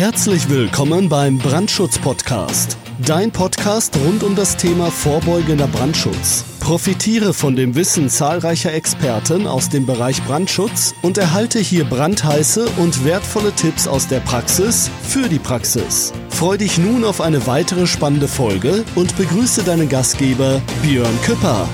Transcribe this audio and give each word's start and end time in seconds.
Herzlich 0.00 0.48
willkommen 0.48 1.10
beim 1.10 1.36
Brandschutz-Podcast. 1.36 2.78
Dein 3.04 3.30
Podcast 3.30 3.94
rund 3.98 4.22
um 4.22 4.34
das 4.34 4.56
Thema 4.56 4.90
vorbeugender 4.90 5.66
Brandschutz. 5.66 6.46
Profitiere 6.58 7.34
von 7.34 7.54
dem 7.54 7.74
Wissen 7.74 8.08
zahlreicher 8.08 8.72
Experten 8.72 9.46
aus 9.46 9.68
dem 9.68 9.84
Bereich 9.84 10.22
Brandschutz 10.22 10.94
und 11.02 11.18
erhalte 11.18 11.58
hier 11.58 11.84
brandheiße 11.84 12.66
und 12.78 13.04
wertvolle 13.04 13.52
Tipps 13.52 13.86
aus 13.86 14.08
der 14.08 14.20
Praxis 14.20 14.90
für 15.02 15.28
die 15.28 15.38
Praxis. 15.38 16.14
Freu 16.30 16.56
dich 16.56 16.78
nun 16.78 17.04
auf 17.04 17.20
eine 17.20 17.46
weitere 17.46 17.86
spannende 17.86 18.26
Folge 18.26 18.86
und 18.94 19.18
begrüße 19.18 19.64
deinen 19.64 19.90
Gastgeber 19.90 20.62
Björn 20.80 21.20
Küpper. 21.26 21.68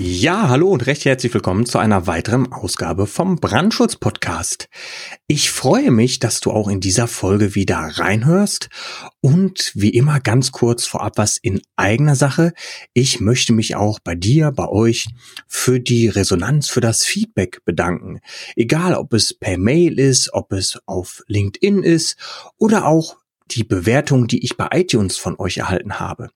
Ja, 0.00 0.48
hallo 0.48 0.68
und 0.68 0.86
recht 0.86 1.06
herzlich 1.06 1.34
willkommen 1.34 1.66
zu 1.66 1.78
einer 1.78 2.06
weiteren 2.06 2.52
Ausgabe 2.52 3.08
vom 3.08 3.34
Brandschutz 3.34 3.96
Podcast. 3.96 4.68
Ich 5.26 5.50
freue 5.50 5.90
mich, 5.90 6.20
dass 6.20 6.38
du 6.38 6.52
auch 6.52 6.68
in 6.68 6.78
dieser 6.78 7.08
Folge 7.08 7.56
wieder 7.56 7.78
reinhörst 7.78 8.68
und 9.20 9.72
wie 9.74 9.90
immer 9.90 10.20
ganz 10.20 10.52
kurz 10.52 10.86
vorab 10.86 11.14
was 11.16 11.36
in 11.36 11.60
eigener 11.74 12.14
Sache. 12.14 12.52
Ich 12.92 13.18
möchte 13.18 13.52
mich 13.52 13.74
auch 13.74 13.98
bei 13.98 14.14
dir, 14.14 14.52
bei 14.52 14.68
euch 14.68 15.08
für 15.48 15.80
die 15.80 16.06
Resonanz, 16.06 16.68
für 16.68 16.80
das 16.80 17.04
Feedback 17.04 17.64
bedanken. 17.64 18.20
Egal, 18.54 18.94
ob 18.94 19.12
es 19.14 19.34
per 19.34 19.58
Mail 19.58 19.98
ist, 19.98 20.32
ob 20.32 20.52
es 20.52 20.78
auf 20.86 21.24
LinkedIn 21.26 21.82
ist 21.82 22.16
oder 22.56 22.86
auch 22.86 23.16
die 23.50 23.64
Bewertung, 23.64 24.26
die 24.26 24.44
ich 24.44 24.56
bei 24.56 24.68
iTunes 24.72 25.16
von 25.16 25.38
euch 25.38 25.58
erhalten 25.58 25.98
habe. 26.00 26.30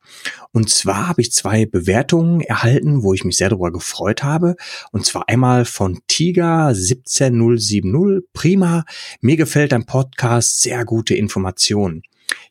Und 0.52 0.71
zwar 0.71 1.09
habe 1.09 1.21
ich 1.21 1.33
zwei 1.33 1.66
Bewertungen 1.66 2.41
erhalten, 2.41 3.02
wo 3.02 3.15
ich 3.15 3.25
mich 3.25 3.37
sehr 3.37 3.51
darüber 3.51 3.73
gefreut 3.73 4.23
habe. 4.23 4.57
Und 4.91 5.07
zwar 5.07 5.29
einmal 5.29 5.65
von 5.65 6.01
Tiger 6.07 6.75
17070. 6.75 8.24
Prima. 8.33 8.85
Mir 9.21 9.37
gefällt 9.37 9.73
dein 9.73 9.87
Podcast. 9.87 10.60
Sehr 10.60 10.85
gute 10.85 11.15
Informationen. 11.15 12.02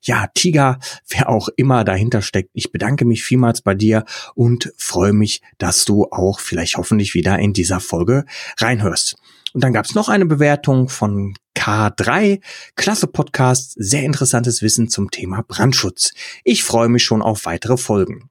Ja, 0.01 0.27
Tiger, 0.33 0.79
wer 1.07 1.29
auch 1.29 1.49
immer 1.55 1.83
dahinter 1.83 2.21
steckt, 2.21 2.49
ich 2.53 2.71
bedanke 2.71 3.05
mich 3.05 3.23
vielmals 3.23 3.61
bei 3.61 3.73
dir 3.73 4.05
und 4.35 4.73
freue 4.77 5.13
mich, 5.13 5.41
dass 5.57 5.85
du 5.85 6.05
auch 6.11 6.39
vielleicht 6.39 6.77
hoffentlich 6.77 7.13
wieder 7.13 7.39
in 7.39 7.53
dieser 7.53 7.79
Folge 7.79 8.25
reinhörst. 8.57 9.17
Und 9.53 9.63
dann 9.63 9.73
gab 9.73 9.85
es 9.85 9.95
noch 9.95 10.09
eine 10.09 10.25
Bewertung 10.25 10.87
von 10.87 11.33
K3. 11.55 12.41
Klasse 12.75 13.07
Podcast, 13.07 13.73
sehr 13.75 14.03
interessantes 14.03 14.61
Wissen 14.61 14.89
zum 14.89 15.11
Thema 15.11 15.43
Brandschutz. 15.47 16.13
Ich 16.43 16.63
freue 16.63 16.89
mich 16.89 17.03
schon 17.03 17.21
auf 17.21 17.45
weitere 17.45 17.77
Folgen. 17.77 18.29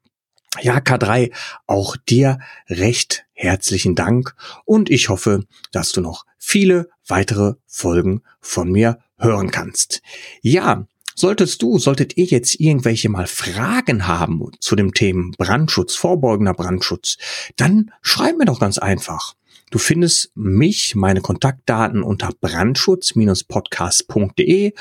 Ja, 0.61 0.79
K3, 0.79 1.33
auch 1.67 1.97
dir 1.97 2.39
recht 2.69 3.25
herzlichen 3.35 3.95
Dank 3.95 4.35
und 4.65 4.91
ich 4.91 5.09
hoffe, 5.09 5.45
dass 5.71 5.93
du 5.93 6.01
noch 6.01 6.27
viele 6.39 6.89
weitere 7.07 7.55
Folgen 7.67 8.23
von 8.41 8.71
mir 8.71 8.98
hören 9.19 9.51
kannst. 9.51 10.03
Ja, 10.43 10.87
Solltest 11.17 11.61
du, 11.61 11.79
solltet 11.79 12.17
ihr 12.17 12.25
jetzt 12.25 12.59
irgendwelche 12.61 13.11
mal 13.11 13.27
Fragen 13.27 14.07
haben 14.07 14.41
zu 14.59 14.75
dem 14.75 14.95
Thema 14.95 15.33
Brandschutz, 15.37 15.95
vorbeugender 15.95 16.55
Brandschutz, 16.55 17.19
dann 17.57 17.91
schreib 18.01 18.39
mir 18.39 18.47
doch 18.47 18.59
ganz 18.59 18.79
einfach. 18.79 19.35
Du 19.71 19.79
findest 19.79 20.33
mich, 20.35 20.95
meine 20.97 21.21
Kontaktdaten 21.21 22.03
unter 22.03 22.31
brandschutz-podcast.de. 22.41 24.73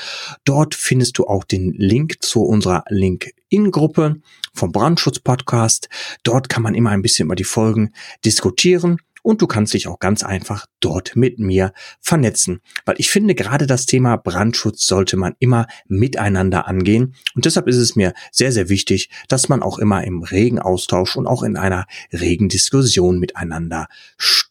Dort 0.44 0.74
findest 0.74 1.18
du 1.18 1.26
auch 1.26 1.44
den 1.44 1.70
Link 1.72 2.24
zu 2.24 2.42
unserer 2.42 2.82
LinkedIn-Gruppe 2.88 4.16
vom 4.52 4.72
Brandschutz-Podcast. 4.72 5.88
Dort 6.24 6.48
kann 6.48 6.64
man 6.64 6.74
immer 6.74 6.90
ein 6.90 7.02
bisschen 7.02 7.26
über 7.26 7.36
die 7.36 7.44
Folgen 7.44 7.92
diskutieren 8.24 8.98
und 9.22 9.42
du 9.42 9.46
kannst 9.46 9.74
dich 9.74 9.86
auch 9.86 10.00
ganz 10.00 10.24
einfach 10.24 10.66
dort 10.80 11.14
mit 11.14 11.38
mir 11.38 11.72
vernetzen. 12.00 12.58
Weil 12.84 12.96
ich 12.98 13.10
finde, 13.10 13.36
gerade 13.36 13.68
das 13.68 13.86
Thema 13.86 14.16
Brandschutz 14.16 14.86
sollte 14.86 15.16
man 15.16 15.36
immer 15.38 15.68
miteinander 15.86 16.66
angehen. 16.66 17.14
Und 17.36 17.44
deshalb 17.44 17.68
ist 17.68 17.76
es 17.76 17.94
mir 17.94 18.12
sehr, 18.32 18.50
sehr 18.50 18.68
wichtig, 18.68 19.08
dass 19.28 19.48
man 19.48 19.62
auch 19.62 19.78
immer 19.78 20.02
im 20.02 20.24
regen 20.24 20.58
Austausch 20.58 21.16
und 21.16 21.28
auch 21.28 21.44
in 21.44 21.56
einer 21.56 21.86
regen 22.12 22.48
Diskussion 22.48 23.20
miteinander 23.20 23.86
steht. 24.16 24.49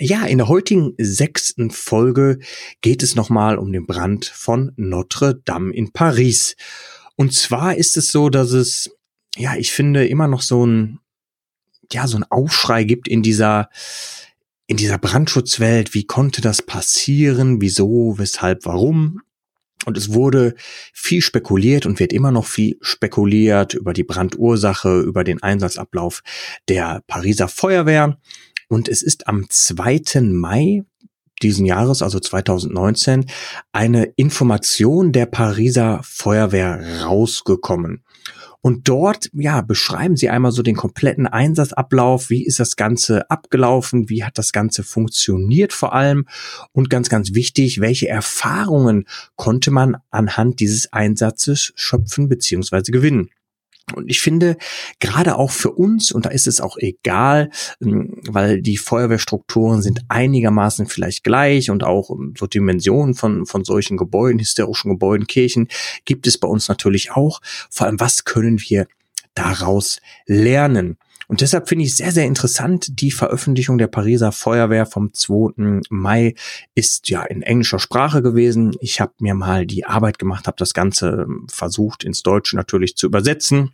Ja, 0.00 0.24
in 0.24 0.38
der 0.38 0.48
heutigen 0.48 0.94
sechsten 0.98 1.70
Folge 1.70 2.38
geht 2.80 3.02
es 3.02 3.16
nochmal 3.16 3.58
um 3.58 3.72
den 3.72 3.86
Brand 3.86 4.26
von 4.26 4.72
Notre 4.76 5.34
Dame 5.34 5.74
in 5.74 5.92
Paris. 5.92 6.54
Und 7.16 7.34
zwar 7.34 7.74
ist 7.76 7.96
es 7.96 8.12
so, 8.12 8.28
dass 8.28 8.52
es, 8.52 8.90
ja, 9.36 9.56
ich 9.56 9.72
finde, 9.72 10.06
immer 10.06 10.28
noch 10.28 10.42
so 10.42 10.64
ein 10.64 11.00
ja, 11.92 12.06
so 12.06 12.16
ein 12.16 12.24
Aufschrei 12.24 12.84
gibt 12.84 13.08
in 13.08 13.22
dieser, 13.22 13.70
in 14.66 14.76
dieser 14.76 14.98
Brandschutzwelt. 14.98 15.94
Wie 15.94 16.04
konnte 16.04 16.40
das 16.40 16.62
passieren? 16.62 17.60
Wieso? 17.60 18.18
Weshalb? 18.18 18.64
Warum? 18.64 19.22
Und 19.86 19.96
es 19.96 20.12
wurde 20.12 20.54
viel 20.92 21.22
spekuliert 21.22 21.86
und 21.86 22.00
wird 22.00 22.12
immer 22.12 22.32
noch 22.32 22.46
viel 22.46 22.76
spekuliert 22.82 23.74
über 23.74 23.92
die 23.92 24.02
Brandursache, 24.02 25.00
über 25.00 25.24
den 25.24 25.42
Einsatzablauf 25.42 26.22
der 26.68 27.02
Pariser 27.06 27.48
Feuerwehr. 27.48 28.18
Und 28.68 28.88
es 28.88 29.02
ist 29.02 29.26
am 29.26 29.46
2. 29.48 30.20
Mai 30.22 30.84
diesen 31.42 31.66
Jahres, 31.66 32.02
also 32.02 32.18
2019, 32.20 33.26
eine 33.72 34.04
Information 34.16 35.12
der 35.12 35.26
Pariser 35.26 36.00
Feuerwehr 36.02 37.04
rausgekommen. 37.04 38.02
Und 38.60 38.88
dort, 38.88 39.30
ja, 39.34 39.60
beschreiben 39.60 40.16
Sie 40.16 40.28
einmal 40.28 40.50
so 40.50 40.62
den 40.62 40.74
kompletten 40.74 41.28
Einsatzablauf. 41.28 42.28
Wie 42.28 42.44
ist 42.44 42.58
das 42.58 42.74
Ganze 42.74 43.30
abgelaufen? 43.30 44.08
Wie 44.08 44.24
hat 44.24 44.36
das 44.36 44.52
Ganze 44.52 44.82
funktioniert 44.82 45.72
vor 45.72 45.94
allem? 45.94 46.26
Und 46.72 46.90
ganz, 46.90 47.08
ganz 47.08 47.34
wichtig, 47.34 47.80
welche 47.80 48.08
Erfahrungen 48.08 49.06
konnte 49.36 49.70
man 49.70 49.96
anhand 50.10 50.58
dieses 50.58 50.92
Einsatzes 50.92 51.72
schöpfen 51.76 52.28
bzw. 52.28 52.90
gewinnen? 52.90 53.30
Und 53.94 54.10
ich 54.10 54.20
finde, 54.20 54.56
gerade 55.00 55.36
auch 55.36 55.50
für 55.50 55.70
uns, 55.70 56.12
und 56.12 56.26
da 56.26 56.30
ist 56.30 56.46
es 56.46 56.60
auch 56.60 56.76
egal, 56.78 57.50
ähm, 57.80 58.20
weil 58.26 58.62
die 58.62 58.76
Feuerwehrstrukturen 58.76 59.82
sind 59.82 60.02
einigermaßen 60.08 60.86
vielleicht 60.86 61.24
gleich 61.24 61.70
und 61.70 61.84
auch 61.84 62.10
ähm, 62.10 62.34
so 62.36 62.46
Dimensionen 62.46 63.14
von, 63.14 63.46
von 63.46 63.64
solchen 63.64 63.96
Gebäuden, 63.96 64.38
historischen 64.38 64.90
Gebäuden, 64.90 65.26
Kirchen 65.26 65.68
gibt 66.04 66.26
es 66.26 66.38
bei 66.38 66.48
uns 66.48 66.68
natürlich 66.68 67.12
auch. 67.12 67.40
Vor 67.70 67.86
allem, 67.86 68.00
was 68.00 68.24
können 68.24 68.60
wir 68.60 68.86
daraus 69.34 70.00
lernen? 70.26 70.98
Und 71.28 71.42
deshalb 71.42 71.68
finde 71.68 71.84
ich 71.84 71.94
sehr, 71.94 72.10
sehr 72.10 72.24
interessant, 72.24 73.00
die 73.02 73.10
Veröffentlichung 73.10 73.76
der 73.76 73.86
Pariser 73.86 74.32
Feuerwehr 74.32 74.86
vom 74.86 75.12
2. 75.12 75.82
Mai 75.90 76.34
ist 76.74 77.10
ja 77.10 77.22
in 77.22 77.42
englischer 77.42 77.78
Sprache 77.78 78.22
gewesen. 78.22 78.74
Ich 78.80 78.98
habe 79.00 79.12
mir 79.20 79.34
mal 79.34 79.66
die 79.66 79.84
Arbeit 79.84 80.18
gemacht, 80.18 80.46
habe 80.46 80.56
das 80.58 80.72
Ganze 80.72 81.26
ähm, 81.28 81.46
versucht 81.50 82.02
ins 82.02 82.22
Deutsche 82.22 82.56
natürlich 82.56 82.96
zu 82.96 83.06
übersetzen 83.06 83.72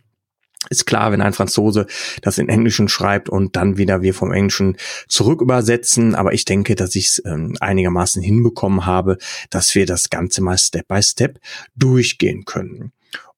ist 0.69 0.85
klar, 0.85 1.11
wenn 1.11 1.21
ein 1.21 1.33
Franzose 1.33 1.85
das 2.21 2.37
in 2.37 2.49
Englischen 2.49 2.87
schreibt 2.87 3.29
und 3.29 3.55
dann 3.55 3.77
wieder 3.77 4.01
wir 4.01 4.13
vom 4.13 4.31
Englischen 4.31 4.77
zurück 5.07 5.41
übersetzen. 5.41 6.15
Aber 6.15 6.33
ich 6.33 6.45
denke, 6.45 6.75
dass 6.75 6.95
ich 6.95 7.07
es 7.07 7.23
ähm, 7.25 7.55
einigermaßen 7.59 8.21
hinbekommen 8.21 8.85
habe, 8.85 9.17
dass 9.49 9.75
wir 9.75 9.85
das 9.85 10.09
Ganze 10.09 10.41
mal 10.41 10.57
Step 10.57 10.87
by 10.87 11.01
Step 11.01 11.39
durchgehen 11.75 12.45
können. 12.45 12.91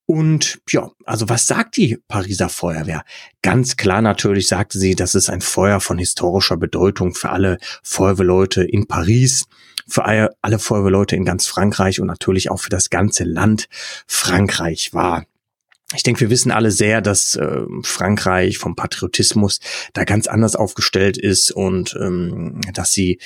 Und 0.09 0.59
ja, 0.69 0.89
also 1.03 1.27
was 1.27 1.47
sagt 1.47 1.75
die 1.75 1.97
Pariser 2.07 2.47
Feuerwehr? 2.47 3.03
Ganz 3.41 3.75
klar 3.75 4.01
natürlich 4.01 4.47
sagte 4.47 4.79
sie, 4.79 4.95
das 4.95 5.15
ist 5.15 5.29
ein 5.29 5.41
Feuer 5.41 5.81
von 5.81 5.97
historischer 5.97 6.55
Bedeutung 6.55 7.13
für 7.13 7.29
alle 7.29 7.57
Feuerwehrleute 7.83 8.63
in 8.63 8.87
Paris, 8.87 9.47
für 9.85 10.05
alle 10.05 10.59
Feuerwehrleute 10.59 11.17
in 11.17 11.25
ganz 11.25 11.45
Frankreich 11.45 11.99
und 11.99 12.07
natürlich 12.07 12.49
auch 12.49 12.61
für 12.61 12.69
das 12.69 12.89
ganze 12.89 13.25
Land 13.25 13.67
Frankreich 14.07 14.93
war 14.93 15.25
ich 15.95 16.03
denke, 16.03 16.19
wir 16.19 16.29
wissen 16.29 16.51
alle 16.51 16.71
sehr, 16.71 16.99
dass 16.99 17.35
äh, 17.35 17.61
Frankreich 17.81 18.57
vom 18.57 18.75
Patriotismus 18.75 19.59
da 19.93 20.03
ganz 20.03 20.27
anders 20.27 20.57
aufgestellt 20.57 21.17
ist 21.17 21.49
und 21.51 21.95
ähm, 21.99 22.59
dass 22.73 22.91
sie 22.91 23.19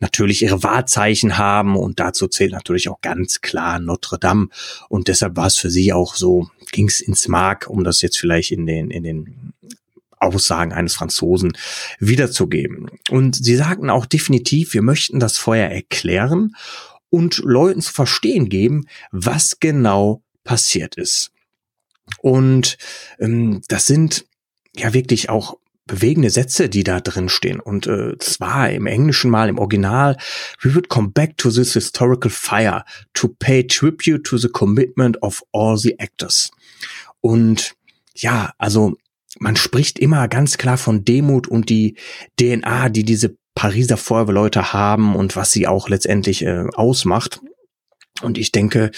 natürlich 0.00 0.42
ihre 0.42 0.62
Wahrzeichen 0.62 1.36
haben 1.36 1.76
und 1.76 2.00
dazu 2.00 2.26
zählt 2.26 2.52
natürlich 2.52 2.88
auch 2.88 3.02
ganz 3.02 3.42
klar 3.42 3.80
Notre 3.80 4.18
Dame 4.18 4.48
und 4.88 5.08
deshalb 5.08 5.36
war 5.36 5.46
es 5.46 5.58
für 5.58 5.70
sie 5.70 5.92
auch 5.92 6.14
so, 6.14 6.48
ging 6.72 6.88
es 6.88 7.02
ins 7.02 7.28
Mark, 7.28 7.66
um 7.68 7.84
das 7.84 8.00
jetzt 8.00 8.18
vielleicht 8.18 8.50
in 8.50 8.64
den 8.64 8.90
in 8.90 9.02
den 9.02 9.52
Aussagen 10.18 10.72
eines 10.72 10.94
Franzosen 10.94 11.52
wiederzugeben. 11.98 12.90
Und 13.10 13.36
sie 13.36 13.56
sagten 13.56 13.90
auch 13.90 14.06
definitiv, 14.06 14.72
wir 14.72 14.80
möchten 14.80 15.20
das 15.20 15.36
Feuer 15.36 15.68
erklären 15.68 16.56
und 17.10 17.38
Leuten 17.38 17.82
zu 17.82 17.92
verstehen 17.92 18.48
geben, 18.48 18.86
was 19.10 19.60
genau 19.60 20.22
passiert 20.42 20.96
ist. 20.96 21.32
Und 22.20 22.78
ähm, 23.18 23.62
das 23.68 23.86
sind 23.86 24.26
ja 24.74 24.92
wirklich 24.92 25.28
auch 25.28 25.56
bewegende 25.86 26.30
Sätze, 26.30 26.68
die 26.68 26.82
da 26.82 27.00
drin 27.00 27.28
stehen. 27.28 27.60
Und 27.60 27.86
äh, 27.86 28.18
zwar 28.18 28.70
im 28.70 28.86
Englischen 28.86 29.30
mal 29.30 29.48
im 29.48 29.58
Original, 29.58 30.16
we 30.60 30.74
would 30.74 30.88
come 30.88 31.08
back 31.08 31.38
to 31.38 31.50
this 31.50 31.74
historical 31.74 32.30
fire 32.30 32.84
to 33.14 33.28
pay 33.28 33.64
tribute 33.66 34.24
to 34.24 34.36
the 34.36 34.48
commitment 34.48 35.22
of 35.22 35.42
all 35.52 35.76
the 35.78 35.98
actors. 35.98 36.50
Und 37.20 37.74
ja, 38.14 38.52
also 38.58 38.96
man 39.38 39.56
spricht 39.56 39.98
immer 39.98 40.28
ganz 40.28 40.58
klar 40.58 40.78
von 40.78 41.04
Demut 41.04 41.46
und 41.46 41.68
die 41.68 41.96
DNA, 42.38 42.88
die 42.88 43.04
diese 43.04 43.36
Pariser 43.54 43.96
Feuerwehrleute 43.96 44.72
haben 44.72 45.14
und 45.14 45.36
was 45.36 45.52
sie 45.52 45.66
auch 45.66 45.88
letztendlich 45.88 46.44
äh, 46.44 46.66
ausmacht. 46.74 47.40
Und 48.22 48.38
ich 48.38 48.52
denke, 48.52 48.90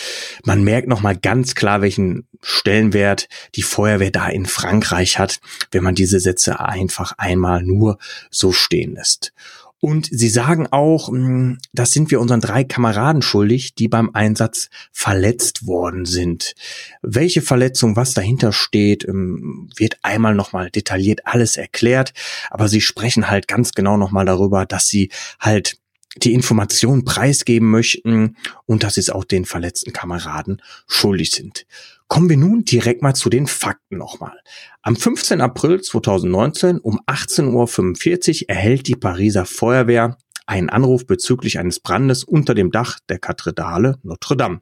man 0.45 0.63
merkt 0.63 0.89
nochmal 0.89 1.17
ganz 1.17 1.55
klar, 1.55 1.81
welchen 1.81 2.27
Stellenwert 2.41 3.29
die 3.57 3.63
Feuerwehr 3.63 4.11
da 4.11 4.29
in 4.29 4.47
Frankreich 4.47 5.19
hat, 5.19 5.41
wenn 5.73 5.83
man 5.83 5.95
diese 5.95 6.21
Sätze 6.21 6.61
einfach 6.61 7.15
einmal 7.19 7.63
nur 7.63 7.99
so 8.31 8.53
stehen 8.53 8.95
lässt. 8.95 9.33
Und 9.81 10.09
sie 10.11 10.29
sagen 10.29 10.67
auch, 10.71 11.09
hm, 11.09 11.59
das 11.73 11.93
sind 11.93 12.11
wir 12.11 12.21
unseren 12.21 12.41
drei 12.41 12.65
Kameraden 12.65 13.23
schuldig, 13.23 13.75
die 13.77 13.87
beim 13.87 14.11
Einsatz 14.13 14.71
verletzt 14.93 15.67
worden 15.67 16.05
sind. 16.05 16.55
Welche 17.01 17.43
Verletzung, 17.43 17.95
was 17.95 18.13
dahinter 18.13 18.53
steht, 18.53 19.05
hm, 19.05 19.71
wird 19.77 19.99
einmal 20.03 20.35
nochmal 20.35 20.71
detailliert 20.71 21.27
alles 21.27 21.57
erklärt. 21.57 22.13
Aber 22.51 22.69
sie 22.69 22.81
sprechen 22.81 23.31
halt 23.31 23.47
ganz 23.47 23.73
genau 23.73 23.97
nochmal 23.97 24.27
darüber, 24.27 24.67
dass 24.67 24.89
sie 24.89 25.11
halt 25.39 25.79
die 26.25 26.35
Information 26.35 27.05
preisgeben 27.05 27.71
möchten 27.71 28.37
und 28.67 28.83
dass 28.83 28.95
sie 28.95 29.01
es 29.01 29.11
auch 29.11 29.25
den 29.25 29.45
verletzten 29.45 29.93
Kameraden 29.93 30.63
schuldig 30.87 31.33
sind. 31.33 31.67
Kommen 32.09 32.31
wir 32.31 32.37
nun 32.39 32.65
direkt 32.65 33.03
mal 33.03 33.15
zu 33.15 33.29
den 33.29 33.47
Fakten 33.47 33.99
nochmal. 33.99 34.39
Am 34.83 34.97
15. 34.97 35.41
April 35.41 35.83
2019 35.83 36.79
um 36.79 37.01
18.45 37.07 38.43
Uhr 38.43 38.49
erhält 38.49 38.87
die 38.89 38.97
Pariser 38.97 39.45
Feuerwehr 39.45 40.17
einen 40.47 40.71
Anruf 40.71 41.07
bezüglich 41.07 41.59
eines 41.59 41.81
Brandes 41.81 42.25
unter 42.25 42.55
dem 42.55 42.71
Dach 42.71 42.99
der 43.09 43.19
Kathedrale 43.19 43.99
Notre 44.03 44.37
Dame. 44.37 44.61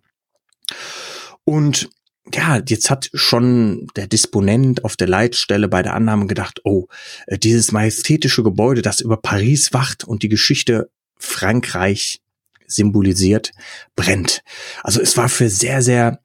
Und 1.45 1.89
ja, 2.35 2.61
jetzt 2.67 2.91
hat 2.91 3.09
schon 3.15 3.87
der 3.95 4.09
Disponent 4.09 4.85
auf 4.85 4.97
der 4.97 5.07
Leitstelle 5.07 5.69
bei 5.69 5.83
der 5.83 5.95
Annahme 5.95 6.27
gedacht, 6.27 6.61
oh, 6.65 6.89
dieses 7.31 7.71
majestätische 7.71 8.43
Gebäude, 8.43 8.83
das 8.83 9.01
über 9.01 9.17
Paris 9.17 9.73
wacht 9.73 10.03
und 10.03 10.25
die 10.25 10.29
Geschichte 10.29 10.91
Frankreich 11.19 12.21
symbolisiert, 12.67 13.53
brennt. 13.95 14.43
Also 14.83 15.01
es 15.01 15.17
war 15.17 15.29
für 15.29 15.49
sehr, 15.49 15.83
sehr 15.83 16.21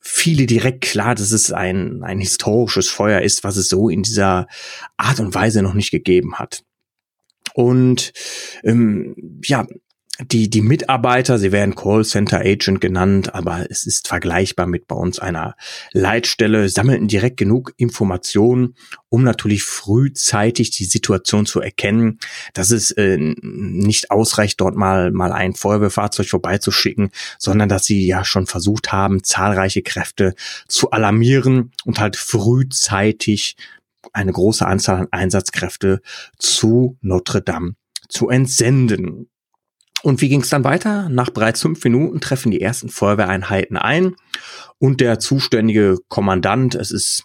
viele 0.00 0.46
direkt 0.46 0.82
klar, 0.82 1.14
dass 1.14 1.30
es 1.30 1.52
ein, 1.52 2.02
ein 2.02 2.20
historisches 2.20 2.88
Feuer 2.88 3.20
ist, 3.20 3.44
was 3.44 3.56
es 3.56 3.68
so 3.68 3.88
in 3.88 4.02
dieser 4.02 4.46
Art 4.96 5.20
und 5.20 5.34
Weise 5.34 5.62
noch 5.62 5.74
nicht 5.74 5.90
gegeben 5.90 6.38
hat. 6.38 6.64
Und 7.54 8.12
ähm, 8.62 9.40
ja, 9.44 9.66
die, 10.24 10.50
die 10.50 10.60
Mitarbeiter, 10.60 11.38
sie 11.38 11.52
werden 11.52 11.74
Callcenter 11.74 12.40
Agent 12.40 12.80
genannt, 12.80 13.34
aber 13.34 13.70
es 13.70 13.86
ist 13.86 14.08
vergleichbar 14.08 14.66
mit 14.66 14.86
bei 14.86 14.96
uns 14.96 15.18
einer 15.18 15.56
Leitstelle, 15.92 16.68
sammelten 16.68 17.08
direkt 17.08 17.36
genug 17.36 17.72
Informationen, 17.76 18.74
um 19.08 19.22
natürlich 19.22 19.62
frühzeitig 19.62 20.70
die 20.70 20.84
Situation 20.84 21.46
zu 21.46 21.60
erkennen, 21.60 22.18
dass 22.54 22.70
es 22.70 22.90
äh, 22.92 23.16
nicht 23.18 24.10
ausreicht, 24.10 24.60
dort 24.60 24.76
mal, 24.76 25.10
mal 25.10 25.32
ein 25.32 25.54
Feuerwehrfahrzeug 25.54 26.28
vorbeizuschicken, 26.28 27.10
sondern 27.38 27.68
dass 27.68 27.84
sie 27.84 28.06
ja 28.06 28.24
schon 28.24 28.46
versucht 28.46 28.92
haben, 28.92 29.24
zahlreiche 29.24 29.82
Kräfte 29.82 30.34
zu 30.68 30.90
alarmieren 30.90 31.72
und 31.84 31.98
halt 31.98 32.16
frühzeitig 32.16 33.56
eine 34.12 34.32
große 34.32 34.66
Anzahl 34.66 35.00
an 35.00 35.08
Einsatzkräfte 35.10 36.00
zu 36.38 36.96
Notre 37.00 37.42
Dame 37.42 37.74
zu 38.08 38.28
entsenden. 38.28 39.28
Und 40.02 40.20
wie 40.20 40.28
ging 40.28 40.40
es 40.40 40.48
dann 40.48 40.64
weiter? 40.64 41.08
Nach 41.08 41.30
bereits 41.30 41.60
fünf 41.60 41.84
Minuten 41.84 42.20
treffen 42.20 42.50
die 42.50 42.60
ersten 42.60 42.88
Feuerwehreinheiten 42.88 43.76
ein 43.76 44.16
und 44.78 45.00
der 45.00 45.18
zuständige 45.18 45.98
Kommandant, 46.08 46.74
es 46.74 46.90
ist 46.90 47.24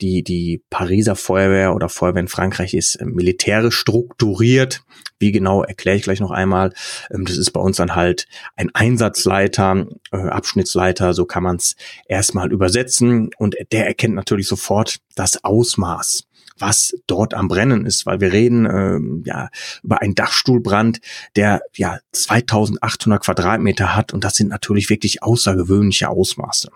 die, 0.00 0.22
die 0.22 0.62
Pariser 0.68 1.16
Feuerwehr 1.16 1.74
oder 1.74 1.88
Feuerwehr 1.88 2.20
in 2.20 2.28
Frankreich 2.28 2.74
ist 2.74 2.96
äh, 2.96 3.04
militärisch 3.04 3.76
strukturiert. 3.76 4.82
Wie 5.18 5.32
genau, 5.32 5.62
erkläre 5.62 5.96
ich 5.96 6.02
gleich 6.02 6.20
noch 6.20 6.32
einmal. 6.32 6.72
Ähm, 7.12 7.24
das 7.24 7.36
ist 7.36 7.52
bei 7.52 7.60
uns 7.60 7.76
dann 7.76 7.94
halt 7.94 8.26
ein 8.56 8.70
Einsatzleiter, 8.74 9.86
äh, 10.10 10.16
Abschnittsleiter, 10.16 11.14
so 11.14 11.24
kann 11.24 11.44
man 11.44 11.56
es 11.56 11.76
erstmal 12.06 12.52
übersetzen. 12.52 13.30
Und 13.38 13.56
der 13.70 13.86
erkennt 13.86 14.14
natürlich 14.14 14.48
sofort 14.48 14.98
das 15.14 15.44
Ausmaß 15.44 16.24
was 16.62 16.94
dort 17.06 17.34
am 17.34 17.48
Brennen 17.48 17.84
ist, 17.84 18.06
weil 18.06 18.20
wir 18.20 18.32
reden 18.32 18.64
ähm, 18.64 19.22
ja 19.26 19.50
über 19.82 20.00
einen 20.00 20.14
Dachstuhlbrand, 20.14 21.00
der 21.36 21.60
ja 21.76 21.98
2800 22.12 23.22
Quadratmeter 23.22 23.94
hat 23.94 24.14
und 24.14 24.24
das 24.24 24.36
sind 24.36 24.48
natürlich 24.48 24.88
wirklich 24.88 25.22
außergewöhnliche 25.22 26.08
Ausmaße. 26.08 26.70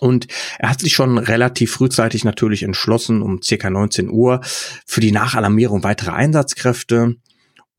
Und 0.00 0.28
er 0.58 0.70
hat 0.70 0.80
sich 0.80 0.92
schon 0.92 1.18
relativ 1.18 1.72
frühzeitig 1.72 2.24
natürlich 2.24 2.62
entschlossen, 2.62 3.20
um 3.20 3.42
circa 3.42 3.68
19 3.68 4.10
Uhr, 4.10 4.40
für 4.86 5.00
die 5.00 5.10
Nachalarmierung 5.10 5.82
weiterer 5.82 6.12
Einsatzkräfte 6.14 7.16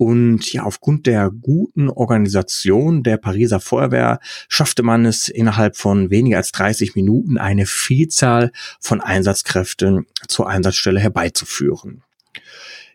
und 0.02 0.54
ja, 0.54 0.64
aufgrund 0.64 1.08
der 1.08 1.30
guten 1.30 1.90
Organisation 1.90 3.04
der 3.04 3.18
Pariser 3.18 3.60
Feuerwehr 3.60 4.22
schaffte 4.48 4.82
man 4.82 5.06
es 5.06 5.28
innerhalb 5.28 5.76
von 5.76 6.10
weniger 6.10 6.38
als 6.38 6.54
30 6.54 6.96
Minuten 6.96 7.38
eine 7.38 7.66
Vielzahl 7.66 8.54
von 8.80 9.02
Einsatzkräften 9.02 10.06
zur 10.26 10.48
Einsatzstelle 10.48 11.02
herbeizuführen. 11.02 12.02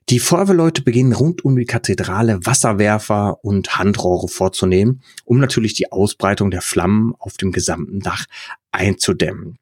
Die 0.08 0.18
Feuerwehrleute 0.18 0.80
beginnen 0.80 1.12
rund 1.12 1.44
um 1.44 1.56
die 1.56 1.66
Kathedrale 1.66 2.46
Wasserwerfer 2.46 3.44
und 3.44 3.76
Handrohre 3.76 4.28
vorzunehmen, 4.28 5.02
um 5.26 5.38
natürlich 5.38 5.74
die 5.74 5.92
Ausbreitung 5.92 6.50
der 6.50 6.62
Flammen 6.62 7.12
auf 7.18 7.36
dem 7.36 7.52
gesamten 7.52 8.00
Dach 8.00 8.24
einzudämmen. 8.72 9.58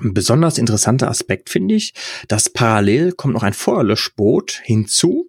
Ein 0.00 0.14
besonders 0.14 0.58
interessanter 0.58 1.08
Aspekt 1.08 1.50
finde 1.50 1.74
ich, 1.74 1.92
dass 2.28 2.50
parallel 2.50 3.10
kommt 3.10 3.34
noch 3.34 3.42
ein 3.42 3.52
Feuerlöschboot 3.52 4.60
hinzu, 4.62 5.27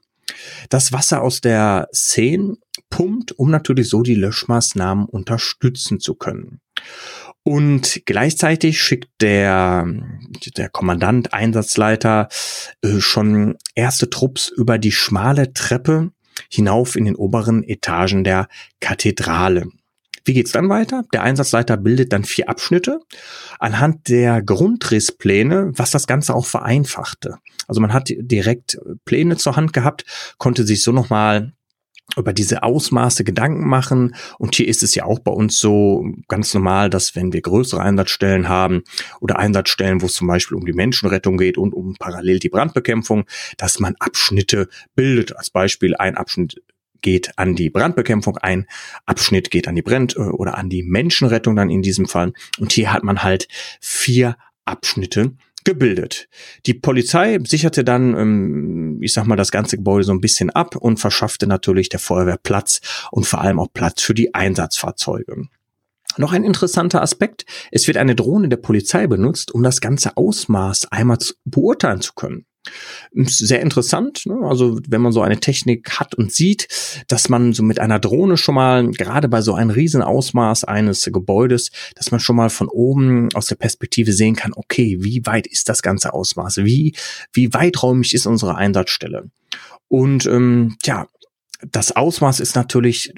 das 0.69 0.91
Wasser 0.91 1.21
aus 1.21 1.41
der 1.41 1.87
Seine 1.91 2.57
pumpt, 2.89 3.33
um 3.33 3.51
natürlich 3.51 3.89
so 3.89 4.01
die 4.01 4.15
Löschmaßnahmen 4.15 5.05
unterstützen 5.05 5.99
zu 5.99 6.15
können. 6.15 6.61
Und 7.43 8.01
gleichzeitig 8.05 8.81
schickt 8.81 9.09
der, 9.21 9.87
der 10.57 10.69
Kommandant, 10.69 11.33
Einsatzleiter 11.33 12.27
äh, 12.81 12.99
schon 12.99 13.57
erste 13.75 14.09
Trupps 14.09 14.49
über 14.49 14.77
die 14.77 14.91
schmale 14.91 15.53
Treppe 15.53 16.11
hinauf 16.49 16.95
in 16.95 17.05
den 17.05 17.15
oberen 17.15 17.63
Etagen 17.63 18.23
der 18.23 18.47
Kathedrale. 18.79 19.67
Wie 20.25 20.33
geht's 20.33 20.51
dann 20.51 20.69
weiter? 20.69 21.03
Der 21.13 21.23
Einsatzleiter 21.23 21.77
bildet 21.77 22.13
dann 22.13 22.23
vier 22.23 22.49
Abschnitte 22.49 22.99
anhand 23.59 24.09
der 24.09 24.41
Grundrisspläne, 24.41 25.71
was 25.75 25.91
das 25.91 26.07
Ganze 26.07 26.33
auch 26.33 26.45
vereinfachte. 26.45 27.37
Also 27.67 27.81
man 27.81 27.93
hat 27.93 28.09
direkt 28.09 28.79
Pläne 29.05 29.37
zur 29.37 29.55
Hand 29.55 29.73
gehabt, 29.73 30.05
konnte 30.37 30.65
sich 30.65 30.81
so 30.81 30.91
nochmal 30.91 31.53
über 32.17 32.33
diese 32.33 32.63
Ausmaße 32.63 33.23
Gedanken 33.23 33.67
machen. 33.67 34.15
Und 34.37 34.55
hier 34.55 34.67
ist 34.67 34.83
es 34.83 34.95
ja 34.95 35.05
auch 35.05 35.19
bei 35.19 35.31
uns 35.31 35.59
so 35.59 36.05
ganz 36.27 36.53
normal, 36.53 36.89
dass 36.89 37.15
wenn 37.15 37.33
wir 37.33 37.41
größere 37.41 37.81
Einsatzstellen 37.81 38.49
haben 38.49 38.83
oder 39.19 39.37
Einsatzstellen, 39.37 40.01
wo 40.01 40.07
es 40.07 40.13
zum 40.13 40.27
Beispiel 40.27 40.57
um 40.57 40.65
die 40.65 40.73
Menschenrettung 40.73 41.37
geht 41.37 41.57
und 41.57 41.73
um 41.73 41.95
parallel 41.99 42.39
die 42.39 42.49
Brandbekämpfung, 42.49 43.25
dass 43.57 43.79
man 43.79 43.95
Abschnitte 43.99 44.67
bildet. 44.95 45.35
Als 45.37 45.49
Beispiel 45.49 45.95
ein 45.95 46.17
Abschnitt 46.17 46.61
geht 47.01 47.37
an 47.37 47.55
die 47.55 47.69
Brandbekämpfung, 47.69 48.37
ein 48.37 48.67
Abschnitt 49.05 49.51
geht 49.51 49.67
an 49.67 49.75
die 49.75 49.81
Brand- 49.81 50.15
äh, 50.15 50.21
oder 50.21 50.57
an 50.57 50.69
die 50.69 50.83
Menschenrettung 50.83 51.55
dann 51.55 51.69
in 51.69 51.81
diesem 51.81 52.07
Fall. 52.07 52.33
Und 52.59 52.71
hier 52.71 52.93
hat 52.93 53.03
man 53.03 53.23
halt 53.23 53.47
vier 53.79 54.37
Abschnitte 54.65 55.33
gebildet. 55.63 56.29
Die 56.65 56.73
Polizei 56.73 57.39
sicherte 57.45 57.83
dann, 57.83 58.15
ähm, 58.15 58.97
ich 59.01 59.13
sag 59.13 59.25
mal, 59.25 59.35
das 59.35 59.51
ganze 59.51 59.77
Gebäude 59.77 60.03
so 60.03 60.11
ein 60.11 60.21
bisschen 60.21 60.49
ab 60.49 60.75
und 60.75 60.99
verschaffte 60.99 61.47
natürlich 61.47 61.89
der 61.89 61.99
Feuerwehr 61.99 62.39
Platz 62.41 62.81
und 63.11 63.25
vor 63.25 63.41
allem 63.41 63.59
auch 63.59 63.67
Platz 63.73 64.01
für 64.01 64.13
die 64.13 64.33
Einsatzfahrzeuge. 64.33 65.47
Noch 66.17 66.33
ein 66.33 66.43
interessanter 66.43 67.01
Aspekt. 67.01 67.45
Es 67.71 67.87
wird 67.87 67.97
eine 67.97 68.15
Drohne 68.15 68.49
der 68.49 68.57
Polizei 68.57 69.07
benutzt, 69.07 69.53
um 69.53 69.63
das 69.63 69.79
ganze 69.79 70.17
Ausmaß 70.17 70.91
einmal 70.91 71.17
beurteilen 71.45 72.01
zu 72.01 72.13
können. 72.13 72.45
Sehr 73.13 73.61
interessant, 73.61 74.25
ne? 74.25 74.37
also 74.43 74.79
wenn 74.87 75.01
man 75.01 75.11
so 75.11 75.21
eine 75.21 75.39
Technik 75.39 75.99
hat 75.99 76.15
und 76.15 76.31
sieht, 76.31 76.67
dass 77.07 77.29
man 77.29 77.53
so 77.53 77.63
mit 77.63 77.79
einer 77.79 77.99
Drohne 77.99 78.37
schon 78.37 78.55
mal, 78.55 78.89
gerade 78.91 79.27
bei 79.27 79.41
so 79.41 79.53
einem 79.53 79.71
riesen 79.71 80.01
Ausmaß 80.01 80.63
eines 80.63 81.03
Gebäudes, 81.11 81.71
dass 81.95 82.11
man 82.11 82.19
schon 82.19 82.35
mal 82.35 82.49
von 82.49 82.67
oben 82.67 83.29
aus 83.33 83.47
der 83.47 83.55
Perspektive 83.55 84.13
sehen 84.13 84.35
kann, 84.35 84.53
okay, 84.53 84.97
wie 85.01 85.25
weit 85.25 85.47
ist 85.47 85.69
das 85.69 85.81
ganze 85.81 86.13
Ausmaß? 86.13 86.57
Wie, 86.57 86.95
wie 87.33 87.53
weiträumig 87.53 88.13
ist 88.13 88.25
unsere 88.25 88.55
Einsatzstelle? 88.55 89.29
Und 89.87 90.25
ähm, 90.27 90.77
ja, 90.83 91.07
das 91.71 91.95
Ausmaß 91.95 92.39
ist 92.39 92.55
natürlich 92.55 93.13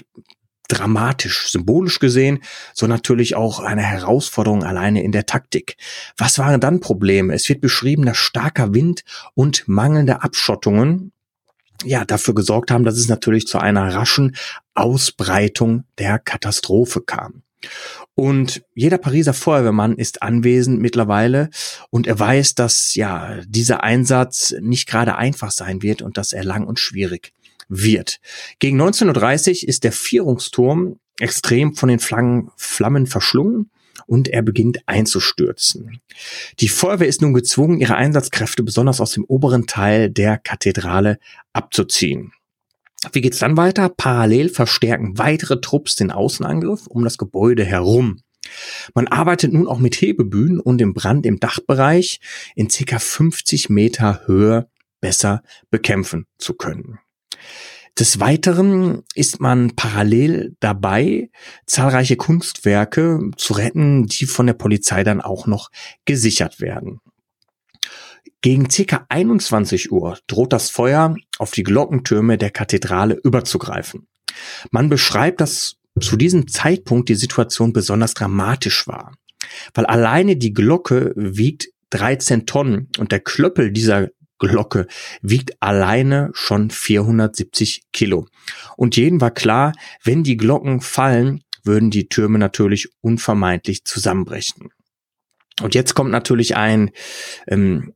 dramatisch, 0.71 1.51
symbolisch 1.51 1.99
gesehen, 1.99 2.39
so 2.73 2.87
natürlich 2.87 3.35
auch 3.35 3.59
eine 3.59 3.81
Herausforderung 3.81 4.63
alleine 4.63 5.03
in 5.03 5.11
der 5.11 5.25
Taktik. 5.25 5.75
Was 6.17 6.39
waren 6.39 6.61
dann 6.61 6.79
Probleme? 6.79 7.33
Es 7.33 7.47
wird 7.49 7.61
beschrieben, 7.61 8.05
dass 8.05 8.17
starker 8.17 8.73
Wind 8.73 9.03
und 9.33 9.67
mangelnde 9.67 10.23
Abschottungen 10.23 11.11
ja, 11.83 12.05
dafür 12.05 12.35
gesorgt 12.35 12.71
haben, 12.71 12.83
dass 12.83 12.97
es 12.97 13.09
natürlich 13.09 13.47
zu 13.47 13.57
einer 13.57 13.93
raschen 13.93 14.35
Ausbreitung 14.75 15.83
der 15.97 16.19
Katastrophe 16.19 17.01
kam. 17.01 17.43
Und 18.15 18.63
jeder 18.73 18.97
Pariser 18.97 19.33
Feuerwehrmann 19.33 19.95
ist 19.95 20.21
anwesend 20.21 20.79
mittlerweile 20.79 21.49
und 21.89 22.07
er 22.07 22.19
weiß, 22.19 22.55
dass 22.55 22.95
ja 22.95 23.39
dieser 23.45 23.83
Einsatz 23.83 24.53
nicht 24.59 24.87
gerade 24.87 25.15
einfach 25.15 25.51
sein 25.51 25.81
wird 25.81 26.01
und 26.01 26.17
dass 26.17 26.33
er 26.33 26.43
lang 26.43 26.65
und 26.65 26.79
schwierig 26.79 27.33
wird. 27.71 28.19
Gegen 28.59 28.79
19.30 28.79 29.63
Uhr 29.63 29.69
ist 29.69 29.83
der 29.83 29.93
Vierungsturm 29.93 30.99
extrem 31.19 31.73
von 31.75 31.89
den 31.89 31.99
Flammen, 31.99 33.07
verschlungen 33.07 33.71
und 34.07 34.27
er 34.27 34.41
beginnt 34.41 34.79
einzustürzen. 34.87 36.01
Die 36.59 36.67
Feuerwehr 36.67 37.07
ist 37.07 37.21
nun 37.21 37.33
gezwungen, 37.33 37.79
ihre 37.79 37.95
Einsatzkräfte 37.95 38.63
besonders 38.63 38.99
aus 38.99 39.11
dem 39.11 39.23
oberen 39.23 39.67
Teil 39.67 40.09
der 40.09 40.37
Kathedrale 40.37 41.17
abzuziehen. 41.53 42.33
Wie 43.13 43.21
geht's 43.21 43.39
dann 43.39 43.57
weiter? 43.57 43.89
Parallel 43.89 44.49
verstärken 44.49 45.17
weitere 45.17 45.59
Trupps 45.61 45.95
den 45.95 46.11
Außenangriff 46.11 46.87
um 46.87 47.03
das 47.03 47.17
Gebäude 47.17 47.63
herum. 47.63 48.21
Man 48.93 49.07
arbeitet 49.07 49.53
nun 49.53 49.67
auch 49.67 49.79
mit 49.79 49.95
Hebebühnen, 49.95 50.59
um 50.59 50.77
den 50.77 50.93
Brand 50.93 51.25
im 51.25 51.39
Dachbereich 51.39 52.19
in 52.55 52.67
ca. 52.67 52.99
50 52.99 53.69
Meter 53.69 54.21
Höhe 54.25 54.67
besser 54.99 55.41
bekämpfen 55.69 56.25
zu 56.37 56.53
können. 56.53 56.99
Des 57.99 58.19
Weiteren 58.19 59.03
ist 59.15 59.41
man 59.41 59.75
parallel 59.75 60.55
dabei, 60.59 61.29
zahlreiche 61.65 62.15
Kunstwerke 62.15 63.31
zu 63.35 63.53
retten, 63.53 64.07
die 64.07 64.25
von 64.25 64.47
der 64.47 64.53
Polizei 64.53 65.03
dann 65.03 65.21
auch 65.21 65.45
noch 65.45 65.69
gesichert 66.05 66.61
werden. 66.61 66.99
Gegen 68.41 68.69
ca. 68.69 69.05
21 69.09 69.91
Uhr 69.91 70.17
droht 70.25 70.53
das 70.53 70.69
Feuer 70.69 71.15
auf 71.37 71.51
die 71.51 71.63
Glockentürme 71.63 72.37
der 72.37 72.49
Kathedrale 72.49 73.19
überzugreifen. 73.23 74.07
Man 74.71 74.89
beschreibt, 74.89 75.41
dass 75.41 75.75
zu 75.99 76.15
diesem 76.15 76.47
Zeitpunkt 76.47 77.09
die 77.09 77.15
Situation 77.15 77.73
besonders 77.73 78.13
dramatisch 78.13 78.87
war, 78.87 79.13
weil 79.73 79.85
alleine 79.85 80.37
die 80.37 80.53
Glocke 80.53 81.13
wiegt 81.15 81.69
13 81.91 82.45
Tonnen 82.45 82.87
und 82.97 83.11
der 83.11 83.19
Klöppel 83.19 83.71
dieser 83.71 84.07
Glocke 84.41 84.87
wiegt 85.21 85.61
alleine 85.61 86.31
schon 86.33 86.69
470 86.69 87.83
Kilo. 87.93 88.27
Und 88.75 88.97
jedem 88.97 89.21
war 89.21 89.31
klar, 89.31 89.73
wenn 90.03 90.23
die 90.23 90.37
Glocken 90.37 90.81
fallen, 90.81 91.43
würden 91.63 91.91
die 91.91 92.09
Türme 92.09 92.39
natürlich 92.39 92.89
unvermeidlich 93.01 93.85
zusammenbrechen. 93.85 94.69
Und 95.61 95.75
jetzt 95.75 95.93
kommt 95.93 96.11
natürlich 96.11 96.55
ein 96.55 96.91
ähm, 97.47 97.93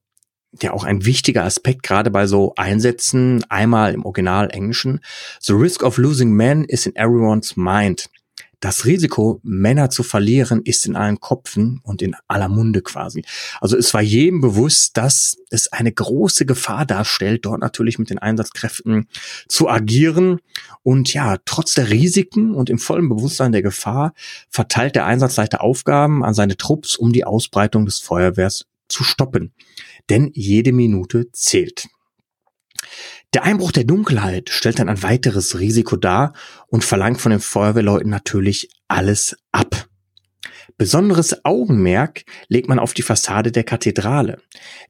ja 0.62 0.72
auch 0.72 0.84
ein 0.84 1.06
wichtiger 1.06 1.44
Aspekt, 1.44 1.84
gerade 1.84 2.12
bei 2.12 2.28
so 2.28 2.54
Einsätzen, 2.56 3.44
einmal 3.50 3.94
im 3.94 4.06
Original 4.06 4.50
Englischen. 4.52 5.02
The 5.42 5.54
risk 5.54 5.84
of 5.84 5.98
losing 5.98 6.32
men 6.32 6.64
is 6.64 6.86
in 6.86 6.96
everyone's 6.96 7.58
mind. 7.58 8.10
Das 8.66 8.86
Risiko, 8.86 9.40
Männer 9.44 9.92
zu 9.92 10.02
verlieren, 10.02 10.64
ist 10.64 10.88
in 10.88 10.96
allen 10.96 11.20
Kopfen 11.20 11.82
und 11.84 12.02
in 12.02 12.16
aller 12.28 12.50
Munde 12.50 12.82
quasi. 12.82 13.24
Also 13.62 13.78
es 13.78 13.94
war 13.94 14.02
jedem 14.02 14.42
bewusst, 14.42 14.98
dass 14.98 15.38
es 15.52 15.72
eine 15.72 15.92
große 15.92 16.48
Gefahr 16.48 16.88
darstellt, 16.88 17.46
dort 17.46 17.62
natürlich 17.62 18.00
mit 18.00 18.10
den 18.10 18.18
Einsatzkräften 18.18 19.08
zu 19.48 19.70
agieren. 19.70 20.40
Und 20.82 21.14
ja, 21.14 21.38
trotz 21.46 21.76
der 21.76 21.92
Risiken 21.92 22.56
und 22.56 22.72
im 22.72 22.80
vollen 22.80 23.08
Bewusstsein 23.08 23.52
der 23.52 23.62
Gefahr 23.62 24.16
verteilt 24.50 24.96
der 24.96 25.06
Einsatzleiter 25.06 25.62
Aufgaben 25.62 26.26
an 26.26 26.34
seine 26.34 26.58
Trupps, 26.58 26.96
um 26.96 27.14
die 27.14 27.24
Ausbreitung 27.24 27.86
des 27.86 28.00
Feuerwehrs 28.00 28.66
zu 28.90 29.04
stoppen 29.04 29.54
denn 30.10 30.32
jede 30.34 30.72
Minute 30.72 31.32
zählt. 31.32 31.88
Der 33.36 33.44
Einbruch 33.44 33.74
der 33.74 33.84
Dunkelheit 33.84 34.50
stellt 34.50 34.80
dann 34.80 34.88
ein 34.88 35.04
weiteres 35.04 35.60
Risiko 35.60 35.98
dar 35.98 36.32
und 36.68 36.86
verlangt 36.86 37.20
von 37.20 37.32
den 37.32 37.42
Feuerwehrleuten 37.42 38.10
natürlich 38.10 38.70
alles 38.88 39.36
ab. 39.52 39.90
Besonderes 40.78 41.44
Augenmerk 41.44 42.24
legt 42.48 42.70
man 42.70 42.80
auf 42.80 42.94
die 42.94 43.02
Fassade 43.02 43.52
der 43.52 43.66
Kathedrale. 43.66 44.42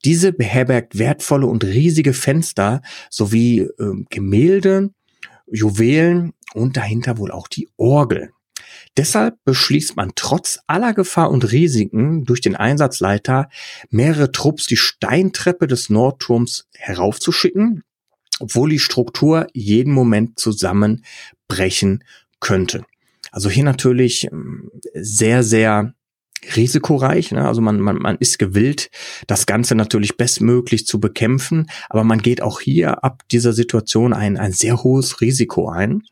Diese 0.04 0.32
beherbergt 0.32 1.00
wertvolle 1.00 1.48
und 1.48 1.64
riesige 1.64 2.14
Fenster 2.14 2.84
sowie 3.10 3.62
äh, 3.62 4.04
Gemälde, 4.12 4.92
Juwelen 5.52 6.34
und 6.54 6.78
dahinter 6.78 7.18
wohl 7.18 7.32
auch 7.32 7.48
die 7.48 7.68
Orgel. 7.78 8.30
Deshalb 8.96 9.44
beschließt 9.44 9.96
man 9.96 10.12
trotz 10.16 10.60
aller 10.68 10.94
Gefahr 10.94 11.32
und 11.32 11.52
Risiken 11.52 12.26
durch 12.26 12.42
den 12.42 12.56
Einsatzleiter 12.56 13.50
mehrere 13.90 14.32
Trupps 14.32 14.68
die 14.68 14.78
Steintreppe 14.78 15.66
des 15.66 15.90
Nordturms 15.90 16.68
heraufzuschicken, 16.74 17.82
obwohl 18.40 18.70
die 18.70 18.80
Struktur 18.80 19.48
jeden 19.54 19.94
Moment 19.94 20.40
zusammenbrechen 20.40 22.04
könnte. 22.40 22.86
Also 23.32 23.50
hier 23.50 23.64
natürlich 23.64 24.26
ähm, 24.32 24.72
sehr, 24.94 25.44
sehr 25.44 25.94
risikoreich. 26.56 27.32
Ne? 27.32 27.48
Also 27.48 27.62
man, 27.62 27.80
man, 27.80 27.98
man 27.98 28.18
ist 28.18 28.40
gewillt, 28.40 28.90
das 29.28 29.46
Ganze 29.46 29.76
natürlich 29.76 30.18
bestmöglich 30.18 30.86
zu 30.86 31.00
bekämpfen, 31.00 31.68
aber 31.90 32.04
man 32.04 32.22
geht 32.22 32.42
auch 32.42 32.60
hier 32.60 33.04
ab 33.04 33.24
dieser 33.32 33.54
Situation 33.54 34.14
ein, 34.14 34.38
ein 34.38 34.52
sehr 34.52 34.84
hohes 34.84 35.22
Risiko 35.22 35.70
ein. 35.70 36.04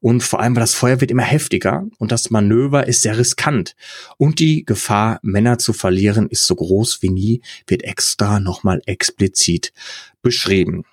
Und 0.00 0.22
vor 0.22 0.40
allem, 0.40 0.54
weil 0.54 0.60
das 0.60 0.74
Feuer 0.74 1.00
wird 1.00 1.10
immer 1.10 1.22
heftiger 1.22 1.86
und 1.98 2.12
das 2.12 2.30
Manöver 2.30 2.86
ist 2.86 3.02
sehr 3.02 3.18
riskant. 3.18 3.74
Und 4.16 4.38
die 4.38 4.64
Gefahr, 4.64 5.18
Männer 5.22 5.58
zu 5.58 5.72
verlieren, 5.72 6.28
ist 6.28 6.46
so 6.46 6.54
groß 6.54 7.02
wie 7.02 7.10
nie, 7.10 7.42
wird 7.66 7.82
extra 7.82 8.40
nochmal 8.40 8.82
explizit 8.86 9.72
beschrieben. 10.22 10.84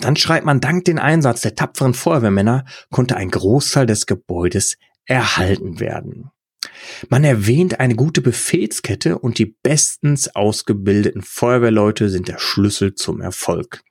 Dann 0.00 0.16
schreibt 0.16 0.44
man, 0.44 0.60
dank 0.60 0.84
den 0.84 0.98
Einsatz 0.98 1.40
der 1.40 1.54
tapferen 1.54 1.94
Feuerwehrmänner 1.94 2.64
konnte 2.90 3.16
ein 3.16 3.30
Großteil 3.30 3.86
des 3.86 4.06
Gebäudes 4.06 4.76
erhalten 5.06 5.80
werden. 5.80 6.30
Man 7.08 7.24
erwähnt 7.24 7.80
eine 7.80 7.94
gute 7.94 8.20
Befehlskette 8.20 9.18
und 9.18 9.38
die 9.38 9.56
bestens 9.62 10.34
ausgebildeten 10.34 11.22
Feuerwehrleute 11.22 12.08
sind 12.08 12.28
der 12.28 12.38
Schlüssel 12.38 12.94
zum 12.94 13.20
Erfolg. 13.20 13.82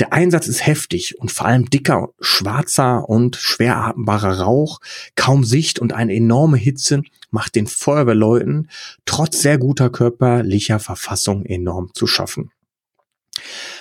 Der 0.00 0.12
Einsatz 0.12 0.48
ist 0.48 0.66
heftig 0.66 1.18
und 1.18 1.30
vor 1.30 1.46
allem 1.46 1.70
dicker, 1.70 2.08
schwarzer 2.20 3.08
und 3.08 3.36
schwer 3.36 3.76
atmbarer 3.76 4.40
Rauch, 4.40 4.80
kaum 5.14 5.44
Sicht 5.44 5.78
und 5.78 5.92
eine 5.92 6.14
enorme 6.14 6.56
Hitze 6.56 7.02
macht 7.30 7.54
den 7.54 7.66
Feuerwehrleuten 7.66 8.68
trotz 9.04 9.40
sehr 9.40 9.58
guter 9.58 9.88
körperlicher 9.90 10.80
Verfassung 10.80 11.44
enorm 11.44 11.90
zu 11.94 12.06
schaffen. 12.06 12.50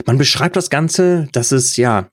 Man 0.06 0.18
beschreibt 0.18 0.56
das 0.56 0.70
Ganze, 0.70 1.28
dass 1.32 1.52
es 1.52 1.78
ja 1.78 2.10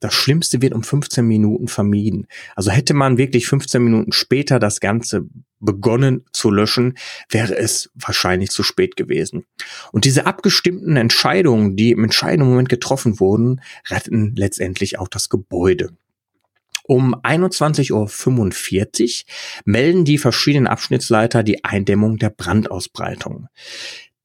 das 0.00 0.14
Schlimmste 0.14 0.60
wird 0.62 0.74
um 0.74 0.82
15 0.82 1.26
Minuten 1.26 1.68
vermieden. 1.68 2.26
Also 2.54 2.70
hätte 2.70 2.94
man 2.94 3.18
wirklich 3.18 3.46
15 3.46 3.82
Minuten 3.82 4.12
später 4.12 4.58
das 4.58 4.80
Ganze 4.80 5.26
begonnen 5.58 6.24
zu 6.32 6.50
löschen, 6.50 6.98
wäre 7.30 7.56
es 7.56 7.90
wahrscheinlich 7.94 8.50
zu 8.50 8.62
spät 8.62 8.96
gewesen. 8.96 9.46
Und 9.92 10.04
diese 10.04 10.26
abgestimmten 10.26 10.96
Entscheidungen, 10.96 11.76
die 11.76 11.92
im 11.92 12.04
entscheidenden 12.04 12.50
Moment 12.50 12.68
getroffen 12.68 13.20
wurden, 13.20 13.62
retten 13.88 14.34
letztendlich 14.36 14.98
auch 14.98 15.08
das 15.08 15.28
Gebäude. 15.28 15.90
Um 16.88 17.16
21.45 17.16 17.92
Uhr 17.92 19.32
melden 19.64 20.04
die 20.04 20.18
verschiedenen 20.18 20.68
Abschnittsleiter 20.68 21.42
die 21.42 21.64
Eindämmung 21.64 22.18
der 22.18 22.30
Brandausbreitung. 22.30 23.48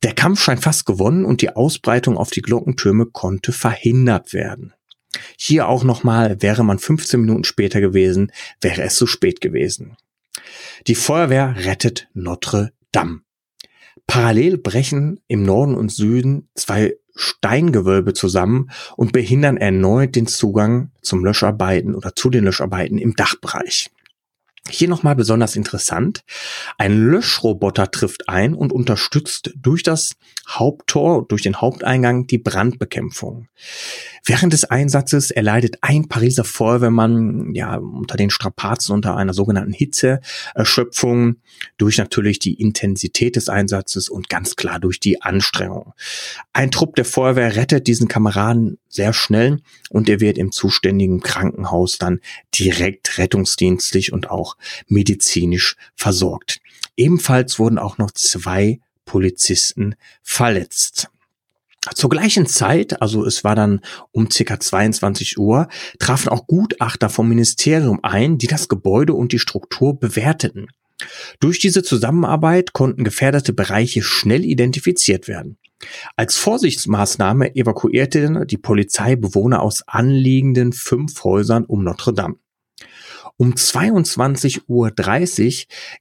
Der 0.04 0.14
Kampf 0.14 0.42
scheint 0.42 0.62
fast 0.62 0.86
gewonnen 0.86 1.26
und 1.26 1.42
die 1.42 1.56
Ausbreitung 1.56 2.18
auf 2.18 2.32
die 2.32 2.42
Glockentürme 2.42 3.06
konnte 3.06 3.52
verhindert 3.52 4.34
werden. 4.34 4.74
Hier 5.38 5.68
auch 5.68 5.84
nochmal, 5.84 6.42
wäre 6.42 6.64
man 6.64 6.80
15 6.80 7.22
Minuten 7.22 7.44
später 7.44 7.82
gewesen, 7.82 8.32
wäre 8.62 8.82
es 8.82 8.96
zu 8.96 9.06
spät 9.06 9.42
gewesen. 9.42 9.96
Die 10.88 10.96
Feuerwehr 10.96 11.56
rettet 11.58 12.08
Notre 12.14 12.72
Dame. 12.92 13.22
Parallel 14.08 14.58
brechen 14.58 15.20
im 15.28 15.44
Norden 15.44 15.76
und 15.76 15.92
Süden 15.92 16.50
zwei 16.56 16.96
Steingewölbe 17.16 18.14
zusammen 18.14 18.72
und 18.96 19.12
behindern 19.12 19.58
erneut 19.58 20.16
den 20.16 20.28
Zugang 20.28 20.92
zum 21.02 21.24
Löscharbeiten 21.24 21.94
oder 21.94 22.16
zu 22.16 22.30
den 22.30 22.46
Löscharbeiten 22.46 22.98
im 22.98 23.16
Dachbereich. 23.16 23.92
Hier 24.70 24.88
nochmal 24.88 25.16
besonders 25.16 25.56
interessant. 25.56 26.24
Ein 26.78 26.96
Löschroboter 26.96 27.90
trifft 27.90 28.30
ein 28.30 28.54
und 28.54 28.72
unterstützt 28.72 29.52
durch 29.56 29.82
das 29.82 30.12
Haupttor, 30.48 31.28
durch 31.28 31.42
den 31.42 31.60
Haupteingang 31.60 32.28
die 32.28 32.38
Brandbekämpfung. 32.38 33.48
Während 34.24 34.54
des 34.54 34.66
Einsatzes 34.66 35.32
erleidet 35.32 35.78
ein 35.82 36.08
Pariser 36.08 36.44
Feuerwehrmann 36.44 37.56
ja 37.56 37.76
unter 37.78 38.18
den 38.18 38.30
Strapazen 38.30 38.94
unter 38.94 39.18
einer 39.18 39.34
sogenannten 39.34 39.74
Hitzeerschöpfung 39.74 41.38
durch 41.78 41.98
natürlich 41.98 42.38
die 42.38 42.54
Intensität 42.54 43.36
des 43.36 43.50
Einsatzes 43.50 44.10
und 44.10 44.30
ganz 44.30 44.56
klar 44.56 44.80
durch 44.80 45.00
die 45.00 45.24
Anstrengung. 45.24 45.94
Ein 46.54 46.70
Trupp 46.70 46.96
der 46.96 47.06
Feuerwehr 47.06 47.56
rettet 47.56 47.88
diesen 47.88 48.08
Kameraden 48.08 48.78
sehr 48.90 49.14
schnell 49.14 49.60
und 49.90 50.08
er 50.08 50.20
wird 50.20 50.38
im 50.38 50.52
zuständigen 50.52 51.22
Krankenhaus 51.22 51.98
dann 51.98 52.20
direkt 52.54 53.18
rettungsdienstlich 53.18 54.14
und 54.14 54.30
auch 54.30 54.51
medizinisch 54.88 55.76
versorgt. 55.96 56.60
Ebenfalls 56.98 57.60
wurden 57.60 57.78
auch 57.78 57.98
noch 57.98 58.12
zwei 58.12 58.80
Polizisten 59.06 59.96
verletzt. 60.24 61.10
Zur 61.96 62.12
gleichen 62.12 62.46
Zeit, 62.46 63.02
also 63.02 63.26
es 63.26 63.44
war 63.44 63.56
dann 63.56 63.82
um 64.12 64.30
circa 64.30 64.60
22 64.60 65.40
Uhr, 65.40 65.68
trafen 65.98 66.30
auch 66.30 66.46
Gutachter 66.46 67.10
vom 67.10 67.28
Ministerium 67.28 68.00
ein, 68.04 68.38
die 68.38 68.48
das 68.48 68.68
Gebäude 68.68 69.16
und 69.16 69.32
die 69.32 69.40
Struktur 69.40 70.00
bewerteten. 70.00 70.68
Durch 71.40 71.58
diese 71.58 71.82
Zusammenarbeit 71.82 72.74
konnten 72.74 73.04
gefährdete 73.04 73.54
Bereiche 73.54 74.04
schnell 74.04 74.46
identifiziert 74.46 75.28
werden. 75.28 75.58
Als 76.16 76.38
Vorsichtsmaßnahme 76.38 77.56
evakuierte 77.56 78.46
die 78.46 78.58
Polizei 78.58 79.16
Bewohner 79.16 79.64
aus 79.64 79.82
anliegenden 79.88 80.74
fünf 80.74 81.24
Häusern 81.24 81.66
um 81.66 81.84
Notre 81.84 82.14
Dame. 82.14 82.36
Um 83.42 83.56
22.30 83.56 84.60
Uhr 84.68 84.94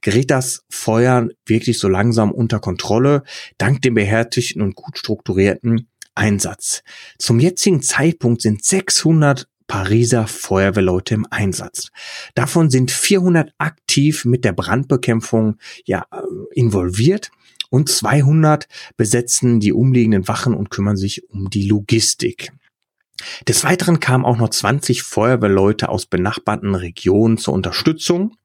gerät 0.01 0.29
das 0.29 0.63
Feuer 0.69 1.27
wirklich 1.47 1.79
so 1.79 1.87
langsam 1.87 2.31
unter 2.31 2.59
Kontrolle, 2.59 3.23
dank 3.57 3.81
dem 3.81 3.95
beherzigten 3.95 4.61
und 4.61 4.75
gut 4.75 4.99
strukturierten 4.99 5.87
Einsatz. 6.13 6.83
Zum 7.17 7.39
jetzigen 7.39 7.81
Zeitpunkt 7.81 8.43
sind 8.43 8.63
600 8.63 9.47
Pariser 9.65 10.27
Feuerwehrleute 10.27 11.15
im 11.15 11.25
Einsatz. 11.31 11.87
Davon 12.35 12.69
sind 12.69 12.91
400 12.91 13.55
aktiv 13.57 14.23
mit 14.23 14.45
der 14.45 14.53
Brandbekämpfung 14.53 15.57
ja 15.83 16.05
involviert 16.51 17.31
und 17.71 17.89
200 17.89 18.67
besetzen 18.97 19.59
die 19.59 19.73
umliegenden 19.73 20.27
Wachen 20.27 20.53
und 20.53 20.69
kümmern 20.69 20.95
sich 20.95 21.27
um 21.31 21.49
die 21.49 21.67
Logistik. 21.67 22.51
Des 23.47 23.63
Weiteren 23.63 23.99
kamen 23.99 24.25
auch 24.25 24.37
noch 24.37 24.49
20 24.49 25.03
Feuerwehrleute 25.03 25.89
aus 25.89 26.05
benachbarten 26.05 26.75
Regionen 26.75 27.37
zur 27.37 27.53
Unterstützung. 27.53 28.35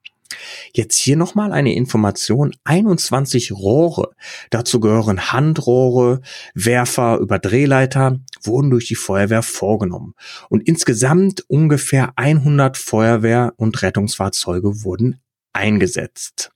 Jetzt 0.73 0.99
hier 0.99 1.16
nochmal 1.16 1.52
eine 1.52 1.75
Information. 1.75 2.54
21 2.64 3.52
Rohre, 3.52 4.11
dazu 4.50 4.80
gehören 4.80 5.33
Handrohre, 5.33 6.21
Werfer 6.54 7.18
über 7.18 7.38
Drehleiter, 7.38 8.18
wurden 8.42 8.71
durch 8.71 8.87
die 8.87 8.95
Feuerwehr 8.95 9.42
vorgenommen. 9.42 10.14
Und 10.49 10.66
insgesamt 10.66 11.45
ungefähr 11.49 12.12
100 12.16 12.76
Feuerwehr- 12.76 13.52
und 13.56 13.83
Rettungsfahrzeuge 13.83 14.85
wurden 14.85 15.21
eingesetzt. 15.52 16.50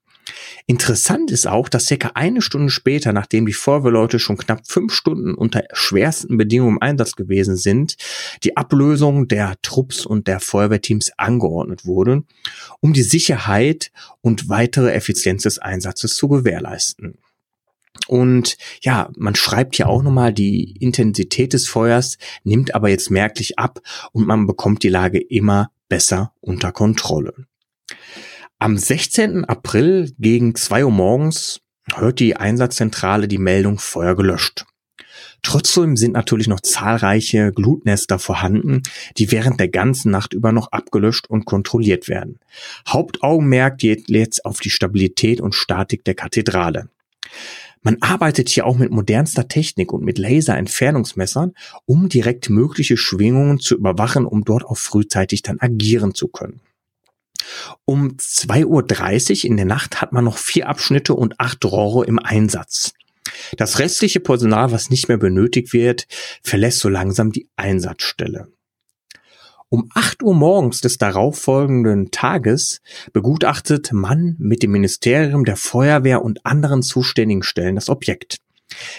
Interessant 0.67 1.31
ist 1.31 1.47
auch, 1.47 1.69
dass 1.69 1.87
circa 1.87 2.13
eine 2.15 2.43
Stunde 2.43 2.71
später, 2.71 3.13
nachdem 3.13 3.47
die 3.47 3.53
Feuerwehrleute 3.53 4.19
schon 4.19 4.37
knapp 4.37 4.67
fünf 4.67 4.93
Stunden 4.93 5.35
unter 5.35 5.65
schwersten 5.73 6.37
Bedingungen 6.37 6.77
im 6.77 6.83
Einsatz 6.83 7.17
gewesen 7.17 7.57
sind, 7.57 7.97
die 8.43 8.57
Ablösung 8.57 9.29
der 9.29 9.57
Trupps 9.63 10.07
und 10.07 10.27
der 10.27 10.41
Feuerwehrteams 10.41 11.13
angeordnet 11.17 11.85
wurde, 11.85 12.23
um 12.81 12.93
die 12.93 13.03
Sicherheit 13.03 13.91
und 14.21 14.49
weitere 14.49 14.93
Effizienz 14.93 15.43
des 15.43 15.59
Einsatzes 15.59 16.15
zu 16.15 16.29
gewährleisten. 16.29 17.19
Und 18.07 18.57
ja, 18.83 19.11
man 19.17 19.35
schreibt 19.35 19.77
hier 19.77 19.89
auch 19.89 20.03
nochmal, 20.03 20.33
die 20.33 20.77
Intensität 20.79 21.53
des 21.53 21.69
Feuers 21.69 22.19
nimmt 22.45 22.75
aber 22.75 22.89
jetzt 22.89 23.11
merklich 23.11 23.59
ab 23.59 23.81
und 24.13 24.27
man 24.27 24.47
bekommt 24.47 24.83
die 24.83 24.89
Lage 24.89 25.19
immer 25.19 25.71
besser 25.89 26.33
unter 26.41 26.73
Kontrolle. 26.73 27.35
Am 28.63 28.77
16. 28.77 29.47
April 29.47 30.13
gegen 30.19 30.55
2 30.55 30.85
Uhr 30.85 30.91
morgens 30.91 31.63
hört 31.95 32.21
die 32.21 32.37
Einsatzzentrale 32.37 33.27
die 33.27 33.39
Meldung 33.39 33.79
Feuer 33.79 34.15
gelöscht. 34.15 34.67
Trotzdem 35.43 35.97
sind 35.97 36.13
natürlich 36.13 36.47
noch 36.47 36.61
zahlreiche 36.61 37.53
Glutnester 37.53 38.19
vorhanden, 38.19 38.83
die 39.17 39.33
während 39.33 39.61
der 39.61 39.69
ganzen 39.69 40.11
Nacht 40.11 40.35
über 40.35 40.53
noch 40.53 40.73
abgelöscht 40.73 41.31
und 41.31 41.47
kontrolliert 41.47 42.07
werden. 42.11 42.39
Hauptaugenmerk 42.87 43.79
geht 43.79 44.11
jetzt 44.11 44.45
auf 44.45 44.61
die 44.61 44.69
Stabilität 44.69 45.41
und 45.41 45.55
Statik 45.55 46.05
der 46.05 46.15
Kathedrale. 46.15 46.91
Man 47.81 47.97
arbeitet 48.03 48.51
hier 48.51 48.67
auch 48.67 48.77
mit 48.77 48.91
modernster 48.91 49.49
Technik 49.49 49.91
und 49.91 50.05
mit 50.05 50.19
Laserentfernungsmessern, 50.19 51.55
um 51.87 52.11
direkt 52.11 52.51
mögliche 52.51 52.99
Schwingungen 52.99 53.59
zu 53.59 53.75
überwachen, 53.75 54.27
um 54.27 54.45
dort 54.45 54.67
auch 54.67 54.77
frühzeitig 54.77 55.41
dann 55.41 55.61
agieren 55.61 56.15
zu 56.15 56.29
können. 56.29 56.61
Um 57.85 58.17
2.30 58.17 59.45
Uhr 59.45 59.51
in 59.51 59.57
der 59.57 59.67
Nacht 59.67 60.01
hat 60.01 60.13
man 60.13 60.25
noch 60.25 60.39
vier 60.39 60.69
Abschnitte 60.69 61.15
und 61.15 61.39
acht 61.39 61.65
Rohre 61.65 62.07
im 62.07 62.19
Einsatz. 62.19 62.93
Das 63.57 63.79
restliche 63.79 64.21
Personal, 64.21 64.73
was 64.73 64.91
nicht 64.91 65.09
mehr 65.09 65.19
benötigt 65.19 65.73
wird, 65.73 66.07
verlässt 66.43 66.81
so 66.81 66.89
langsam 66.89 67.33
die 67.33 67.49
Einsatzstelle. 67.57 68.49
Um 69.73 69.89
8 69.95 70.25
Uhr 70.25 70.35
morgens 70.35 70.81
des 70.81 70.99
darauffolgenden 70.99 72.11
Tages 72.11 72.81
begutachtet 73.13 73.93
man 73.93 74.35
mit 74.39 74.65
dem 74.65 74.73
Ministerium 74.73 75.45
der 75.45 75.55
Feuerwehr 75.55 76.23
und 76.23 76.45
anderen 76.45 76.83
zuständigen 76.83 77.45
Stellen 77.45 77.77
das 77.77 77.89
Objekt. 77.89 78.39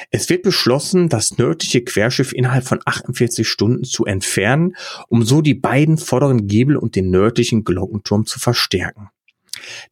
Es 0.09 0.29
wird 0.29 0.43
beschlossen, 0.43 1.09
das 1.09 1.37
nördliche 1.37 1.83
Querschiff 1.83 2.33
innerhalb 2.33 2.67
von 2.67 2.79
48 2.85 3.47
Stunden 3.47 3.83
zu 3.83 4.05
entfernen, 4.05 4.75
um 5.07 5.23
so 5.23 5.41
die 5.41 5.53
beiden 5.53 5.97
vorderen 5.97 6.47
Giebel 6.47 6.77
und 6.77 6.95
den 6.95 7.09
nördlichen 7.09 7.63
Glockenturm 7.63 8.25
zu 8.25 8.39
verstärken. 8.39 9.09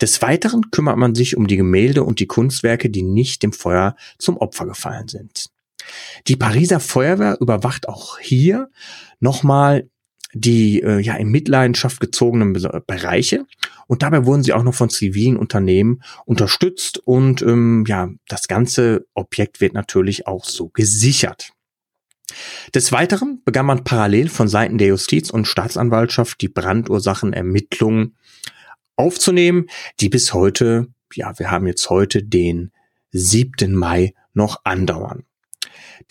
Des 0.02 0.22
Weiteren 0.22 0.72
kümmert 0.72 0.98
man 0.98 1.16
sich 1.16 1.38
um 1.38 1.48
die 1.48 1.58
Gemälde 1.58 2.04
und 2.04 2.20
die 2.20 2.28
Kunstwerke, 2.28 2.90
die 2.90 3.04
nicht 3.04 3.44
dem 3.44 3.54
Feuer 3.54 3.96
zum 4.18 4.38
Opfer 4.38 4.66
gefallen 4.66 5.08
sind. 5.08 5.48
Die 6.28 6.36
Pariser 6.36 6.80
Feuerwehr 6.80 7.38
überwacht 7.40 7.88
auch 7.88 8.20
hier 8.20 8.70
nochmal 9.20 9.90
die 10.34 10.82
äh, 10.82 11.00
ja 11.00 11.16
in 11.16 11.30
Mitleidenschaft 11.30 12.00
gezogenen 12.00 12.54
Bereiche 12.86 13.46
und 13.88 14.04
dabei 14.04 14.26
wurden 14.26 14.44
sie 14.44 14.54
auch 14.54 14.64
noch 14.64 14.76
von 14.76 14.90
zivilen 14.90 15.38
Unternehmen 15.38 16.02
unterstützt 16.26 17.00
und 17.00 17.42
ähm, 17.42 17.84
ja, 17.88 18.10
das 18.28 18.48
ganze 18.48 19.08
Objekt 19.14 19.62
wird 19.62 19.74
natürlich 19.74 20.28
auch 20.28 20.46
so 20.46 20.70
gesichert. 20.70 21.52
Des 22.76 22.92
Weiteren 22.92 23.42
begann 23.44 23.66
man 23.66 23.84
parallel 23.84 24.30
von 24.30 24.48
Seiten 24.48 24.78
der 24.78 24.90
Justiz 24.90 25.32
und 25.32 25.46
Staatsanwaltschaft 25.46 26.40
die 26.42 26.50
Brandursachenermittlungen 26.50 28.16
aufzunehmen, 28.96 29.66
die 30.00 30.10
bis 30.10 30.34
heute, 30.34 30.88
ja, 31.14 31.38
wir 31.40 31.50
haben 31.50 31.66
jetzt 31.66 31.90
heute 31.90 32.24
den 32.24 32.72
7. 33.12 33.74
Mai 33.74 34.14
noch 34.34 34.62
andauern. 34.64 35.24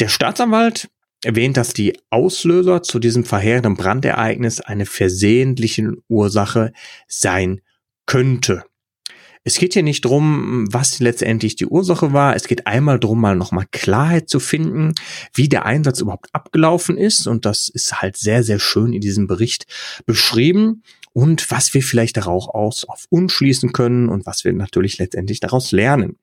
Der 0.00 0.08
Staatsanwalt 0.08 0.88
erwähnt, 1.24 1.56
dass 1.56 1.72
die 1.72 1.98
Auslöser 2.10 2.82
zu 2.82 2.98
diesem 2.98 3.24
verheerenden 3.24 3.76
Brandereignis 3.76 4.60
eine 4.60 4.86
versehentliche 4.86 5.92
Ursache 6.08 6.72
sein 7.06 7.60
könnte. 8.06 8.64
Es 9.44 9.56
geht 9.56 9.72
hier 9.72 9.82
nicht 9.82 10.04
drum, 10.04 10.66
was 10.70 10.98
letztendlich 10.98 11.56
die 11.56 11.66
Ursache 11.66 12.12
war. 12.12 12.36
Es 12.36 12.48
geht 12.48 12.66
einmal 12.66 13.00
drum, 13.00 13.20
mal 13.20 13.36
nochmal 13.36 13.64
Klarheit 13.70 14.28
zu 14.28 14.40
finden, 14.40 14.92
wie 15.32 15.48
der 15.48 15.64
Einsatz 15.64 16.00
überhaupt 16.00 16.28
abgelaufen 16.34 16.98
ist. 16.98 17.26
Und 17.26 17.46
das 17.46 17.68
ist 17.68 18.02
halt 18.02 18.16
sehr, 18.16 18.42
sehr 18.42 18.58
schön 18.58 18.92
in 18.92 19.00
diesem 19.00 19.26
Bericht 19.26 19.66
beschrieben. 20.04 20.82
Und 21.14 21.50
was 21.50 21.72
wir 21.72 21.82
vielleicht 21.82 22.18
daraus 22.18 22.84
auf 22.84 23.06
uns 23.08 23.32
schließen 23.32 23.72
können 23.72 24.08
und 24.10 24.26
was 24.26 24.44
wir 24.44 24.52
natürlich 24.52 24.98
letztendlich 24.98 25.40
daraus 25.40 25.72
lernen. 25.72 26.18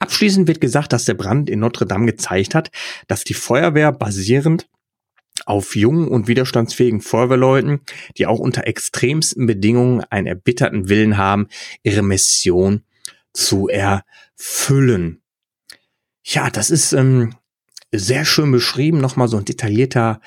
Abschließend 0.00 0.48
wird 0.48 0.60
gesagt, 0.60 0.92
dass 0.92 1.04
der 1.04 1.14
Brand 1.14 1.48
in 1.48 1.60
Notre 1.60 1.86
Dame 1.86 2.06
gezeigt 2.06 2.54
hat, 2.54 2.70
dass 3.06 3.22
die 3.22 3.34
Feuerwehr 3.34 3.92
basierend 3.92 4.68
auf 5.46 5.76
jungen 5.76 6.08
und 6.08 6.26
widerstandsfähigen 6.26 7.00
Feuerwehrleuten, 7.00 7.80
die 8.16 8.26
auch 8.26 8.38
unter 8.38 8.66
extremsten 8.66 9.46
Bedingungen 9.46 10.02
einen 10.10 10.26
erbitterten 10.26 10.88
Willen 10.88 11.16
haben, 11.16 11.48
ihre 11.82 12.02
Mission 12.02 12.82
zu 13.32 13.68
erfüllen. 13.68 15.22
Ja, 16.22 16.50
das 16.50 16.70
ist 16.70 16.92
ähm, 16.92 17.34
sehr 17.92 18.24
schön 18.24 18.52
beschrieben, 18.52 19.00
nochmal 19.00 19.28
so 19.28 19.36
ein 19.36 19.44
detaillierter 19.44 20.20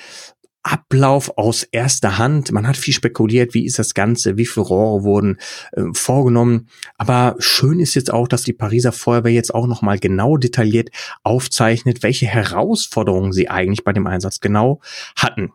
Ablauf 0.64 1.38
aus 1.38 1.64
erster 1.64 2.18
Hand. 2.18 2.52
Man 2.54 2.68
hat 2.68 2.78
viel 2.78 2.94
spekuliert, 2.94 3.54
wie 3.54 3.66
ist 3.66 3.80
das 3.80 3.94
Ganze, 3.94 4.38
wie 4.38 4.46
viele 4.46 4.66
Rohre 4.66 5.04
wurden 5.04 5.38
äh, 5.74 5.84
vorgenommen. 5.94 6.70
Aber 6.98 7.36
schön 7.40 7.80
ist 7.80 7.96
jetzt 7.96 8.12
auch, 8.12 8.28
dass 8.28 8.44
die 8.44 8.54
Pariser 8.54 8.94
Feuerwehr 8.94 9.34
jetzt 9.34 9.54
auch 9.54 9.68
nochmal 9.68 10.00
genau 10.00 10.38
detailliert 10.38 10.90
aufzeichnet, 11.24 12.02
welche 12.02 12.28
Herausforderungen 12.28 13.34
sie 13.34 13.50
eigentlich 13.50 13.84
bei 13.84 13.92
dem 13.92 14.08
Einsatz 14.08 14.40
genau 14.40 14.80
hatten. 15.18 15.52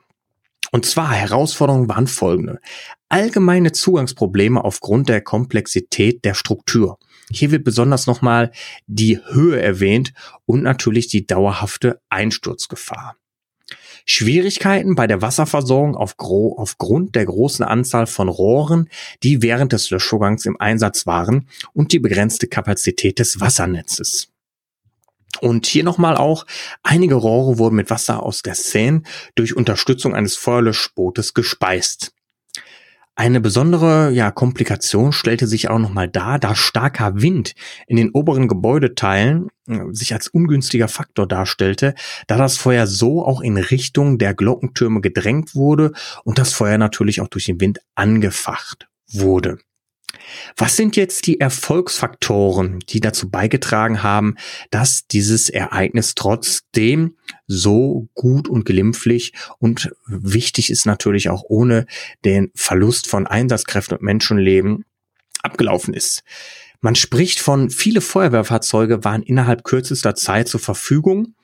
Und 0.71 0.85
zwar 0.85 1.13
Herausforderungen 1.13 1.89
waren 1.89 2.07
folgende. 2.07 2.61
Allgemeine 3.09 3.73
Zugangsprobleme 3.73 4.63
aufgrund 4.63 5.09
der 5.09 5.23
Komplexität 5.23 6.25
der 6.27 6.35
Struktur. 6.35 6.99
Hier 7.31 7.51
wird 7.51 7.65
besonders 7.65 8.07
nochmal 8.07 8.53
die 8.87 9.19
Höhe 9.31 9.61
erwähnt 9.61 10.13
und 10.45 10.63
natürlich 10.63 11.09
die 11.09 11.27
dauerhafte 11.27 12.01
Einsturzgefahr. 12.11 13.17
Schwierigkeiten 14.11 14.95
bei 14.95 15.07
der 15.07 15.21
Wasserversorgung 15.21 15.95
auf 15.95 16.15
aufgrund 16.19 17.15
der 17.15 17.27
großen 17.27 17.65
Anzahl 17.65 18.07
von 18.07 18.29
Rohren, 18.29 18.89
die 19.23 19.43
während 19.43 19.73
des 19.73 19.91
Löschvorgangs 19.91 20.47
im 20.47 20.59
Einsatz 20.59 21.07
waren 21.07 21.47
und 21.75 21.93
die 21.93 21.99
begrenzte 21.99 22.47
Kapazität 22.47 23.19
des 23.19 23.39
Wassernetzes. 23.41 24.29
Und 25.43 25.67
hier 25.67 25.85
nochmal 25.85 26.17
auch, 26.17 26.47
einige 26.83 27.17
Rohre 27.17 27.59
wurden 27.59 27.77
mit 27.77 27.91
Wasser 27.91 28.23
aus 28.23 28.41
der 28.41 28.55
Seine 28.55 29.03
durch 29.35 29.55
Unterstützung 29.55 30.15
eines 30.15 30.37
Feuerlöschbootes 30.37 31.35
gespeist. 31.35 32.13
Eine 33.19 33.41
besondere 33.41 34.13
ja, 34.13 34.31
Komplikation 34.31 35.11
stellte 35.11 35.49
sich 35.49 35.69
auch 35.69 35.81
nochmal 35.81 36.07
dar, 36.07 36.39
da 36.39 36.55
starker 36.55 37.21
Wind 37.21 37.57
in 37.89 37.97
den 37.97 38.11
oberen 38.11 38.47
Gebäudeteilen 38.47 39.49
äh, 39.67 39.81
sich 39.91 40.13
als 40.15 40.29
ungünstiger 40.29 40.87
Faktor 40.87 41.27
darstellte, 41.27 41.97
da 42.29 42.37
das 42.37 42.59
Feuer 42.59 42.87
so 42.87 43.27
auch 43.27 43.41
in 43.41 43.57
Richtung 43.57 44.19
der 44.19 44.35
Glockentürme 44.35 45.01
gedrängt 45.01 45.57
wurde 45.57 45.95
und 46.23 46.39
das 46.39 46.53
Feuer 46.53 46.79
natürlich 46.79 47.21
auch 47.21 47.27
durch 47.27 47.47
den 47.47 47.61
Wind 47.61 47.81
angefacht 47.97 48.87
wurde. 49.11 49.59
Was 50.57 50.77
sind 50.77 50.95
jetzt 50.95 51.27
die 51.27 51.41
Erfolgsfaktoren, 51.41 52.79
die 52.89 53.01
dazu 53.01 53.31
beigetragen 53.31 54.05
haben, 54.05 54.37
dass 54.71 55.09
dieses 55.09 55.51
Ereignis 55.51 56.15
trotzdem 56.15 57.17
so 57.49 58.09
gut 58.15 58.49
und 58.49 58.65
glimpflich 58.65 59.33
und 59.59 59.91
wichtig 60.07 60.71
ist 60.71 60.87
natürlich 60.87 61.31
auch 61.31 61.43
ohne 61.49 61.87
den 62.25 62.53
Verlust 62.55 63.09
von 63.09 63.27
Einsatzkräften 63.27 63.97
und 63.97 64.05
Menschenleben 64.05 64.85
abgelaufen 65.43 65.95
ist? 65.95 66.23
Man 66.81 66.95
spricht 66.95 67.41
von 67.41 67.71
viele 67.71 68.01
Feuerwehrfahrzeuge 68.01 69.03
waren 69.03 69.23
innerhalb 69.23 69.65
kürzester 69.65 70.15
Zeit 70.15 70.47
zur 70.47 70.61
Verfügung 70.61 71.35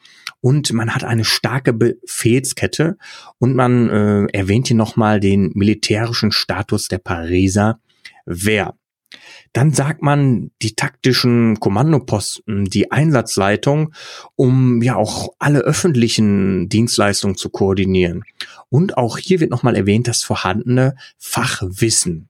und 0.40 0.72
man 0.72 0.94
hat 0.94 1.02
eine 1.02 1.24
starke 1.24 1.72
Befehlskette 1.72 2.98
und 3.38 3.56
man 3.56 3.88
äh, 3.88 4.26
erwähnt 4.32 4.68
hier 4.68 4.76
nochmal 4.76 5.18
den 5.18 5.50
militärischen 5.54 6.30
Status 6.30 6.86
der 6.86 6.98
Pariser 6.98 7.80
Wehr. 8.26 8.74
Dann 9.52 9.72
sagt 9.72 10.02
man 10.02 10.50
die 10.62 10.74
taktischen 10.74 11.60
Kommandoposten, 11.60 12.64
die 12.64 12.90
Einsatzleitung, 12.90 13.94
um 14.36 14.82
ja 14.82 14.96
auch 14.96 15.34
alle 15.38 15.60
öffentlichen 15.60 16.68
Dienstleistungen 16.68 17.36
zu 17.36 17.50
koordinieren. 17.50 18.24
Und 18.68 18.96
auch 18.96 19.18
hier 19.18 19.40
wird 19.40 19.50
nochmal 19.50 19.76
erwähnt 19.76 20.08
das 20.08 20.22
vorhandene 20.22 20.96
Fachwissen. 21.18 22.28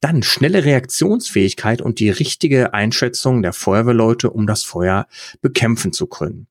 Dann 0.00 0.22
schnelle 0.22 0.64
Reaktionsfähigkeit 0.64 1.82
und 1.82 2.00
die 2.00 2.10
richtige 2.10 2.72
Einschätzung 2.72 3.42
der 3.42 3.52
Feuerwehrleute, 3.52 4.30
um 4.30 4.46
das 4.46 4.64
Feuer 4.64 5.06
bekämpfen 5.40 5.92
zu 5.92 6.06
können. 6.06 6.46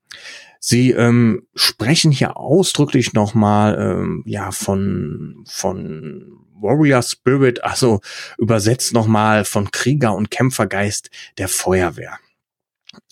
Sie 0.60 0.92
ähm, 0.92 1.48
sprechen 1.56 2.12
hier 2.12 2.38
ausdrücklich 2.38 3.14
nochmal 3.14 3.78
ähm, 3.80 4.24
ja 4.26 4.52
von 4.52 5.46
von 5.48 6.40
Warrior 6.62 7.02
Spirit, 7.02 7.64
also 7.64 8.02
übersetzt 8.38 8.94
nochmal 8.94 9.46
von 9.46 9.72
Krieger 9.72 10.14
und 10.14 10.30
Kämpfergeist 10.30 11.10
der 11.38 11.48
Feuerwehr. 11.48 12.20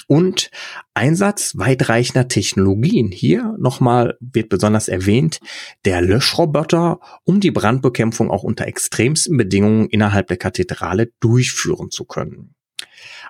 Und 0.07 0.49
Einsatz 0.93 1.53
weitreichender 1.57 2.27
Technologien. 2.27 3.11
Hier 3.11 3.55
nochmal 3.59 4.17
wird 4.19 4.49
besonders 4.49 4.87
erwähnt 4.87 5.39
der 5.85 6.01
Löschroboter, 6.01 6.99
um 7.25 7.41
die 7.41 7.51
Brandbekämpfung 7.51 8.31
auch 8.31 8.43
unter 8.43 8.67
extremsten 8.67 9.35
Bedingungen 9.37 9.89
innerhalb 9.89 10.27
der 10.27 10.37
Kathedrale 10.37 11.11
durchführen 11.19 11.91
zu 11.91 12.05
können. 12.05 12.55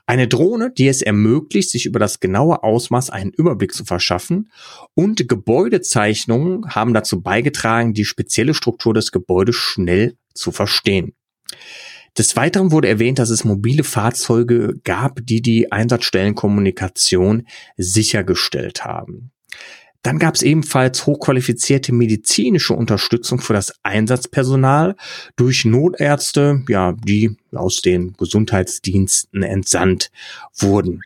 Eine 0.05 0.27
Drohne, 0.27 0.71
die 0.71 0.87
es 0.87 1.01
ermöglicht, 1.01 1.69
sich 1.69 1.85
über 1.85 1.99
das 1.99 2.21
genaue 2.21 2.63
Ausmaß 2.63 3.09
einen 3.09 3.31
Überblick 3.31 3.73
zu 3.73 3.83
verschaffen 3.83 4.49
und 4.93 5.27
Gebäudezeichnungen 5.27 6.73
haben 6.73 6.93
dazu 6.93 7.21
beigetragen, 7.21 7.93
die 7.93 8.05
spezielle 8.05 8.53
Struktur 8.53 8.93
des 8.93 9.11
Gebäudes 9.11 9.55
schnell 9.55 10.15
zu 10.33 10.51
verstehen. 10.51 11.13
Des 12.17 12.35
Weiteren 12.35 12.71
wurde 12.71 12.87
erwähnt, 12.87 13.19
dass 13.19 13.29
es 13.29 13.43
mobile 13.43 13.83
Fahrzeuge 13.83 14.79
gab, 14.83 15.19
die 15.23 15.41
die 15.41 15.71
Einsatzstellenkommunikation 15.71 17.47
sichergestellt 17.77 18.85
haben. 18.85 19.31
Dann 20.01 20.19
gab 20.19 20.35
es 20.35 20.41
ebenfalls 20.41 21.05
hochqualifizierte 21.05 21.93
medizinische 21.93 22.73
Unterstützung 22.73 23.39
für 23.39 23.53
das 23.53 23.73
Einsatzpersonal 23.83 24.95
durch 25.35 25.65
Notärzte, 25.65 26.63
ja, 26.69 26.93
die 26.93 27.35
aus 27.53 27.81
den 27.81 28.13
Gesundheitsdiensten 28.13 29.43
entsandt 29.43 30.11
wurden. 30.55 31.01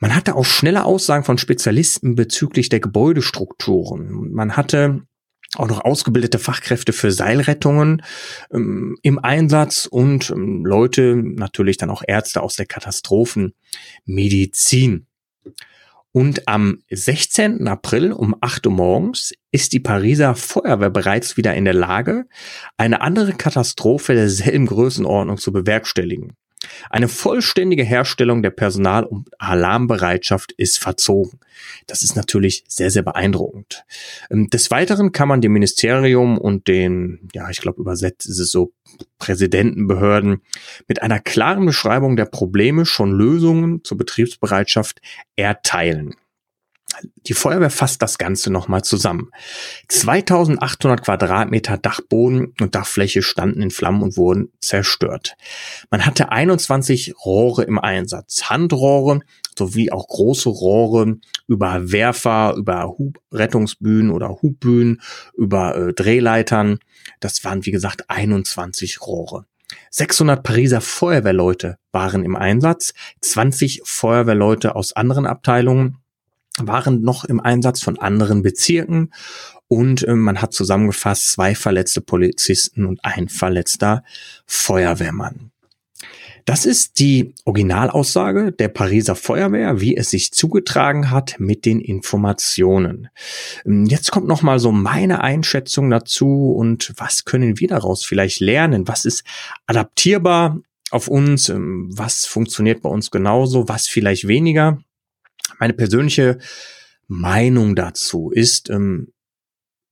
Man 0.00 0.14
hatte 0.14 0.34
auch 0.34 0.44
schnelle 0.44 0.84
Aussagen 0.84 1.24
von 1.24 1.38
Spezialisten 1.38 2.14
bezüglich 2.14 2.68
der 2.68 2.80
Gebäudestrukturen. 2.80 4.32
Man 4.32 4.56
hatte 4.56 5.02
auch 5.56 5.68
noch 5.68 5.84
ausgebildete 5.84 6.38
Fachkräfte 6.38 6.92
für 6.92 7.10
Seilrettungen 7.10 8.02
ähm, 8.52 8.96
im 9.02 9.18
Einsatz 9.18 9.86
und 9.86 10.30
ähm, 10.30 10.64
Leute, 10.64 11.16
natürlich 11.16 11.76
dann 11.76 11.90
auch 11.90 12.04
Ärzte 12.06 12.40
aus 12.42 12.54
der 12.56 12.66
Katastrophenmedizin. 12.66 15.06
Und 16.16 16.46
am 16.46 16.78
16. 16.90 17.66
April 17.66 18.12
um 18.12 18.36
8 18.40 18.68
Uhr 18.68 18.72
morgens 18.72 19.32
ist 19.50 19.72
die 19.72 19.80
Pariser 19.80 20.36
Feuerwehr 20.36 20.90
bereits 20.90 21.36
wieder 21.36 21.54
in 21.54 21.64
der 21.64 21.74
Lage, 21.74 22.26
eine 22.76 23.00
andere 23.00 23.32
Katastrophe 23.32 24.14
derselben 24.14 24.66
Größenordnung 24.66 25.38
zu 25.38 25.52
bewerkstelligen. 25.52 26.36
Eine 26.90 27.08
vollständige 27.08 27.84
Herstellung 27.84 28.42
der 28.42 28.50
Personal- 28.50 29.04
und 29.04 29.28
Alarmbereitschaft 29.38 30.52
ist 30.52 30.78
verzogen. 30.78 31.40
Das 31.86 32.02
ist 32.02 32.16
natürlich 32.16 32.64
sehr, 32.68 32.90
sehr 32.90 33.02
beeindruckend. 33.02 33.84
Ähm, 34.30 34.50
des 34.50 34.70
Weiteren 34.70 35.12
kann 35.12 35.28
man 35.28 35.40
dem 35.40 35.52
Ministerium 35.52 36.38
und 36.38 36.68
den, 36.68 37.28
ja, 37.34 37.50
ich 37.50 37.60
glaube, 37.60 37.80
übersetzt 37.80 38.28
ist 38.28 38.38
es 38.38 38.50
so, 38.50 38.72
Präsidentenbehörden 39.18 40.42
mit 40.86 41.02
einer 41.02 41.18
klaren 41.18 41.66
Beschreibung 41.66 42.16
der 42.16 42.26
Probleme 42.26 42.86
schon 42.86 43.12
Lösungen 43.12 43.82
zur 43.82 43.98
Betriebsbereitschaft 43.98 45.00
erteilen. 45.36 46.14
Die 47.26 47.34
Feuerwehr 47.34 47.70
fasst 47.70 48.02
das 48.02 48.18
Ganze 48.18 48.52
nochmal 48.52 48.82
zusammen. 48.82 49.30
2800 49.88 51.02
Quadratmeter 51.02 51.78
Dachboden 51.78 52.54
und 52.60 52.74
Dachfläche 52.74 53.22
standen 53.22 53.62
in 53.62 53.70
Flammen 53.70 54.02
und 54.02 54.16
wurden 54.16 54.52
zerstört. 54.60 55.36
Man 55.90 56.04
hatte 56.04 56.30
21 56.30 57.14
Rohre 57.24 57.64
im 57.64 57.78
Einsatz, 57.78 58.44
Handrohre 58.50 59.20
sowie 59.58 59.92
auch 59.92 60.08
große 60.08 60.48
Rohre 60.48 61.16
über 61.46 61.92
Werfer, 61.92 62.54
über 62.56 62.96
Hubrettungsbühnen 62.98 64.10
oder 64.10 64.42
Hubbühnen, 64.42 65.00
über 65.36 65.76
äh, 65.76 65.92
Drehleitern. 65.92 66.78
Das 67.20 67.44
waren 67.44 67.64
wie 67.64 67.70
gesagt 67.70 68.10
21 68.10 69.00
Rohre. 69.02 69.46
600 69.90 70.42
Pariser 70.42 70.80
Feuerwehrleute 70.80 71.78
waren 71.92 72.24
im 72.24 72.36
Einsatz, 72.36 72.94
20 73.20 73.82
Feuerwehrleute 73.84 74.76
aus 74.76 74.92
anderen 74.94 75.26
Abteilungen 75.26 75.98
waren 76.60 77.02
noch 77.02 77.24
im 77.24 77.40
Einsatz 77.40 77.82
von 77.82 77.98
anderen 77.98 78.42
Bezirken 78.42 79.12
und 79.68 80.06
äh, 80.06 80.14
man 80.14 80.40
hat 80.40 80.52
zusammengefasst 80.52 81.32
zwei 81.32 81.54
verletzte 81.54 82.00
Polizisten 82.00 82.86
und 82.86 83.04
ein 83.04 83.28
verletzter 83.28 84.04
Feuerwehrmann. 84.46 85.50
Das 86.44 86.66
ist 86.66 86.98
die 86.98 87.34
Originalaussage 87.46 88.52
der 88.52 88.68
Pariser 88.68 89.14
Feuerwehr, 89.14 89.80
wie 89.80 89.96
es 89.96 90.10
sich 90.10 90.30
zugetragen 90.32 91.10
hat 91.10 91.36
mit 91.38 91.64
den 91.64 91.80
Informationen. 91.80 93.08
Ähm, 93.64 93.86
jetzt 93.86 94.10
kommt 94.10 94.26
noch 94.26 94.42
mal 94.42 94.58
so 94.58 94.70
meine 94.70 95.22
Einschätzung 95.22 95.88
dazu 95.88 96.52
und 96.52 96.92
was 96.96 97.24
können 97.24 97.58
wir 97.58 97.68
daraus 97.68 98.04
vielleicht 98.04 98.40
lernen? 98.40 98.86
Was 98.86 99.06
ist 99.06 99.24
adaptierbar 99.66 100.60
auf 100.90 101.08
uns? 101.08 101.48
Ähm, 101.48 101.88
was 101.90 102.26
funktioniert 102.26 102.82
bei 102.82 102.90
uns 102.90 103.10
genauso? 103.10 103.66
Was 103.68 103.88
vielleicht 103.88 104.28
weniger? 104.28 104.78
Meine 105.58 105.74
persönliche 105.74 106.38
Meinung 107.06 107.74
dazu 107.74 108.30
ist, 108.30 108.70
ähm, 108.70 109.12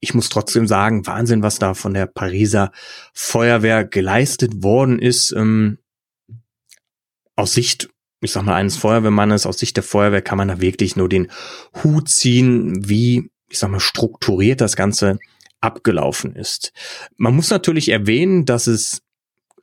ich 0.00 0.14
muss 0.14 0.28
trotzdem 0.28 0.66
sagen, 0.66 1.06
Wahnsinn, 1.06 1.42
was 1.42 1.58
da 1.60 1.74
von 1.74 1.94
der 1.94 2.06
Pariser 2.06 2.72
Feuerwehr 3.14 3.84
geleistet 3.84 4.62
worden 4.62 4.98
ist. 4.98 5.32
Ähm, 5.32 5.78
aus 7.36 7.54
Sicht, 7.54 7.88
ich 8.20 8.32
sag 8.32 8.42
mal, 8.42 8.54
eines 8.54 8.76
Feuerwehrmannes, 8.76 9.46
aus 9.46 9.58
Sicht 9.58 9.76
der 9.76 9.84
Feuerwehr 9.84 10.20
kann 10.20 10.38
man 10.38 10.48
da 10.48 10.60
wirklich 10.60 10.96
nur 10.96 11.08
den 11.08 11.30
Hut 11.82 12.08
ziehen, 12.08 12.88
wie, 12.88 13.30
ich 13.48 13.58
sag 13.58 13.70
mal, 13.70 13.80
strukturiert 13.80 14.60
das 14.60 14.74
Ganze 14.74 15.18
abgelaufen 15.60 16.34
ist. 16.34 16.72
Man 17.16 17.36
muss 17.36 17.50
natürlich 17.50 17.88
erwähnen, 17.88 18.44
dass 18.44 18.66
es 18.66 19.02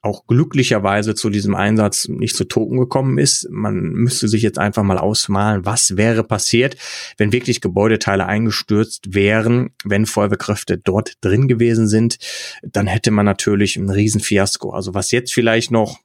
auch 0.01 0.27
glücklicherweise 0.27 1.13
zu 1.13 1.29
diesem 1.29 1.55
Einsatz 1.55 2.07
nicht 2.07 2.35
zu 2.35 2.45
Toten 2.45 2.77
gekommen 2.77 3.17
ist. 3.17 3.47
Man 3.49 3.75
müsste 3.75 4.27
sich 4.27 4.41
jetzt 4.41 4.57
einfach 4.57 4.83
mal 4.83 4.97
ausmalen, 4.97 5.65
was 5.65 5.97
wäre 5.97 6.23
passiert, 6.23 6.77
wenn 7.17 7.33
wirklich 7.33 7.59
Gebäudeteile 7.59 8.25
eingestürzt 8.25 9.13
wären, 9.13 9.71
wenn 9.83 10.05
Feuerwehrkräfte 10.05 10.77
dort 10.77 11.13
drin 11.21 11.47
gewesen 11.47 11.87
sind. 11.87 12.17
Dann 12.63 12.87
hätte 12.87 13.11
man 13.11 13.25
natürlich 13.25 13.75
ein 13.75 13.89
Riesenfiasko. 13.89 14.71
Also 14.71 14.93
was 14.93 15.11
jetzt 15.11 15.33
vielleicht 15.33 15.71
noch 15.71 15.99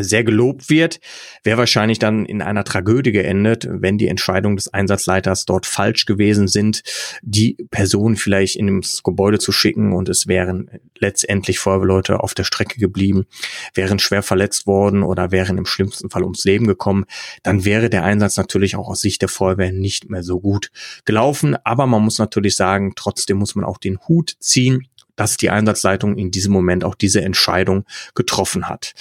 sehr 0.00 0.24
gelobt 0.24 0.70
wird, 0.70 1.00
wäre 1.42 1.58
wahrscheinlich 1.58 1.98
dann 1.98 2.24
in 2.24 2.42
einer 2.42 2.64
Tragödie 2.64 3.12
geendet, 3.12 3.66
wenn 3.70 3.98
die 3.98 4.08
Entscheidungen 4.08 4.56
des 4.56 4.72
Einsatzleiters 4.72 5.44
dort 5.44 5.66
falsch 5.66 6.06
gewesen 6.06 6.48
sind, 6.48 6.82
die 7.22 7.56
Person 7.70 8.16
vielleicht 8.16 8.56
in 8.56 8.80
das 8.80 9.02
Gebäude 9.02 9.38
zu 9.38 9.52
schicken 9.52 9.92
und 9.92 10.08
es 10.08 10.26
wären 10.26 10.70
letztendlich 10.98 11.58
Feuerwehrleute 11.58 12.20
auf 12.20 12.34
der 12.34 12.44
Strecke 12.44 12.78
geblieben, 12.78 13.26
wären 13.74 13.98
schwer 13.98 14.22
verletzt 14.22 14.66
worden 14.66 15.02
oder 15.02 15.30
wären 15.30 15.58
im 15.58 15.66
schlimmsten 15.66 16.10
Fall 16.10 16.22
ums 16.22 16.44
Leben 16.44 16.66
gekommen, 16.66 17.04
dann 17.42 17.64
wäre 17.64 17.90
der 17.90 18.04
Einsatz 18.04 18.36
natürlich 18.36 18.76
auch 18.76 18.88
aus 18.88 19.00
Sicht 19.00 19.22
der 19.22 19.28
Feuerwehr 19.28 19.72
nicht 19.72 20.10
mehr 20.10 20.22
so 20.22 20.40
gut 20.40 20.70
gelaufen. 21.04 21.56
Aber 21.64 21.86
man 21.86 22.02
muss 22.02 22.18
natürlich 22.18 22.56
sagen, 22.56 22.92
trotzdem 22.96 23.38
muss 23.38 23.54
man 23.54 23.64
auch 23.64 23.78
den 23.78 23.98
Hut 24.08 24.36
ziehen, 24.38 24.86
dass 25.16 25.36
die 25.36 25.50
Einsatzleitung 25.50 26.16
in 26.16 26.30
diesem 26.30 26.52
Moment 26.52 26.84
auch 26.84 26.94
diese 26.94 27.22
Entscheidung 27.22 27.84
getroffen 28.14 28.68
hat. 28.68 28.94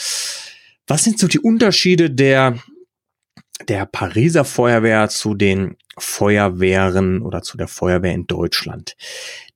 Was 0.91 1.05
sind 1.05 1.19
so 1.19 1.29
die 1.29 1.39
Unterschiede 1.39 2.11
der, 2.11 2.59
der 3.69 3.85
Pariser 3.85 4.43
Feuerwehr 4.43 5.07
zu 5.07 5.35
den 5.35 5.77
Feuerwehren 5.97 7.21
oder 7.21 7.41
zu 7.43 7.55
der 7.55 7.69
Feuerwehr 7.69 8.13
in 8.13 8.27
Deutschland? 8.27 8.97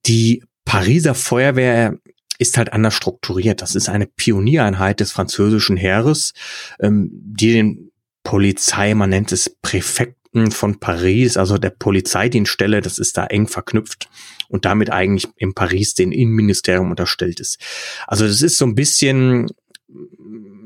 Die 0.05 0.45
Pariser 0.63 1.13
Feuerwehr 1.13 1.99
ist 2.37 2.57
halt 2.57 2.71
anders 2.71 2.93
strukturiert. 2.93 3.61
Das 3.61 3.75
ist 3.75 3.89
eine 3.89 4.07
Pioniereinheit 4.07 5.01
des 5.01 5.11
französischen 5.11 5.75
Heeres, 5.75 6.31
ähm, 6.79 7.09
die 7.11 7.51
den 7.51 7.91
Polizei, 8.23 8.93
man 8.93 9.09
nennt 9.09 9.33
es 9.33 9.49
Präfekten 9.61 10.51
von 10.51 10.79
Paris, 10.79 11.35
also 11.35 11.57
der 11.57 11.71
Polizeidienststelle, 11.71 12.79
das 12.79 12.97
ist 12.97 13.17
da 13.17 13.25
eng 13.25 13.49
verknüpft 13.49 14.07
und 14.47 14.63
damit 14.63 14.89
eigentlich 14.89 15.27
in 15.35 15.53
Paris 15.53 15.95
den 15.95 16.13
Innenministerium 16.13 16.91
unterstellt 16.91 17.41
ist. 17.41 17.59
Also 18.07 18.25
das 18.25 18.41
ist 18.41 18.57
so 18.57 18.65
ein 18.65 18.75
bisschen 18.75 19.47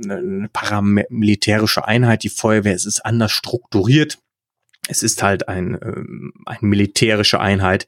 eine 0.04 0.50
paramilitärische 0.50 1.86
Einheit, 1.86 2.24
die 2.24 2.30
Feuerwehr, 2.30 2.76
es 2.76 2.86
ist 2.86 3.06
anders 3.06 3.32
strukturiert. 3.32 4.20
Es 4.88 5.04
ist 5.04 5.22
halt 5.22 5.48
ein, 5.48 5.78
ähm, 5.84 6.34
eine 6.46 6.60
militärische 6.62 7.40
Einheit, 7.40 7.86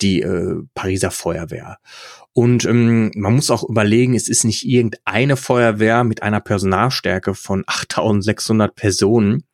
die 0.00 0.22
äh, 0.22 0.62
Pariser 0.74 1.10
Feuerwehr. 1.10 1.78
Und 2.40 2.64
ähm, 2.64 3.10
man 3.16 3.34
muss 3.34 3.50
auch 3.50 3.68
überlegen, 3.68 4.14
es 4.14 4.26
ist 4.26 4.44
nicht 4.44 4.64
irgendeine 4.64 5.36
Feuerwehr 5.36 6.04
mit 6.04 6.22
einer 6.22 6.40
Personalstärke 6.40 7.34
von 7.34 7.64
8600 7.66 8.74
Personen. 8.74 9.44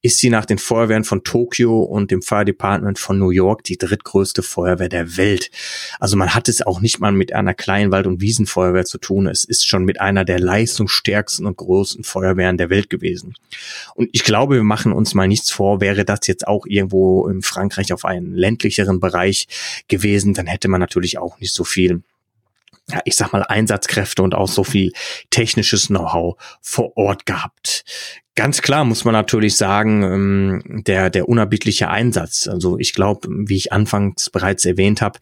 Ist 0.00 0.18
sie 0.18 0.28
nach 0.28 0.44
den 0.44 0.58
Feuerwehren 0.58 1.04
von 1.04 1.22
Tokio 1.22 1.82
und 1.82 2.10
dem 2.10 2.20
Fire 2.20 2.44
Department 2.44 2.98
von 2.98 3.16
New 3.16 3.30
York 3.30 3.62
die 3.62 3.78
drittgrößte 3.78 4.42
Feuerwehr 4.42 4.88
der 4.88 5.16
Welt. 5.16 5.52
Also 6.00 6.16
man 6.16 6.34
hat 6.34 6.48
es 6.48 6.62
auch 6.62 6.80
nicht 6.80 6.98
mal 6.98 7.12
mit 7.12 7.32
einer 7.32 7.54
kleinen 7.54 7.92
Wald- 7.92 8.08
und 8.08 8.20
Wiesenfeuerwehr 8.20 8.86
zu 8.86 8.98
tun. 8.98 9.28
Es 9.28 9.44
ist 9.44 9.64
schon 9.64 9.84
mit 9.84 10.00
einer 10.00 10.24
der 10.24 10.40
leistungsstärksten 10.40 11.46
und 11.46 11.56
größten 11.56 12.02
Feuerwehren 12.02 12.56
der 12.56 12.70
Welt 12.70 12.90
gewesen. 12.90 13.34
Und 13.94 14.08
ich 14.10 14.24
glaube, 14.24 14.56
wir 14.56 14.64
machen 14.64 14.92
uns 14.92 15.14
mal 15.14 15.28
nichts 15.28 15.52
vor, 15.52 15.80
wäre 15.80 16.04
das 16.04 16.26
jetzt 16.26 16.48
auch 16.48 16.66
irgendwo 16.66 17.28
in 17.28 17.42
Frankreich 17.42 17.92
auf 17.92 18.04
einen 18.04 18.34
ländlicheren 18.34 18.98
Bereich 18.98 19.46
gewesen, 19.86 20.34
dann 20.34 20.48
hätte 20.48 20.66
man 20.66 20.80
natürlich 20.80 21.18
auch 21.18 21.38
nicht 21.38 21.54
so 21.54 21.62
viel 21.62 22.02
ja, 22.88 23.00
ich 23.04 23.16
sag 23.16 23.32
mal, 23.32 23.42
Einsatzkräfte 23.42 24.22
und 24.22 24.34
auch 24.34 24.48
so 24.48 24.64
viel 24.64 24.92
technisches 25.30 25.86
Know-how 25.86 26.36
vor 26.60 26.96
Ort 26.96 27.26
gehabt. 27.26 27.84
Ganz 28.34 28.62
klar 28.62 28.84
muss 28.86 29.04
man 29.04 29.12
natürlich 29.12 29.56
sagen, 29.56 30.02
ähm, 30.02 30.82
der, 30.86 31.10
der 31.10 31.28
unerbittliche 31.28 31.88
Einsatz. 31.88 32.48
Also 32.48 32.78
ich 32.78 32.94
glaube, 32.94 33.28
wie 33.30 33.56
ich 33.56 33.72
anfangs 33.72 34.30
bereits 34.30 34.64
erwähnt 34.64 35.02
habe, 35.02 35.18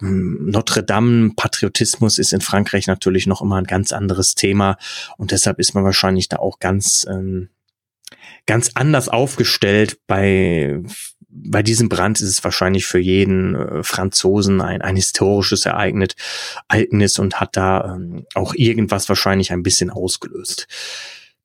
ähm, 0.00 0.38
Notre 0.46 0.84
Dame, 0.84 1.32
Patriotismus 1.34 2.18
ist 2.18 2.32
in 2.32 2.40
Frankreich 2.40 2.86
natürlich 2.86 3.26
noch 3.26 3.42
immer 3.42 3.56
ein 3.56 3.64
ganz 3.64 3.92
anderes 3.92 4.36
Thema 4.36 4.76
und 5.18 5.32
deshalb 5.32 5.58
ist 5.58 5.74
man 5.74 5.82
wahrscheinlich 5.82 6.28
da 6.28 6.36
auch 6.36 6.60
ganz, 6.60 7.04
ähm, 7.10 7.48
ganz 8.46 8.70
anders 8.74 9.08
aufgestellt 9.08 9.98
bei 10.06 10.82
bei 11.34 11.62
diesem 11.62 11.88
Brand 11.88 12.20
ist 12.20 12.28
es 12.28 12.44
wahrscheinlich 12.44 12.84
für 12.86 12.98
jeden 12.98 13.54
äh, 13.54 13.82
Franzosen 13.82 14.60
ein, 14.60 14.82
ein 14.82 14.96
historisches 14.96 15.64
Ereignis, 15.64 16.10
Ereignis 16.68 17.18
und 17.18 17.40
hat 17.40 17.56
da 17.56 17.94
ähm, 17.96 18.26
auch 18.34 18.54
irgendwas 18.54 19.08
wahrscheinlich 19.08 19.50
ein 19.50 19.62
bisschen 19.62 19.88
ausgelöst. 19.88 20.68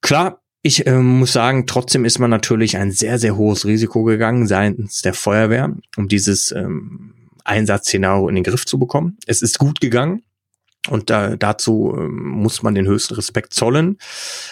Klar, 0.02 0.42
ich 0.62 0.86
äh, 0.86 1.00
muss 1.00 1.32
sagen, 1.32 1.68
trotzdem 1.68 2.04
ist 2.04 2.20
man 2.20 2.30
natürlich 2.30 2.78
ein 2.78 2.92
sehr, 2.92 3.18
sehr 3.18 3.38
hohes 3.38 3.66
Risiko 3.66 4.04
gegangen 4.04 4.48
seitens 4.48 5.02
der 5.02 5.14
Feuerwehr, 5.14 5.74
um 5.96 6.10
dieses 6.10 6.52
ähm, 6.52 7.14
Einsatzszenario 7.46 8.28
in 8.28 8.36
den 8.36 8.44
Griff 8.44 8.66
zu 8.66 8.78
bekommen. 8.78 9.18
Es 9.26 9.42
ist 9.42 9.58
gut 9.58 9.80
gegangen. 9.80 10.24
Und 10.88 11.10
da, 11.10 11.36
dazu 11.36 11.94
äh, 11.98 12.08
muss 12.08 12.64
man 12.64 12.76
den 12.76 12.88
höchsten 12.88 13.16
Respekt 13.16 13.54
zollen. 13.54 13.98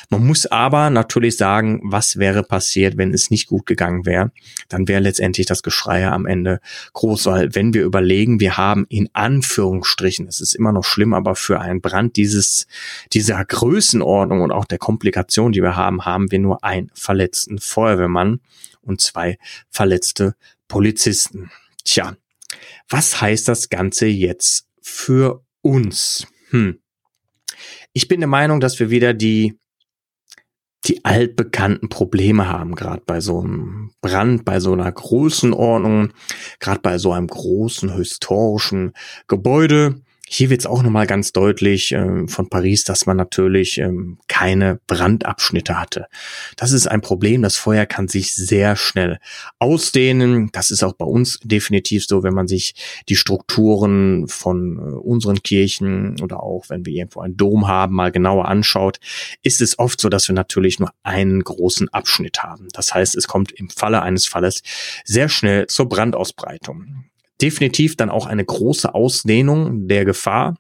Man 0.10 0.26
muss 0.26 0.45
aber 0.45 0.89
natürlich 0.89 1.38
sagen, 1.38 1.82
was 1.84 2.17
wäre 2.17 2.43
passiert, 2.43 2.98
wenn 2.98 3.13
es 3.13 3.30
nicht 3.30 3.48
gut 3.48 3.65
gegangen 3.65 4.06
wäre. 4.06 4.32
Dann 4.67 4.88
wäre 4.88 5.02
letztendlich 5.02 5.48
das 5.48 5.63
Geschrei 5.63 6.08
am 6.08 6.26
Ende 6.26 6.60
groß, 6.93 7.28
weil 7.28 7.56
wenn 7.56 7.74
wir 7.74 7.84
überlegen, 7.84 8.39
wir 8.39 8.58
haben 8.58 8.86
in 8.89 9.10
Anführungsstrichen, 9.13 10.28
es 10.28 10.41
ist 10.41 10.56
immer 10.56 10.71
noch 10.71 10.84
schlimm, 10.84 11.13
aber 11.13 11.36
für 11.36 11.60
einen 11.60 11.82
Brand 11.82 12.15
dieses, 12.15 12.67
dieser 13.13 13.43
Größenordnung 13.43 14.41
und 14.41 14.52
auch 14.52 14.65
der 14.65 14.78
Komplikation, 14.78 15.52
die 15.52 15.62
wir 15.62 15.76
haben, 15.76 16.06
haben 16.06 16.32
wir 16.32 16.39
nur 16.39 16.63
einen 16.63 16.91
verletzten 16.93 17.60
Feuerwehrmann 17.60 18.41
und 18.82 19.02
zwei 19.02 19.38
verletzte 19.69 20.36
Polizisten. 20.67 21.52
Tja, 21.84 22.15
was 22.89 23.21
heißt 23.21 23.48
das 23.48 23.69
Ganze 23.69 24.08
jetzt 24.08 24.67
für 24.82 25.45
uns. 25.65 26.28
Hm. 26.51 26.80
Ich 27.91 28.08
bin 28.08 28.19
der 28.19 28.30
Meinung, 28.30 28.60
dass 28.60 28.80
wir 28.80 28.89
wieder 28.91 29.13
die 29.13 29.58
die 30.86 31.04
altbekannten 31.04 31.89
Probleme 31.89 32.47
haben, 32.47 32.75
gerade 32.75 33.01
bei 33.04 33.19
so 33.19 33.39
einem 33.39 33.91
Brand, 34.01 34.45
bei 34.45 34.60
so 34.60 34.73
einer 34.73 34.91
Größenordnung, 34.91 36.13
gerade 36.60 36.82
bei 36.82 36.99
so 36.99 37.12
einem 37.12 37.25
großen 37.25 37.95
historischen 37.95 38.93
Gebäude. 39.28 40.04
Hier 40.28 40.50
wird 40.50 40.62
es 40.62 40.66
auch 40.66 40.82
nochmal 40.82 41.06
ganz 41.06 41.34
deutlich 41.34 41.92
äh, 41.92 42.28
von 42.28 42.50
Paris, 42.50 42.84
dass 42.84 43.06
man 43.06 43.16
natürlich 43.16 43.78
ähm, 43.78 44.18
keine 44.28 44.80
Brandabschnitte 44.88 45.80
hatte. 45.80 46.08
Das 46.58 46.72
ist 46.72 46.88
ein 46.88 47.02
Problem. 47.02 47.44
Das 47.44 47.58
Feuer 47.58 47.86
kann 47.86 48.08
sich 48.08 48.34
sehr 48.34 48.76
schnell 48.76 49.20
ausdehnen. 49.60 50.50
Das 50.52 50.72
ist 50.72 50.84
auch 50.84 50.94
bei 50.94 51.06
uns 51.06 51.40
definitiv 51.44 52.08
so, 52.08 52.24
wenn 52.24 52.34
man 52.34 52.48
sich 52.48 52.74
die 53.08 53.16
Strukturen 53.16 54.28
von 54.28 54.78
äh, 54.78 54.82
unseren 54.96 55.44
Kirchen 55.44 56.20
oder 56.22 56.42
auch 56.42 56.70
wenn 56.70 56.88
wir 56.88 56.94
irgendwo 56.94 57.22
einen 57.22 57.38
Dom 57.38 57.68
haben, 57.68 57.94
mal 57.94 58.12
genauer 58.12 58.48
anschaut, 58.48 59.00
ist 59.44 59.62
es 59.62 59.78
oft 59.78 60.02
so, 60.02 60.10
dass 60.10 60.28
wir 60.28 60.34
natürlich 60.34 60.80
nur 60.80 60.90
einen 61.04 61.44
großen 61.44 61.90
Abschnitt 61.90 62.42
haben. 62.42 62.68
Das 62.74 62.96
heißt, 62.96 63.16
es 63.16 63.28
kommt 63.28 63.52
im 63.52 63.70
Falle 63.70 64.02
eines 64.02 64.26
Falles 64.26 64.64
sehr 65.04 65.30
schnell 65.30 65.68
zur 65.68 65.88
Brandausbreitung 65.88 67.06
definitiv 67.41 67.98
dann 67.98 68.10
auch 68.10 68.26
eine 68.26 68.45
große 68.45 68.93
Ausdehnung 68.93 69.88
der 69.88 70.06
Gefahr. 70.06 70.56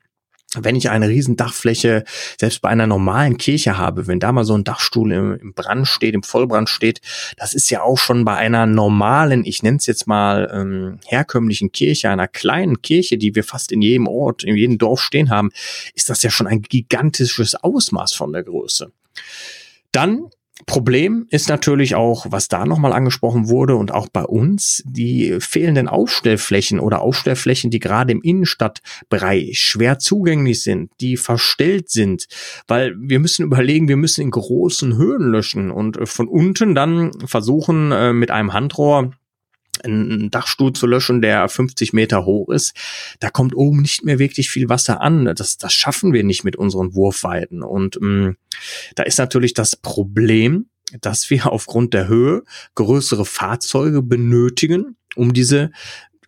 Wenn 0.57 0.77
ich 0.77 0.89
eine 0.89 1.09
riesen 1.09 1.35
Dachfläche 1.35 2.05
selbst 2.39 2.61
bei 2.61 2.69
einer 2.69 2.87
normalen 2.87 3.37
Kirche 3.37 3.77
habe, 3.77 4.07
wenn 4.07 4.21
da 4.21 4.31
mal 4.31 4.45
so 4.45 4.57
ein 4.57 4.63
Dachstuhl 4.63 5.11
im, 5.11 5.33
im 5.35 5.53
Brand 5.53 5.85
steht, 5.85 6.13
im 6.13 6.23
Vollbrand 6.23 6.69
steht, 6.69 7.01
das 7.35 7.53
ist 7.53 7.69
ja 7.69 7.81
auch 7.81 7.97
schon 7.97 8.23
bei 8.23 8.35
einer 8.35 8.65
normalen, 8.65 9.43
ich 9.43 9.63
nenne 9.63 9.77
es 9.77 9.85
jetzt 9.85 10.07
mal 10.07 10.49
ähm, 10.53 10.99
herkömmlichen 11.07 11.73
Kirche, 11.73 12.09
einer 12.09 12.29
kleinen 12.29 12.81
Kirche, 12.81 13.17
die 13.17 13.35
wir 13.35 13.43
fast 13.43 13.73
in 13.73 13.81
jedem 13.81 14.07
Ort, 14.07 14.45
in 14.45 14.55
jedem 14.55 14.77
Dorf 14.77 15.01
stehen 15.01 15.29
haben, 15.29 15.51
ist 15.93 16.09
das 16.09 16.23
ja 16.23 16.29
schon 16.29 16.47
ein 16.47 16.61
gigantisches 16.61 17.55
Ausmaß 17.55 18.13
von 18.13 18.31
der 18.31 18.43
Größe. 18.43 18.93
Dann 19.91 20.29
Problem 20.65 21.27
ist 21.29 21.49
natürlich 21.49 21.95
auch, 21.95 22.27
was 22.29 22.47
da 22.47 22.65
nochmal 22.65 22.93
angesprochen 22.93 23.49
wurde 23.49 23.75
und 23.75 23.93
auch 23.93 24.07
bei 24.07 24.23
uns, 24.23 24.81
die 24.85 25.37
fehlenden 25.39 25.89
Aufstellflächen 25.89 26.79
oder 26.79 27.01
Aufstellflächen, 27.01 27.71
die 27.71 27.79
gerade 27.79 28.13
im 28.13 28.21
Innenstadtbereich 28.21 29.59
schwer 29.59 29.99
zugänglich 29.99 30.63
sind, 30.63 30.91
die 31.01 31.17
verstellt 31.17 31.89
sind, 31.89 32.27
weil 32.67 32.95
wir 32.97 33.19
müssen 33.19 33.43
überlegen, 33.43 33.89
wir 33.89 33.97
müssen 33.97 34.21
in 34.21 34.31
großen 34.31 34.95
Höhen 34.95 35.29
löschen 35.29 35.71
und 35.71 36.07
von 36.07 36.29
unten 36.29 36.73
dann 36.73 37.11
versuchen 37.25 37.91
äh, 37.91 38.13
mit 38.13 38.31
einem 38.31 38.53
Handrohr 38.53 39.11
einen 39.83 40.31
Dachstuhl 40.31 40.73
zu 40.73 40.87
löschen, 40.87 41.21
der 41.21 41.47
50 41.47 41.93
Meter 41.93 42.25
hoch 42.25 42.49
ist, 42.49 42.75
da 43.19 43.29
kommt 43.29 43.55
oben 43.55 43.81
nicht 43.81 44.03
mehr 44.03 44.19
wirklich 44.19 44.49
viel 44.49 44.69
Wasser 44.69 45.01
an. 45.01 45.33
Das, 45.35 45.57
das 45.57 45.73
schaffen 45.73 46.13
wir 46.13 46.23
nicht 46.23 46.43
mit 46.43 46.55
unseren 46.55 46.93
Wurfweiten. 46.93 47.63
Und 47.63 47.99
mh, 47.99 48.29
mm, 48.29 48.37
da 48.95 49.03
ist 49.03 49.17
natürlich 49.17 49.53
das 49.53 49.75
Problem, 49.75 50.67
dass 51.01 51.29
wir 51.29 51.47
aufgrund 51.51 51.93
der 51.93 52.07
Höhe 52.07 52.43
größere 52.75 53.25
Fahrzeuge 53.25 54.01
benötigen, 54.01 54.97
um 55.15 55.33
diese 55.33 55.71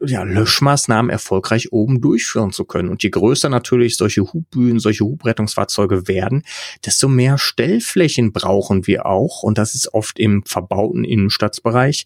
ja, 0.05 0.23
Löschmaßnahmen 0.23 1.09
erfolgreich 1.09 1.71
oben 1.71 2.01
durchführen 2.01 2.51
zu 2.51 2.65
können. 2.65 2.89
Und 2.89 3.03
je 3.03 3.09
größer 3.09 3.49
natürlich 3.49 3.97
solche 3.97 4.21
Hubbühnen, 4.21 4.79
solche 4.79 5.03
Hubrettungsfahrzeuge 5.03 6.07
werden, 6.07 6.43
desto 6.85 7.07
mehr 7.07 7.37
Stellflächen 7.37 8.31
brauchen 8.31 8.85
wir 8.87 9.05
auch. 9.05 9.43
Und 9.43 9.57
das 9.57 9.75
ist 9.75 9.93
oft 9.93 10.19
im 10.19 10.43
verbauten 10.45 11.03
Innenstadtsbereich 11.03 12.05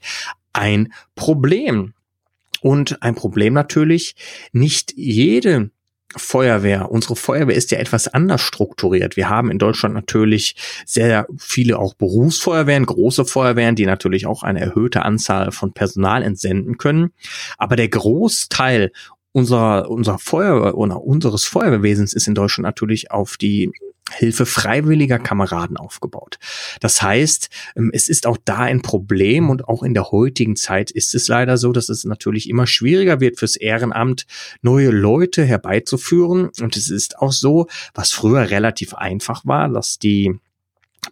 ein 0.53 0.93
Problem. 1.15 1.93
Und 2.61 3.01
ein 3.01 3.15
Problem 3.15 3.53
natürlich, 3.53 4.15
nicht 4.51 4.93
jede 4.95 5.71
Feuerwehr. 6.15 6.91
Unsere 6.91 7.15
Feuerwehr 7.15 7.55
ist 7.55 7.71
ja 7.71 7.79
etwas 7.79 8.07
anders 8.07 8.41
strukturiert. 8.41 9.15
Wir 9.15 9.29
haben 9.29 9.49
in 9.49 9.59
Deutschland 9.59 9.95
natürlich 9.95 10.55
sehr 10.85 11.25
viele 11.37 11.79
auch 11.79 11.93
Berufsfeuerwehren, 11.93 12.85
große 12.85 13.25
Feuerwehren, 13.25 13.75
die 13.75 13.85
natürlich 13.85 14.25
auch 14.25 14.43
eine 14.43 14.59
erhöhte 14.59 15.03
Anzahl 15.03 15.51
von 15.51 15.73
Personal 15.73 16.23
entsenden 16.23 16.77
können. 16.77 17.11
Aber 17.57 17.75
der 17.75 17.87
Großteil 17.89 18.91
unserer, 19.31 19.89
unserer 19.89 20.19
Feuerwehr 20.19 20.77
oder 20.77 21.01
unseres 21.01 21.45
Feuerwehrwesens 21.45 22.13
ist 22.13 22.27
in 22.27 22.35
Deutschland 22.35 22.65
natürlich 22.65 23.11
auf 23.11 23.37
die 23.37 23.71
Hilfe 24.11 24.45
freiwilliger 24.45 25.19
Kameraden 25.19 25.77
aufgebaut. 25.77 26.37
Das 26.79 27.01
heißt, 27.01 27.49
ähm, 27.75 27.91
es 27.93 28.09
ist 28.09 28.27
auch 28.27 28.37
da 28.43 28.59
ein 28.59 28.81
Problem 28.81 29.49
und 29.49 29.67
auch 29.67 29.83
in 29.83 29.93
der 29.93 30.11
heutigen 30.11 30.55
Zeit 30.55 30.91
ist 30.91 31.15
es 31.15 31.27
leider 31.27 31.57
so, 31.57 31.71
dass 31.71 31.89
es 31.89 32.03
natürlich 32.03 32.49
immer 32.49 32.67
schwieriger 32.67 33.19
wird 33.19 33.39
fürs 33.39 33.55
Ehrenamt, 33.55 34.25
neue 34.61 34.89
Leute 34.89 35.43
herbeizuführen. 35.43 36.49
Und 36.59 36.77
es 36.77 36.89
ist 36.89 37.19
auch 37.19 37.31
so, 37.31 37.67
was 37.93 38.11
früher 38.11 38.49
relativ 38.49 38.93
einfach 38.93 39.45
war, 39.45 39.69
dass 39.69 39.99
die 39.99 40.39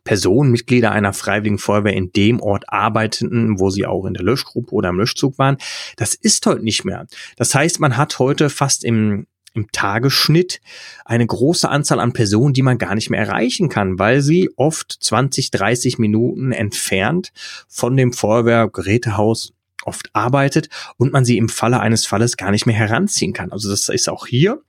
Personen, 0.04 0.52
Mitglieder 0.52 0.92
einer 0.92 1.14
freiwilligen 1.14 1.58
Feuerwehr 1.58 1.94
in 1.94 2.12
dem 2.12 2.40
Ort 2.42 2.66
arbeiteten, 2.68 3.60
wo 3.60 3.70
sie 3.70 3.88
auch 3.88 4.06
in 4.06 4.14
der 4.14 4.24
Löschgruppe 4.24 4.72
oder 4.72 4.90
im 4.90 4.98
Löschzug 4.98 5.38
waren. 5.40 5.58
Das 5.98 6.14
ist 6.14 6.46
heute 6.46 6.64
nicht 6.64 6.86
mehr. 6.86 7.08
Das 7.38 7.56
heißt, 7.56 7.80
man 7.80 7.98
hat 7.98 8.20
heute 8.20 8.50
fast 8.50 8.84
im 8.84 9.26
im 9.54 9.72
Tagesschnitt 9.72 10.62
eine 11.06 11.26
große 11.26 11.70
Anzahl 11.70 12.00
an 12.00 12.14
Personen, 12.14 12.54
die 12.54 12.62
man 12.62 12.78
gar 12.78 12.96
nicht 12.96 13.10
mehr 13.10 13.20
erreichen 13.20 13.70
kann, 13.70 14.00
weil 14.00 14.22
sie 14.22 14.50
oft 14.56 14.98
20, 15.00 15.52
30 15.52 15.98
Minuten 15.98 16.52
entfernt 16.52 17.32
von 17.68 17.96
dem 17.98 18.14
Feuerwehrgerätehaus 18.14 19.54
oft 19.86 20.10
arbeitet 20.14 20.70
und 20.98 21.14
man 21.14 21.26
sie 21.26 21.38
im 21.38 21.50
Falle 21.50 21.80
eines 21.80 22.06
Falles 22.06 22.38
gar 22.38 22.52
nicht 22.52 22.66
mehr 22.66 22.76
heranziehen 22.76 23.34
kann. 23.34 23.52
Also 23.52 23.70
das 23.70 23.90
ist 23.90 24.10
auch 24.10 24.28
hier 24.28 24.62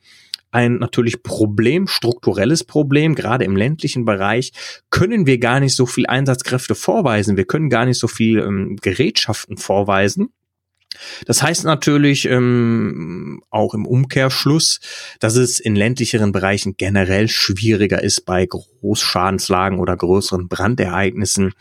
ein 0.53 0.79
natürlich 0.79 1.23
Problem, 1.23 1.87
strukturelles 1.87 2.65
Problem, 2.65 3.15
gerade 3.15 3.45
im 3.45 3.57
ländlichen 3.57 4.05
Bereich, 4.05 4.53
können 4.91 5.27
wir 5.27 5.39
gar 5.39 5.61
nicht 5.61 5.77
so 5.77 5.87
viel 5.87 6.07
Einsatzkräfte 6.07 6.75
vorweisen. 6.75 7.37
Wir 7.37 7.45
können 7.45 7.71
gar 7.71 7.85
nicht 7.85 7.99
so 7.99 8.09
viel 8.09 8.39
ähm, 8.41 8.77
Gerätschaften 8.81 9.57
vorweisen. 9.57 10.33
Das 11.25 11.43
heißt 11.43 11.65
natürlich 11.65 12.27
ähm, 12.27 13.43
auch 13.51 13.75
im 13.75 13.87
Umkehrschluss, 13.87 14.81
dass 15.21 15.37
es 15.37 15.61
in 15.61 15.77
ländlicheren 15.77 16.33
Bereichen 16.33 16.77
generell 16.77 17.29
schwieriger 17.29 18.03
ist 18.03 18.23
bei 18.27 18.45
Großschadenslagen 18.45 19.79
oder 19.79 19.97
größeren 19.97 20.49
Brandereignissen. 20.49 21.53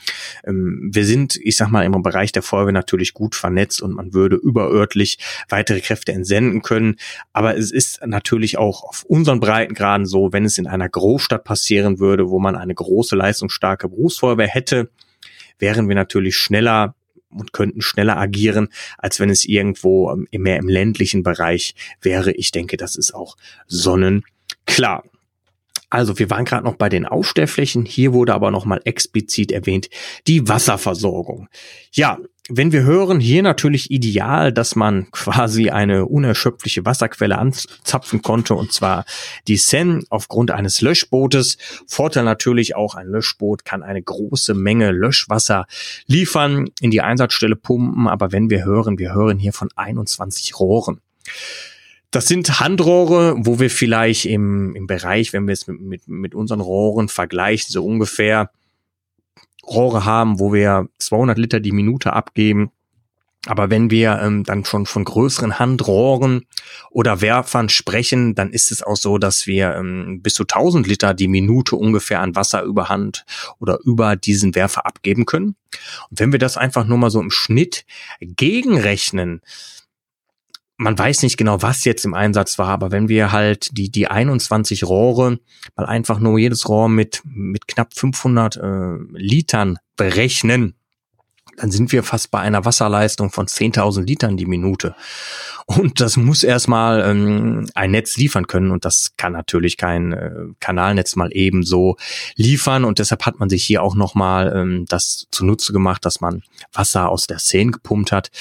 Ähm, 0.45 0.89
wir 0.91 1.05
sind, 1.05 1.35
ich 1.35 1.57
sag 1.57 1.69
mal, 1.69 1.85
im 1.85 2.01
Bereich 2.01 2.31
der 2.31 2.41
Feuerwehr 2.41 2.73
natürlich 2.73 3.13
gut 3.13 3.35
vernetzt 3.35 3.81
und 3.81 3.93
man 3.93 4.13
würde 4.13 4.35
überörtlich 4.35 5.19
weitere 5.47 5.81
Kräfte 5.81 6.11
entsenden 6.11 6.63
können. 6.63 6.95
Aber 7.31 7.55
es 7.55 7.71
ist 7.71 7.99
natürlich 8.05 8.57
auch 8.57 8.83
auf 8.83 9.03
unseren 9.03 9.39
Breitengraden 9.39 10.07
so, 10.07 10.33
wenn 10.33 10.45
es 10.45 10.57
in 10.57 10.65
einer 10.65 10.89
Großstadt 10.89 11.43
passieren 11.43 11.99
würde, 11.99 12.29
wo 12.29 12.39
man 12.39 12.55
eine 12.55 12.73
große, 12.73 13.15
leistungsstarke 13.15 13.89
Berufsfeuerwehr 13.89 14.47
hätte, 14.47 14.89
wären 15.59 15.87
wir 15.87 15.95
natürlich 15.95 16.37
schneller 16.37 16.95
und 17.29 17.53
könnten 17.53 17.81
schneller 17.81 18.17
agieren, 18.17 18.69
als 18.97 19.19
wenn 19.19 19.29
es 19.29 19.45
irgendwo 19.45 20.11
ähm, 20.11 20.27
mehr 20.31 20.57
im 20.57 20.67
ländlichen 20.67 21.23
Bereich 21.23 21.75
wäre. 22.01 22.31
Ich 22.31 22.51
denke, 22.51 22.77
das 22.77 22.95
ist 22.95 23.13
auch 23.13 23.37
sonnenklar. 23.67 25.03
Also 25.89 26.19
wir 26.19 26.29
waren 26.29 26.45
gerade 26.45 26.65
noch 26.65 26.75
bei 26.75 26.89
den 26.89 27.05
Aufstellflächen. 27.05 27.85
Hier 27.85 28.13
wurde 28.13 28.33
aber 28.33 28.51
noch 28.51 28.65
mal 28.65 28.81
explizit 28.85 29.51
erwähnt 29.51 29.89
die 30.27 30.47
Wasserversorgung. 30.47 31.47
Ja, 31.91 32.19
wenn 32.51 32.71
wir 32.71 32.81
hören, 32.81 33.19
hier 33.19 33.43
natürlich 33.43 33.91
ideal, 33.91 34.51
dass 34.51 34.75
man 34.75 35.09
quasi 35.11 35.69
eine 35.69 36.05
unerschöpfliche 36.05 36.83
Wasserquelle 36.83 37.37
anzapfen 37.37 38.21
konnte, 38.21 38.55
und 38.55 38.73
zwar 38.73 39.05
die 39.47 39.57
Seine 39.57 40.03
aufgrund 40.09 40.51
eines 40.51 40.81
Löschbootes. 40.81 41.57
Vorteil 41.87 42.23
natürlich 42.23 42.75
auch, 42.75 42.95
ein 42.95 43.07
Löschboot 43.07 43.65
kann 43.65 43.83
eine 43.83 44.01
große 44.01 44.55
Menge 44.55 44.91
Löschwasser 44.91 45.67
liefern, 46.07 46.69
in 46.81 46.89
die 46.89 47.01
Einsatzstelle 47.01 47.55
pumpen, 47.55 48.07
aber 48.07 48.31
wenn 48.31 48.49
wir 48.49 48.65
hören, 48.65 48.97
wir 48.97 49.13
hören 49.13 49.37
hier 49.37 49.53
von 49.53 49.69
21 49.75 50.59
Rohren. 50.59 51.01
Das 52.11 52.27
sind 52.27 52.59
Handrohre, 52.59 53.35
wo 53.37 53.59
wir 53.59 53.69
vielleicht 53.69 54.25
im, 54.25 54.75
im 54.75 54.87
Bereich, 54.87 55.31
wenn 55.31 55.47
wir 55.47 55.53
es 55.53 55.67
mit, 55.67 55.79
mit, 55.79 56.07
mit 56.07 56.35
unseren 56.35 56.61
Rohren 56.61 57.07
vergleichen, 57.07 57.71
so 57.71 57.85
ungefähr 57.85 58.49
Rohre 59.63 60.05
haben, 60.05 60.39
wo 60.39 60.51
wir 60.51 60.89
200 60.97 61.37
Liter 61.37 61.59
die 61.59 61.71
Minute 61.71 62.13
abgeben. 62.13 62.71
Aber 63.45 63.69
wenn 63.69 63.89
wir 63.89 64.19
ähm, 64.21 64.43
dann 64.43 64.65
schon 64.65 64.85
von 64.85 65.05
größeren 65.05 65.59
Handrohren 65.59 66.45
oder 66.91 67.21
Werfern 67.21 67.69
sprechen, 67.69 68.35
dann 68.35 68.51
ist 68.51 68.69
es 68.69 68.83
auch 68.83 68.97
so, 68.97 69.17
dass 69.17 69.47
wir 69.47 69.75
ähm, 69.75 70.21
bis 70.21 70.33
zu 70.33 70.43
1000 70.43 70.87
Liter 70.87 71.13
die 71.13 71.29
Minute 71.29 71.77
ungefähr 71.77 72.19
an 72.19 72.35
Wasser 72.35 72.63
über 72.63 72.89
Hand 72.89 73.25
oder 73.59 73.79
über 73.85 74.17
diesen 74.17 74.55
Werfer 74.55 74.85
abgeben 74.85 75.25
können. 75.25 75.55
Und 76.09 76.19
wenn 76.19 76.31
wir 76.33 76.39
das 76.39 76.57
einfach 76.57 76.85
nur 76.85 76.97
mal 76.97 77.11
so 77.11 77.21
im 77.21 77.31
Schnitt 77.31 77.85
gegenrechnen, 78.19 79.41
man 80.79 80.97
weiß 80.97 81.23
nicht 81.23 81.35
genau, 81.35 81.61
was 81.61 81.83
jetzt 81.83 82.05
im 82.05 82.13
Einsatz 82.13 82.57
war, 82.57 82.69
aber 82.69 82.89
wenn 82.89 83.09
wir 83.09 83.33
halt 83.33 83.67
die, 83.77 83.91
die 83.91 84.07
21 84.07 84.85
Rohre 84.85 85.37
mal 85.75 85.85
einfach 85.85 86.19
nur 86.19 86.39
jedes 86.39 86.69
Rohr 86.69 86.87
mit, 86.87 87.21
mit 87.25 87.67
knapp 87.67 87.93
500 87.93 88.55
äh, 88.55 88.95
Litern 89.11 89.77
berechnen, 89.97 90.75
dann 91.57 91.69
sind 91.69 91.91
wir 91.91 92.01
fast 92.03 92.31
bei 92.31 92.39
einer 92.39 92.63
Wasserleistung 92.63 93.29
von 93.29 93.47
10.000 93.47 94.05
Litern 94.05 94.37
die 94.37 94.45
Minute. 94.45 94.95
Und 95.65 95.99
das 95.99 96.15
muss 96.15 96.43
erstmal 96.43 97.01
ähm, 97.01 97.69
ein 97.75 97.91
Netz 97.91 98.15
liefern 98.15 98.47
können 98.47 98.71
und 98.71 98.85
das 98.85 99.15
kann 99.17 99.33
natürlich 99.33 99.75
kein 99.75 100.13
äh, 100.13 100.31
Kanalnetz 100.61 101.17
mal 101.17 101.29
ebenso 101.33 101.97
liefern 102.35 102.85
und 102.85 102.99
deshalb 102.99 103.25
hat 103.25 103.37
man 103.37 103.49
sich 103.49 103.65
hier 103.65 103.83
auch 103.83 103.95
nochmal 103.95 104.53
ähm, 104.55 104.85
das 104.87 105.27
zunutze 105.29 105.73
gemacht, 105.73 106.05
dass 106.05 106.21
man 106.21 106.41
Wasser 106.71 107.09
aus 107.09 107.27
der 107.27 107.39
Szene 107.39 107.71
gepumpt 107.71 108.13
hat. 108.13 108.31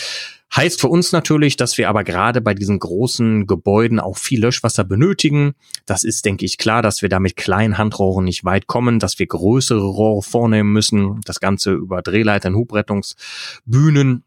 Heißt 0.54 0.80
für 0.80 0.88
uns 0.88 1.12
natürlich, 1.12 1.56
dass 1.56 1.76
wir 1.76 1.88
aber 1.88 2.04
gerade 2.04 2.40
bei 2.40 2.54
diesen 2.54 2.78
großen 2.78 3.46
Gebäuden 3.46 4.00
auch 4.00 4.16
viel 4.16 4.40
Löschwasser 4.40 4.84
benötigen. 4.84 5.54
Das 5.84 6.04
ist, 6.04 6.24
denke 6.24 6.46
ich, 6.46 6.56
klar, 6.56 6.80
dass 6.80 7.02
wir 7.02 7.08
da 7.08 7.20
mit 7.20 7.36
kleinen 7.36 7.76
Handrohren 7.76 8.24
nicht 8.24 8.44
weit 8.44 8.66
kommen, 8.66 8.98
dass 8.98 9.18
wir 9.18 9.26
größere 9.26 9.84
Rohre 9.84 10.22
vornehmen 10.22 10.72
müssen. 10.72 11.20
Das 11.24 11.40
Ganze 11.40 11.72
über 11.72 12.02
Drehleitern, 12.02 12.54
Hubrettungsbühnen 12.54 14.24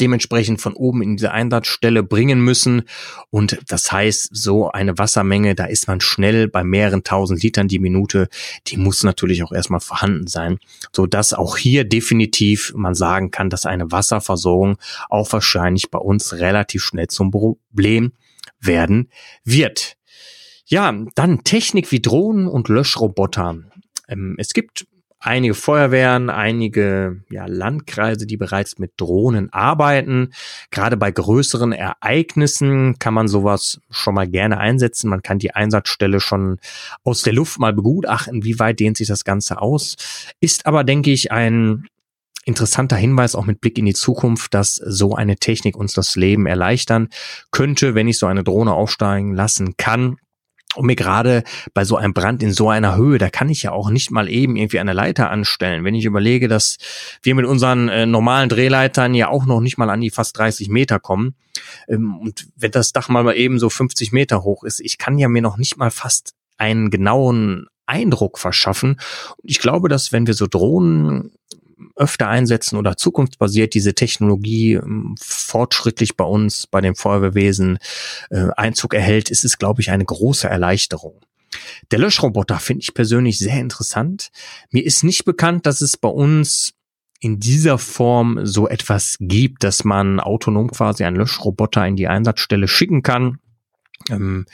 dementsprechend 0.00 0.60
von 0.60 0.72
oben 0.72 1.02
in 1.02 1.16
diese 1.16 1.32
Einsatzstelle 1.32 2.02
bringen 2.02 2.40
müssen. 2.40 2.82
Und 3.30 3.58
das 3.68 3.92
heißt, 3.92 4.30
so 4.32 4.70
eine 4.70 4.96
Wassermenge, 4.98 5.54
da 5.54 5.66
ist 5.66 5.88
man 5.88 6.00
schnell 6.00 6.48
bei 6.48 6.64
mehreren 6.64 7.04
tausend 7.04 7.42
Litern 7.42 7.68
die 7.68 7.78
Minute. 7.78 8.28
Die 8.66 8.78
muss 8.78 9.02
natürlich 9.02 9.42
auch 9.42 9.52
erstmal 9.52 9.80
vorhanden 9.80 10.26
sein, 10.26 10.58
so 10.92 11.06
dass 11.06 11.34
auch 11.34 11.56
hier 11.56 11.84
definitiv 11.84 12.72
man 12.74 12.94
sagen 12.94 13.30
kann, 13.30 13.50
dass 13.50 13.66
eine 13.66 13.92
Wasserversorgung 13.92 14.78
auch 15.10 15.30
wahrscheinlich 15.32 15.90
bei 15.90 15.98
uns 15.98 16.32
relativ 16.34 16.82
schnell 16.82 17.08
zum 17.08 17.30
Problem 17.30 18.12
werden 18.60 19.10
wird. 19.44 19.96
Ja, 20.66 20.94
dann 21.14 21.44
Technik 21.44 21.92
wie 21.92 22.00
Drohnen 22.00 22.48
und 22.48 22.68
Löschroboter. 22.68 23.58
Ähm, 24.08 24.36
es 24.38 24.54
gibt 24.54 24.86
einige 25.24 25.54
Feuerwehren, 25.54 26.28
einige 26.28 27.22
ja, 27.30 27.46
Landkreise, 27.46 28.26
die 28.26 28.36
bereits 28.36 28.78
mit 28.78 28.92
Drohnen 28.98 29.52
arbeiten. 29.52 30.32
Gerade 30.70 30.96
bei 30.96 31.10
größeren 31.10 31.72
Ereignissen 31.72 32.98
kann 32.98 33.14
man 33.14 33.26
sowas 33.26 33.80
schon 33.90 34.14
mal 34.14 34.28
gerne 34.28 34.58
einsetzen. 34.58 35.08
Man 35.08 35.22
kann 35.22 35.38
die 35.38 35.54
Einsatzstelle 35.54 36.20
schon 36.20 36.58
aus 37.04 37.22
der 37.22 37.32
Luft 37.32 37.58
mal 37.58 37.72
begutachten, 37.72 38.44
wie 38.44 38.58
weit 38.58 38.80
dehnt 38.80 38.98
sich 38.98 39.08
das 39.08 39.24
Ganze 39.24 39.60
aus. 39.60 39.96
Ist 40.40 40.66
aber, 40.66 40.84
denke 40.84 41.10
ich, 41.10 41.32
ein 41.32 41.86
interessanter 42.44 42.96
Hinweis 42.96 43.34
auch 43.34 43.46
mit 43.46 43.62
Blick 43.62 43.78
in 43.78 43.86
die 43.86 43.94
Zukunft, 43.94 44.52
dass 44.52 44.74
so 44.74 45.14
eine 45.14 45.36
Technik 45.36 45.76
uns 45.76 45.94
das 45.94 46.14
Leben 46.16 46.46
erleichtern 46.46 47.08
könnte, 47.50 47.94
wenn 47.94 48.08
ich 48.08 48.18
so 48.18 48.26
eine 48.26 48.44
Drohne 48.44 48.74
aufsteigen 48.74 49.34
lassen 49.34 49.78
kann 49.78 50.18
und 50.76 50.86
mir 50.86 50.96
gerade 50.96 51.44
bei 51.72 51.84
so 51.84 51.96
einem 51.96 52.14
Brand 52.14 52.42
in 52.42 52.52
so 52.52 52.68
einer 52.68 52.96
Höhe, 52.96 53.18
da 53.18 53.30
kann 53.30 53.48
ich 53.48 53.62
ja 53.62 53.72
auch 53.72 53.90
nicht 53.90 54.10
mal 54.10 54.28
eben 54.28 54.56
irgendwie 54.56 54.80
eine 54.80 54.92
Leiter 54.92 55.30
anstellen. 55.30 55.84
Wenn 55.84 55.94
ich 55.94 56.04
überlege, 56.04 56.48
dass 56.48 56.78
wir 57.22 57.34
mit 57.34 57.46
unseren 57.46 57.88
äh, 57.88 58.06
normalen 58.06 58.48
Drehleitern 58.48 59.14
ja 59.14 59.28
auch 59.28 59.46
noch 59.46 59.60
nicht 59.60 59.78
mal 59.78 59.90
an 59.90 60.00
die 60.00 60.10
fast 60.10 60.38
30 60.38 60.68
Meter 60.68 60.98
kommen. 60.98 61.34
Ähm, 61.88 62.18
und 62.18 62.48
wenn 62.56 62.70
das 62.70 62.92
Dach 62.92 63.08
mal 63.08 63.34
eben 63.36 63.58
so 63.58 63.70
50 63.70 64.12
Meter 64.12 64.42
hoch 64.42 64.64
ist, 64.64 64.80
ich 64.80 64.98
kann 64.98 65.18
ja 65.18 65.28
mir 65.28 65.42
noch 65.42 65.56
nicht 65.56 65.76
mal 65.76 65.90
fast 65.90 66.34
einen 66.56 66.90
genauen 66.90 67.66
Eindruck 67.86 68.38
verschaffen. 68.38 68.92
Und 69.36 69.50
ich 69.50 69.58
glaube, 69.58 69.88
dass 69.88 70.12
wenn 70.12 70.26
wir 70.26 70.34
so 70.34 70.46
Drohnen 70.46 71.32
öfter 71.96 72.28
einsetzen 72.28 72.76
oder 72.76 72.96
zukunftsbasiert 72.96 73.74
diese 73.74 73.94
Technologie 73.94 74.74
ähm, 74.74 75.14
fortschrittlich 75.20 76.16
bei 76.16 76.24
uns, 76.24 76.66
bei 76.66 76.80
dem 76.80 76.94
Feuerwehrwesen 76.94 77.78
äh, 78.30 78.48
Einzug 78.56 78.94
erhält, 78.94 79.30
ist 79.30 79.44
es, 79.44 79.58
glaube 79.58 79.82
ich, 79.82 79.90
eine 79.90 80.04
große 80.04 80.48
Erleichterung. 80.48 81.20
Der 81.90 81.98
Löschroboter 81.98 82.58
finde 82.58 82.82
ich 82.82 82.94
persönlich 82.94 83.38
sehr 83.38 83.60
interessant. 83.60 84.30
Mir 84.70 84.84
ist 84.84 85.04
nicht 85.04 85.24
bekannt, 85.24 85.66
dass 85.66 85.80
es 85.80 85.96
bei 85.96 86.08
uns 86.08 86.74
in 87.20 87.40
dieser 87.40 87.78
Form 87.78 88.44
so 88.44 88.68
etwas 88.68 89.16
gibt, 89.20 89.64
dass 89.64 89.84
man 89.84 90.20
autonom 90.20 90.70
quasi 90.70 91.04
einen 91.04 91.16
Löschroboter 91.16 91.86
in 91.86 91.96
die 91.96 92.08
Einsatzstelle 92.08 92.68
schicken 92.68 93.02
kann. 93.02 93.38
Ähm, 94.10 94.44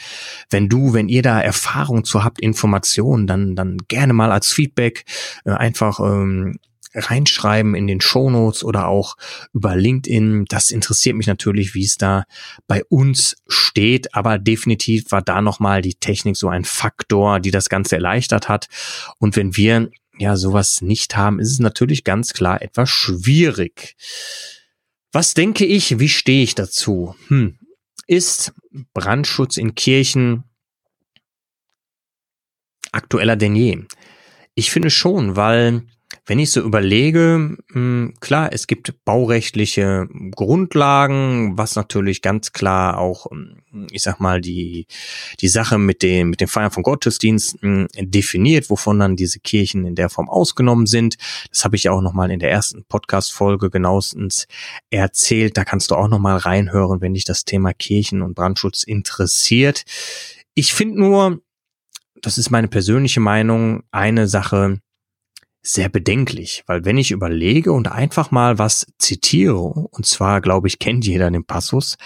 wenn 0.51 0.69
du, 0.69 0.93
wenn 0.93 1.09
ihr 1.09 1.23
da 1.23 1.41
Erfahrung 1.41 2.05
zu 2.05 2.23
habt, 2.23 2.41
Informationen, 2.41 3.27
dann, 3.27 3.57
dann 3.57 3.79
gerne 3.89 4.13
mal 4.13 4.31
als 4.31 4.53
Feedback 4.53 5.05
äh, 5.45 5.51
einfach 5.51 5.99
ähm, 5.99 6.59
reinschreiben 6.95 7.75
in 7.75 7.87
den 7.87 8.01
Shownotes 8.01 8.65
oder 8.65 8.89
auch 8.89 9.17
über 9.53 9.77
LinkedIn. 9.77 10.47
Das 10.49 10.71
interessiert 10.71 11.17
mich 11.17 11.27
natürlich, 11.27 11.75
wie 11.75 11.85
es 11.85 11.97
da 11.97 12.25
bei 12.67 12.85
uns 12.85 13.37
steht. 13.47 14.15
Aber 14.15 14.39
definitiv 14.39 15.11
war 15.11 15.23
da 15.23 15.41
nochmal 15.41 15.83
die 15.83 15.95
Technik 15.95 16.37
so 16.37 16.49
ein 16.49 16.65
Faktor, 16.65 17.41
die 17.41 17.51
das 17.51 17.69
Ganze 17.69 17.97
erleichtert 17.97 18.49
hat. 18.49 18.67
Und 19.19 19.37
wenn 19.37 19.57
wir 19.57 19.91
ja 20.19 20.37
sowas 20.37 20.83
nicht 20.83 21.17
haben, 21.17 21.39
ist 21.39 21.53
es 21.53 21.59
natürlich 21.61 22.05
ganz 22.05 22.33
klar 22.33 22.61
etwas 22.61 22.91
schwierig. 22.91 23.97
Was 25.13 25.35
denke 25.35 25.65
ich? 25.65 25.99
Wie 25.99 26.09
stehe 26.09 26.43
ich 26.43 26.55
dazu? 26.55 27.15
Hm. 27.29 27.59
Ist 28.07 28.53
Brandschutz 28.93 29.57
in 29.57 29.75
Kirchen 29.75 30.45
aktueller 32.93 33.37
denn 33.37 33.55
je? 33.55 33.85
Ich 34.55 34.71
finde 34.71 34.91
schon, 34.91 35.37
weil 35.37 35.85
wenn 36.31 36.39
ich 36.39 36.53
so 36.53 36.61
überlege, 36.61 37.57
hm, 37.73 38.15
klar, 38.21 38.53
es 38.53 38.69
gibt 38.69 39.05
baurechtliche 39.05 40.07
Grundlagen, 40.31 41.59
was 41.59 41.75
natürlich 41.75 42.23
ganz 42.23 42.53
klar 42.53 42.99
auch, 42.99 43.27
hm, 43.33 43.89
ich 43.91 44.03
sag 44.03 44.21
mal, 44.21 44.41
die, 44.41 44.87
die 45.41 45.49
Sache 45.49 45.77
mit 45.77 46.05
dem, 46.05 46.31
mit 46.31 46.41
dem 46.41 46.47
Feiern 46.47 46.71
von 46.71 46.85
Gottesdiensten 46.85 47.89
definiert, 47.99 48.71
wovon 48.71 49.01
dann 49.01 49.17
diese 49.17 49.41
Kirchen 49.41 49.85
in 49.85 49.97
der 49.97 50.09
Form 50.09 50.29
ausgenommen 50.29 50.87
sind. 50.87 51.17
Das 51.51 51.65
habe 51.65 51.75
ich 51.75 51.83
ja 51.83 51.91
auch 51.91 52.01
nochmal 52.01 52.31
in 52.31 52.39
der 52.39 52.53
ersten 52.53 52.85
Podcast-Folge 52.85 53.69
genauestens 53.69 54.47
erzählt. 54.89 55.57
Da 55.57 55.65
kannst 55.65 55.91
du 55.91 55.97
auch 55.97 56.07
nochmal 56.07 56.37
reinhören, 56.37 57.01
wenn 57.01 57.15
dich 57.15 57.25
das 57.25 57.45
Thema 57.45 57.73
Kirchen 57.73 58.23
und 58.23 58.37
Brandschutz 58.37 58.85
interessiert. 58.85 59.83
Ich 60.55 60.75
finde 60.75 61.01
nur, 61.01 61.41
das 62.23 62.39
ist 62.39 62.51
meine 62.51 62.69
persönliche 62.69 63.19
Meinung, 63.19 63.83
eine 63.91 64.29
Sache, 64.29 64.79
sehr 65.63 65.91
bedenklich, 65.91 66.65
weil 66.67 66.85
wenn 66.85 66.97
ich 66.97 67.11
überlege 67.11 67.73
und 67.73 67.89
einfach 67.89 68.31
mal 68.31 68.59
was 68.59 68.87
zitiere, 68.99 69.59
und 69.59 70.07
zwar 70.07 70.41
glaube 70.41 70.69
ich, 70.69 70.79
kennt 70.79 71.05
jeder 71.07 71.31
den 71.31 71.45
Passus, 71.45 71.99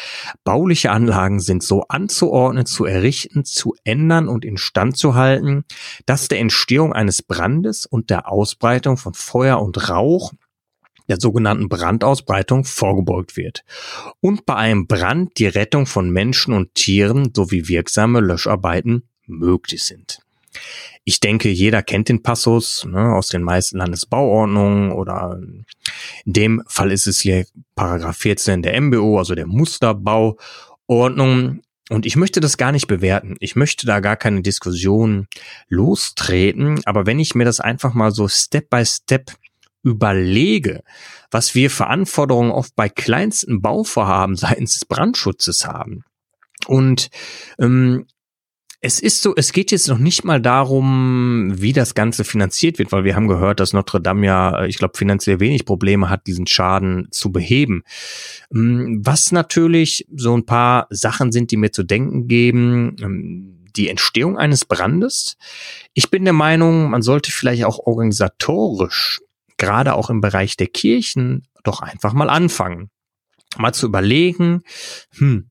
bauliche 0.42 0.90
Anlagen 0.90 1.38
sind 1.38 1.62
so 1.62 1.82
anzuordnen, 1.88 2.66
zu 2.66 2.84
errichten, 2.84 3.44
zu 3.44 3.74
ändern 3.84 4.28
und 4.28 4.44
instand 4.44 4.96
zu 4.96 5.14
halten, 5.14 5.64
dass 6.06 6.28
der 6.28 6.40
Entstehung 6.40 6.92
eines 6.92 7.22
Brandes 7.22 7.86
und 7.86 8.10
der 8.10 8.30
Ausbreitung 8.30 8.96
von 8.96 9.14
Feuer 9.14 9.62
und 9.62 9.88
Rauch 9.88 10.32
der 11.08 11.20
sogenannten 11.20 11.68
Brandausbreitung 11.68 12.64
vorgebeugt 12.64 13.36
wird 13.36 13.64
und 14.20 14.46
bei 14.46 14.56
einem 14.56 14.86
Brand 14.86 15.38
die 15.38 15.46
Rettung 15.46 15.86
von 15.86 16.10
Menschen 16.10 16.54
und 16.54 16.74
Tieren 16.74 17.32
sowie 17.34 17.68
wirksame 17.68 18.20
Löscharbeiten 18.20 19.08
möglich 19.26 19.84
sind. 19.84 20.23
Ich 21.04 21.20
denke, 21.20 21.50
jeder 21.50 21.82
kennt 21.82 22.08
den 22.08 22.22
Passus 22.22 22.84
ne, 22.84 23.14
aus 23.14 23.28
den 23.28 23.42
meisten 23.42 23.78
Landesbauordnungen 23.78 24.92
oder 24.92 25.38
in 26.24 26.32
dem 26.32 26.62
Fall 26.66 26.90
ist 26.92 27.06
es 27.06 27.20
hier 27.20 27.44
Paragraph 27.74 28.16
14 28.16 28.62
der 28.62 28.80
MBO, 28.80 29.18
also 29.18 29.34
der 29.34 29.46
Musterbauordnung. 29.46 31.60
Und 31.90 32.06
ich 32.06 32.16
möchte 32.16 32.40
das 32.40 32.56
gar 32.56 32.72
nicht 32.72 32.86
bewerten. 32.86 33.36
Ich 33.40 33.56
möchte 33.56 33.84
da 33.86 34.00
gar 34.00 34.16
keine 34.16 34.40
Diskussion 34.40 35.26
lostreten. 35.68 36.80
Aber 36.86 37.04
wenn 37.04 37.18
ich 37.18 37.34
mir 37.34 37.44
das 37.44 37.60
einfach 37.60 37.92
mal 37.92 38.10
so 38.10 38.26
Step 38.26 38.70
by 38.70 38.86
Step 38.86 39.32
überlege, 39.82 40.82
was 41.30 41.54
wir 41.54 41.70
für 41.70 41.88
Anforderungen 41.88 42.52
oft 42.52 42.74
bei 42.74 42.88
kleinsten 42.88 43.60
Bauvorhaben 43.60 44.34
seitens 44.36 44.72
des 44.74 44.86
Brandschutzes 44.86 45.66
haben, 45.66 46.04
und 46.66 47.10
ähm, 47.58 48.06
es 48.84 49.00
ist 49.00 49.22
so, 49.22 49.32
es 49.34 49.52
geht 49.52 49.72
jetzt 49.72 49.88
noch 49.88 49.96
nicht 49.96 50.24
mal 50.24 50.42
darum, 50.42 51.54
wie 51.56 51.72
das 51.72 51.94
Ganze 51.94 52.22
finanziert 52.22 52.78
wird, 52.78 52.92
weil 52.92 53.02
wir 53.02 53.16
haben 53.16 53.28
gehört, 53.28 53.58
dass 53.58 53.72
Notre 53.72 53.98
Dame 53.98 54.26
ja, 54.26 54.60
äh, 54.60 54.68
ich 54.68 54.76
glaube, 54.76 54.98
finanziell 54.98 55.40
wenig 55.40 55.64
Probleme 55.64 56.10
hat, 56.10 56.26
diesen 56.26 56.46
Schaden 56.46 57.08
zu 57.10 57.32
beheben. 57.32 57.84
Mm, 58.50 58.98
was 59.00 59.32
natürlich 59.32 60.06
so 60.14 60.36
ein 60.36 60.44
paar 60.44 60.86
Sachen 60.90 61.32
sind, 61.32 61.50
die 61.50 61.56
mir 61.56 61.72
zu 61.72 61.82
denken 61.82 62.28
geben. 62.28 62.96
Ähm, 63.00 63.50
die 63.74 63.88
Entstehung 63.88 64.38
eines 64.38 64.66
Brandes. 64.66 65.36
Ich 65.94 66.08
bin 66.08 66.22
der 66.22 66.32
Meinung, 66.32 66.90
man 66.90 67.02
sollte 67.02 67.32
vielleicht 67.32 67.64
auch 67.64 67.80
organisatorisch, 67.80 69.20
gerade 69.56 69.94
auch 69.94 70.10
im 70.10 70.20
Bereich 70.20 70.56
der 70.56 70.68
Kirchen, 70.68 71.48
doch 71.64 71.80
einfach 71.80 72.12
mal 72.12 72.30
anfangen. 72.30 72.90
Mal 73.56 73.72
zu 73.72 73.86
überlegen, 73.86 74.62
hm, 75.16 75.50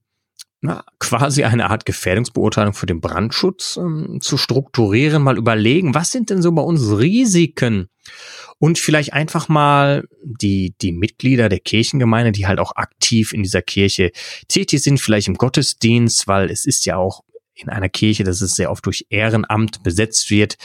na, 0.64 0.86
quasi 0.97 1.43
eine 1.43 1.70
Art 1.70 1.86
Gefährdungsbeurteilung 1.86 2.74
für 2.74 2.86
den 2.86 3.01
Brandschutz 3.01 3.76
ähm, 3.76 4.20
zu 4.22 4.38
strukturieren, 4.38 5.22
mal 5.22 5.38
überlegen, 5.38 5.93
was 5.93 6.09
sind 6.09 6.30
denn 6.30 6.41
so 6.41 6.53
bei 6.53 6.61
uns 6.61 6.89
Risiken? 6.89 7.89
Und 8.59 8.80
vielleicht 8.80 9.11
einfach 9.11 9.49
mal 9.49 10.07
die, 10.24 10.74
die 10.82 10.93
Mitglieder 10.93 11.49
der 11.49 11.59
Kirchengemeinde, 11.59 12.32
die 12.32 12.47
halt 12.47 12.59
auch 12.59 12.78
aktiv 12.78 13.34
in 13.34 13.43
dieser 13.43 13.61
Kirche 13.61 14.11
tätig 14.47 14.82
sind, 14.82 15.01
vielleicht 15.01 15.28
im 15.28 15.36
Gottesdienst, 15.36 16.30
weil 16.30 16.49
es 16.49 16.64
ist 16.64 16.86
ja 16.86 16.95
auch 16.95 17.26
in 17.55 17.68
einer 17.68 17.89
Kirche, 17.89 18.24
dass 18.24 18.39
es 18.39 18.55
sehr 18.55 18.72
oft 18.72 18.86
durch 18.86 19.05
Ehrenamt 19.09 19.84
besetzt 19.84 20.30
wird. 20.32 20.55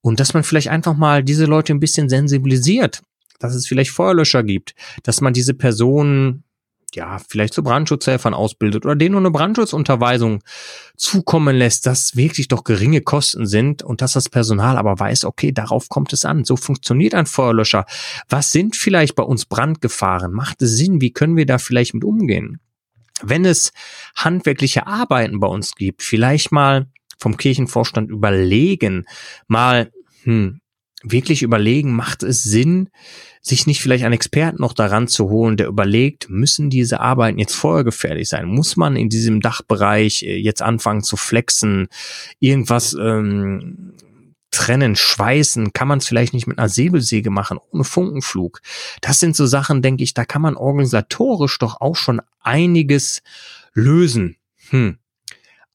Und 0.00 0.18
dass 0.18 0.34
man 0.34 0.42
vielleicht 0.42 0.70
einfach 0.70 0.96
mal 0.96 1.22
diese 1.22 1.44
Leute 1.44 1.72
ein 1.72 1.80
bisschen 1.80 2.08
sensibilisiert, 2.08 3.00
dass 3.38 3.54
es 3.54 3.68
vielleicht 3.68 3.92
Feuerlöscher 3.92 4.42
gibt, 4.42 4.74
dass 5.04 5.20
man 5.20 5.32
diese 5.32 5.54
Personen 5.54 6.42
ja, 6.94 7.18
vielleicht 7.28 7.54
zu 7.54 7.62
Brandschutzhelfern 7.62 8.34
ausbildet 8.34 8.84
oder 8.84 8.96
denen 8.96 9.12
nur 9.12 9.20
eine 9.20 9.30
Brandschutzunterweisung 9.30 10.42
zukommen 10.96 11.56
lässt, 11.56 11.86
dass 11.86 12.16
wirklich 12.16 12.48
doch 12.48 12.64
geringe 12.64 13.02
Kosten 13.02 13.46
sind 13.46 13.82
und 13.82 14.00
dass 14.02 14.14
das 14.14 14.28
Personal 14.28 14.78
aber 14.78 14.98
weiß, 14.98 15.24
okay, 15.24 15.52
darauf 15.52 15.88
kommt 15.88 16.12
es 16.12 16.24
an. 16.24 16.44
So 16.44 16.56
funktioniert 16.56 17.14
ein 17.14 17.26
Feuerlöscher. 17.26 17.86
Was 18.28 18.50
sind 18.50 18.76
vielleicht 18.76 19.14
bei 19.14 19.22
uns 19.22 19.44
Brandgefahren? 19.44 20.32
Macht 20.32 20.62
es 20.62 20.76
Sinn? 20.76 21.00
Wie 21.00 21.12
können 21.12 21.36
wir 21.36 21.46
da 21.46 21.58
vielleicht 21.58 21.94
mit 21.94 22.04
umgehen? 22.04 22.60
Wenn 23.22 23.44
es 23.44 23.72
handwerkliche 24.14 24.86
Arbeiten 24.86 25.40
bei 25.40 25.48
uns 25.48 25.74
gibt, 25.74 26.02
vielleicht 26.02 26.52
mal 26.52 26.86
vom 27.18 27.36
Kirchenvorstand 27.36 28.10
überlegen, 28.10 29.06
mal, 29.48 29.90
hm, 30.24 30.60
wirklich 31.02 31.42
überlegen, 31.42 31.92
macht 31.92 32.22
es 32.22 32.42
Sinn, 32.42 32.88
sich 33.40 33.66
nicht 33.66 33.80
vielleicht 33.80 34.04
einen 34.04 34.14
Experten 34.14 34.60
noch 34.60 34.72
daran 34.72 35.08
zu 35.08 35.28
holen, 35.28 35.56
der 35.56 35.68
überlegt, 35.68 36.28
müssen 36.28 36.68
diese 36.68 37.00
Arbeiten 37.00 37.38
jetzt 37.38 37.54
feuergefährlich 37.54 38.28
sein? 38.28 38.46
Muss 38.46 38.76
man 38.76 38.96
in 38.96 39.08
diesem 39.08 39.40
Dachbereich 39.40 40.22
äh, 40.22 40.36
jetzt 40.36 40.62
anfangen 40.62 41.02
zu 41.02 41.16
flexen, 41.16 41.88
irgendwas 42.40 42.96
ähm, 42.98 43.94
trennen, 44.50 44.96
schweißen? 44.96 45.72
Kann 45.72 45.86
man 45.86 45.98
es 45.98 46.06
vielleicht 46.06 46.34
nicht 46.34 46.46
mit 46.46 46.58
einer 46.58 46.68
Säbelsäge 46.68 47.30
machen, 47.30 47.58
ohne 47.70 47.84
Funkenflug? 47.84 48.60
Das 49.00 49.20
sind 49.20 49.36
so 49.36 49.46
Sachen, 49.46 49.82
denke 49.82 50.02
ich, 50.02 50.14
da 50.14 50.24
kann 50.24 50.42
man 50.42 50.56
organisatorisch 50.56 51.58
doch 51.58 51.80
auch 51.80 51.96
schon 51.96 52.20
einiges 52.40 53.22
lösen. 53.74 54.36
Hm. 54.70 54.98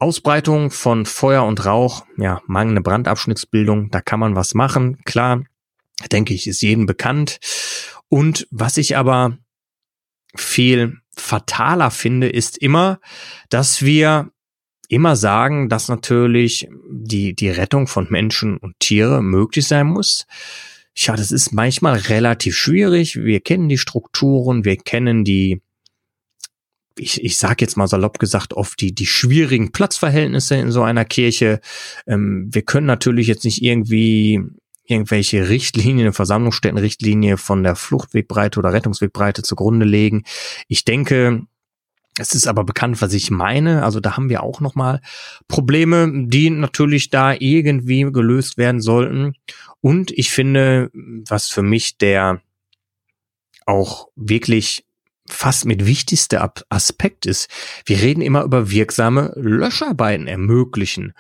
Ausbreitung 0.02 0.72
von 0.72 1.06
Feuer 1.06 1.46
und 1.46 1.64
Rauch, 1.64 2.06
ja, 2.18 2.42
mangelnde 2.48 2.82
Brandabschnittsbildung, 2.82 3.92
da 3.92 4.02
kann 4.02 4.20
man 4.20 4.36
was 4.36 4.56
machen. 4.56 4.98
Klar, 5.06 5.44
denke 6.12 6.34
ich, 6.34 6.48
ist 6.48 6.64
jedem 6.64 6.88
bekannt. 6.88 7.40
Und 8.10 8.48
was 8.50 8.78
ich 8.78 8.98
aber 8.98 9.38
viel 10.36 10.98
fataler 11.16 11.92
finde, 11.92 12.30
ist 12.30 12.58
immer, 12.58 13.00
dass 13.50 13.84
wir 13.84 14.32
immer 14.88 15.16
sagen, 15.16 15.70
dass 15.70 15.88
natürlich 15.88 16.68
die, 16.90 17.36
die 17.36 17.50
Rettung 17.50 17.86
von 17.86 18.08
Menschen 18.10 18.58
und 18.58 18.80
Tiere 18.80 19.22
möglich 19.22 19.68
sein 19.68 19.86
muss. 19.86 20.26
Ja, 20.96 21.16
das 21.16 21.32
ist 21.32 21.54
manchmal 21.54 21.98
relativ 21.98 22.58
schwierig. 22.58 23.18
Wir 23.18 23.40
kennen 23.40 23.70
die 23.70 23.78
Strukturen, 23.78 24.66
wir 24.66 24.78
kennen 24.78 25.24
die, 25.24 25.62
ich, 27.02 27.24
ich 27.24 27.38
sage 27.38 27.58
jetzt 27.60 27.78
mal 27.78 27.88
salopp 27.88 28.20
gesagt, 28.20 28.54
oft 28.54 28.80
die, 28.80 28.94
die 28.94 29.06
schwierigen 29.06 29.72
Platzverhältnisse 29.72 30.56
in 30.56 30.72
so 30.72 30.84
einer 30.84 31.06
Kirche. 31.06 31.60
Ähm, 32.08 32.50
wir 32.52 32.62
können 32.62 32.88
natürlich 32.88 33.28
jetzt 33.28 33.44
nicht 33.44 33.62
irgendwie 33.62 34.42
irgendwelche 34.86 35.50
Richtlinien, 35.50 36.14
Versammlungsstättenrichtlinie 36.14 37.38
von 37.38 37.64
der 37.64 37.76
Fluchtwegbreite 37.76 38.60
oder 38.60 38.74
Rettungswegbreite 38.74 39.42
zugrunde 39.42 39.86
legen. 39.86 40.24
Ich 40.68 40.86
denke, 40.86 41.46
es 42.20 42.36
ist 42.36 42.48
aber 42.48 42.64
bekannt, 42.64 43.02
was 43.02 43.14
ich 43.14 43.32
meine. 43.32 43.84
Also 43.84 44.00
da 44.00 44.18
haben 44.18 44.30
wir 44.30 44.44
auch 44.44 44.60
nochmal 44.60 45.02
Probleme, 45.48 46.12
die 46.28 46.50
natürlich 46.50 47.10
da 47.10 47.34
irgendwie 47.34 48.02
gelöst 48.12 48.58
werden 48.58 48.82
sollten. 48.82 49.34
Und 49.80 50.12
ich 50.12 50.30
finde, 50.30 50.92
was 50.94 51.50
für 51.50 51.64
mich 51.64 51.98
der 51.98 52.42
auch 53.66 54.10
wirklich 54.16 54.86
fast 55.28 55.66
mit 55.66 55.86
wichtigster 55.86 56.54
Aspekt 56.70 57.26
ist. 57.26 57.50
Wir 57.86 58.02
reden 58.02 58.22
immer 58.22 58.44
über 58.44 58.70
wirksame 58.72 59.34
Löscharbeiten 59.36 60.28
ermöglichen. 60.28 61.14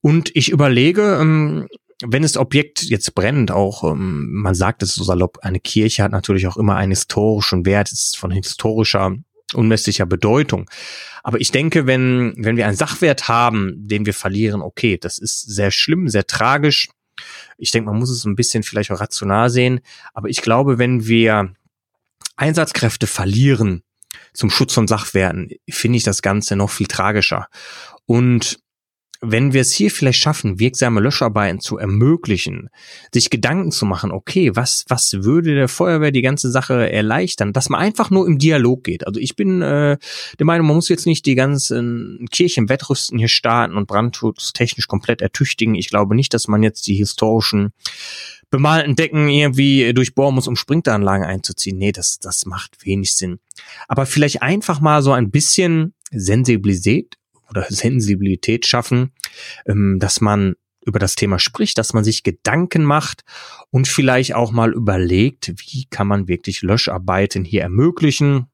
Und 0.00 0.34
ich 0.34 0.50
überlege, 0.50 1.18
ähm, 1.20 1.68
wenn 2.02 2.22
das 2.22 2.36
Objekt 2.36 2.82
jetzt 2.82 3.14
brennt, 3.14 3.50
auch 3.50 3.84
ähm, 3.84 4.30
man 4.32 4.54
sagt 4.54 4.82
es 4.82 4.94
so 4.94 5.04
salopp, 5.04 5.40
eine 5.42 5.60
Kirche 5.60 6.02
hat 6.02 6.12
natürlich 6.12 6.46
auch 6.46 6.56
immer 6.56 6.76
einen 6.76 6.92
historischen 6.92 7.66
Wert, 7.66 7.92
ist 7.92 8.16
von 8.16 8.30
historischer 8.30 9.16
unmesslicher 9.52 10.06
Bedeutung. 10.06 10.70
Aber 11.22 11.40
ich 11.40 11.50
denke, 11.50 11.86
wenn 11.86 12.34
wenn 12.36 12.56
wir 12.56 12.66
einen 12.66 12.76
Sachwert 12.76 13.28
haben, 13.28 13.74
den 13.76 14.06
wir 14.06 14.14
verlieren, 14.14 14.62
okay, 14.62 14.96
das 14.96 15.18
ist 15.18 15.42
sehr 15.42 15.70
schlimm, 15.70 16.08
sehr 16.08 16.26
tragisch. 16.26 16.88
Ich 17.58 17.70
denke, 17.70 17.90
man 17.90 17.98
muss 17.98 18.10
es 18.10 18.24
ein 18.24 18.36
bisschen 18.36 18.62
vielleicht 18.62 18.90
auch 18.90 19.00
rational 19.00 19.50
sehen. 19.50 19.80
Aber 20.14 20.28
ich 20.28 20.40
glaube, 20.40 20.78
wenn 20.78 21.06
wir 21.06 21.52
Einsatzkräfte 22.40 23.06
verlieren 23.06 23.82
zum 24.32 24.50
Schutz 24.50 24.72
von 24.72 24.88
Sachwerten, 24.88 25.50
finde 25.68 25.98
ich 25.98 26.04
das 26.04 26.22
Ganze 26.22 26.56
noch 26.56 26.70
viel 26.70 26.86
tragischer. 26.86 27.48
Und 28.06 28.60
wenn 29.22 29.52
wir 29.52 29.60
es 29.60 29.72
hier 29.72 29.90
vielleicht 29.90 30.20
schaffen, 30.20 30.58
wirksame 30.58 31.00
Löscharbeiten 31.00 31.60
zu 31.60 31.76
ermöglichen, 31.76 32.70
sich 33.12 33.28
Gedanken 33.28 33.70
zu 33.70 33.84
machen, 33.84 34.12
okay, 34.12 34.56
was, 34.56 34.86
was 34.88 35.12
würde 35.22 35.54
der 35.54 35.68
Feuerwehr 35.68 36.10
die 36.10 36.22
ganze 36.22 36.50
Sache 36.50 36.90
erleichtern, 36.90 37.52
dass 37.52 37.68
man 37.68 37.80
einfach 37.80 38.08
nur 38.08 38.26
im 38.26 38.38
Dialog 38.38 38.82
geht. 38.84 39.06
Also 39.06 39.20
ich 39.20 39.36
bin 39.36 39.60
äh, 39.60 39.98
der 40.38 40.46
Meinung, 40.46 40.68
man 40.68 40.76
muss 40.76 40.88
jetzt 40.88 41.06
nicht 41.06 41.26
die 41.26 41.34
ganzen 41.34 42.26
Kirchen 42.30 42.70
Wettrüsten 42.70 43.18
hier 43.18 43.28
starten 43.28 43.76
und 43.76 43.86
brandschutztechnisch 43.86 44.86
komplett 44.86 45.20
ertüchtigen. 45.20 45.74
Ich 45.74 45.90
glaube 45.90 46.14
nicht, 46.14 46.32
dass 46.32 46.48
man 46.48 46.62
jetzt 46.62 46.86
die 46.86 46.94
historischen 46.94 47.72
bemalten 48.50 48.96
Decken 48.96 49.28
irgendwie 49.28 49.92
durchbohren 49.94 50.34
muss, 50.34 50.48
um 50.48 50.56
Sprinkleranlagen 50.56 51.24
einzuziehen. 51.24 51.78
Nee, 51.78 51.92
das, 51.92 52.18
das 52.18 52.46
macht 52.46 52.84
wenig 52.84 53.14
Sinn. 53.14 53.38
Aber 53.88 54.06
vielleicht 54.06 54.42
einfach 54.42 54.80
mal 54.80 55.02
so 55.02 55.12
ein 55.12 55.30
bisschen 55.30 55.94
Sensibilität 56.10 57.16
oder 57.48 57.64
Sensibilität 57.68 58.66
schaffen, 58.66 59.12
ähm, 59.66 59.98
dass 60.00 60.20
man 60.20 60.54
über 60.84 60.98
das 60.98 61.14
Thema 61.14 61.38
spricht, 61.38 61.78
dass 61.78 61.92
man 61.92 62.04
sich 62.04 62.22
Gedanken 62.22 62.84
macht 62.84 63.24
und 63.70 63.86
vielleicht 63.86 64.34
auch 64.34 64.50
mal 64.50 64.72
überlegt, 64.72 65.52
wie 65.56 65.86
kann 65.86 66.06
man 66.06 66.26
wirklich 66.26 66.62
Löscharbeiten 66.62 67.44
hier 67.44 67.62
ermöglichen. 67.62 68.46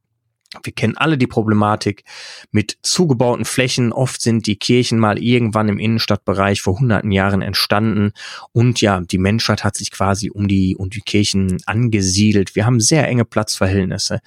Wir 0.62 0.72
kennen 0.72 0.96
alle 0.96 1.18
die 1.18 1.26
Problematik 1.26 2.04
mit 2.50 2.78
zugebauten 2.82 3.44
Flächen. 3.44 3.92
Oft 3.92 4.20
sind 4.20 4.46
die 4.46 4.57
Kirchen 4.57 4.98
mal 4.98 5.18
irgendwann 5.18 5.68
im 5.68 5.78
Innenstadtbereich 5.78 6.61
vor 6.61 6.78
hunderten 6.78 7.12
Jahren 7.12 7.42
entstanden. 7.42 8.12
Und 8.52 8.80
ja, 8.80 9.00
die 9.00 9.18
Menschheit 9.18 9.64
hat 9.64 9.76
sich 9.76 9.90
quasi 9.90 10.30
um 10.30 10.48
die, 10.48 10.76
um 10.76 10.90
die 10.90 11.00
Kirchen 11.00 11.59
angesiedelt. 11.66 12.54
Wir 12.54 12.66
haben 12.66 12.80
sehr 12.80 13.07
enge 13.07 13.24
Platzverhältnisse. 13.24 14.20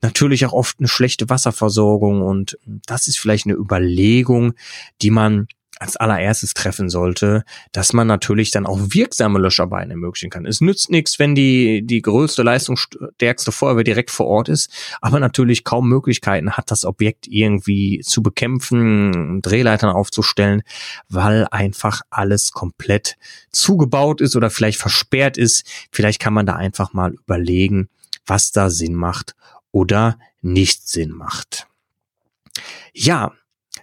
Natürlich 0.00 0.46
auch 0.46 0.52
oft 0.52 0.78
eine 0.78 0.88
schlechte 0.88 1.28
Wasserversorgung. 1.28 2.22
Und 2.22 2.58
das 2.64 3.08
ist 3.08 3.18
vielleicht 3.18 3.46
eine 3.46 3.54
Überlegung, 3.54 4.54
die 5.00 5.10
man 5.10 5.46
als 5.82 5.96
allererstes 5.96 6.54
treffen 6.54 6.88
sollte, 6.88 7.44
dass 7.72 7.92
man 7.92 8.06
natürlich 8.06 8.52
dann 8.52 8.66
auch 8.66 8.78
wirksame 8.80 9.40
Löscharbeiten 9.40 9.90
ermöglichen 9.90 10.30
kann. 10.30 10.46
Es 10.46 10.60
nützt 10.60 10.90
nichts, 10.90 11.18
wenn 11.18 11.34
die, 11.34 11.82
die 11.84 12.00
größte, 12.00 12.44
leistungsstärkste 12.44 13.50
Feuerwehr 13.50 13.82
direkt 13.82 14.12
vor 14.12 14.26
Ort 14.26 14.48
ist, 14.48 14.70
aber 15.00 15.18
natürlich 15.18 15.64
kaum 15.64 15.88
Möglichkeiten 15.88 16.52
hat, 16.52 16.70
das 16.70 16.84
Objekt 16.84 17.26
irgendwie 17.26 18.00
zu 18.04 18.22
bekämpfen, 18.22 19.42
Drehleitern 19.42 19.90
aufzustellen, 19.90 20.62
weil 21.08 21.48
einfach 21.50 22.02
alles 22.10 22.52
komplett 22.52 23.16
zugebaut 23.50 24.20
ist 24.20 24.36
oder 24.36 24.50
vielleicht 24.50 24.78
versperrt 24.78 25.36
ist. 25.36 25.64
Vielleicht 25.90 26.20
kann 26.20 26.32
man 26.32 26.46
da 26.46 26.54
einfach 26.54 26.92
mal 26.92 27.12
überlegen, 27.12 27.88
was 28.24 28.52
da 28.52 28.70
Sinn 28.70 28.94
macht 28.94 29.34
oder 29.72 30.16
nicht 30.42 30.88
Sinn 30.88 31.10
macht. 31.10 31.66
Ja, 32.92 33.32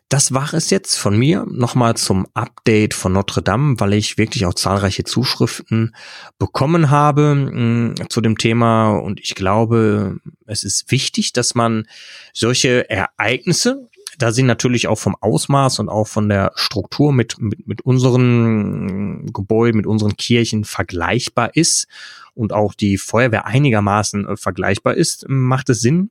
das 0.10 0.34
war 0.34 0.55
es 0.55 0.72
jetzt 0.72 0.95
von 0.95 1.18
mir. 1.18 1.45
Nochmal 1.47 1.95
zum 1.95 2.26
Update 2.34 2.95
von 2.95 3.14
Notre 3.14 3.43
Dame, 3.43 3.80
weil 3.80 3.93
ich 3.93 4.18
wirklich 4.18 4.47
auch 4.47 4.55
zahlreiche 4.55 5.03
Zuschriften 5.03 5.95
bekommen 6.39 6.89
habe 6.89 7.36
mm, 7.36 8.10
zu 8.10 8.20
dem 8.20 8.38
Thema. 8.38 8.97
Und 8.97 9.20
ich 9.20 9.36
glaube, 9.36 10.18
es 10.47 10.64
ist 10.64 10.91
wichtig, 10.91 11.32
dass 11.34 11.53
man 11.53 11.88
solche 12.34 12.89
Ereignisse, 12.89 13.88
da 14.18 14.32
sie 14.32 14.41
natürlich 14.41 14.88
auch 14.88 14.97
vom 14.97 15.16
Ausmaß 15.16 15.78
und 15.78 15.89
auch 15.89 16.07
von 16.07 16.28
der 16.28 16.53
Struktur 16.55 17.14
mit, 17.14 17.39
mit, 17.39 17.68
mit 17.68 17.82
unseren 17.84 19.28
Gebäuden, 19.32 19.78
mit 19.78 19.86
unseren 19.86 20.18
Kirchen 20.18 20.66
vergleichbar 20.66 21.55
ist 21.55 21.88
und 22.34 22.51
auch 22.51 22.74
die 22.74 22.97
Feuerwehr 22.97 23.45
einigermaßen 23.45 24.28
äh, 24.28 24.38
vergleichbar 24.38 24.95
ist, 24.95 25.26
macht 25.30 25.70
es 25.70 25.82
Sinn, 25.82 26.10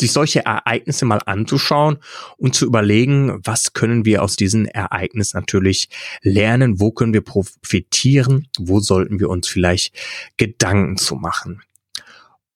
sich 0.00 0.12
solche 0.12 0.44
Ereignisse 0.44 1.04
mal 1.04 1.20
anzuschauen 1.24 1.98
und 2.36 2.54
zu 2.54 2.66
überlegen, 2.66 3.40
was 3.44 3.72
können 3.72 4.04
wir 4.04 4.22
aus 4.22 4.36
diesen 4.36 4.66
Ereignissen 4.66 5.38
natürlich 5.38 5.88
lernen, 6.22 6.80
wo 6.80 6.90
können 6.90 7.12
wir 7.12 7.22
profitieren, 7.22 8.48
wo 8.58 8.80
sollten 8.80 9.20
wir 9.20 9.28
uns 9.28 9.48
vielleicht 9.48 9.94
Gedanken 10.36 10.96
zu 10.96 11.14
machen. 11.14 11.62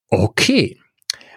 Okay. 0.09 0.79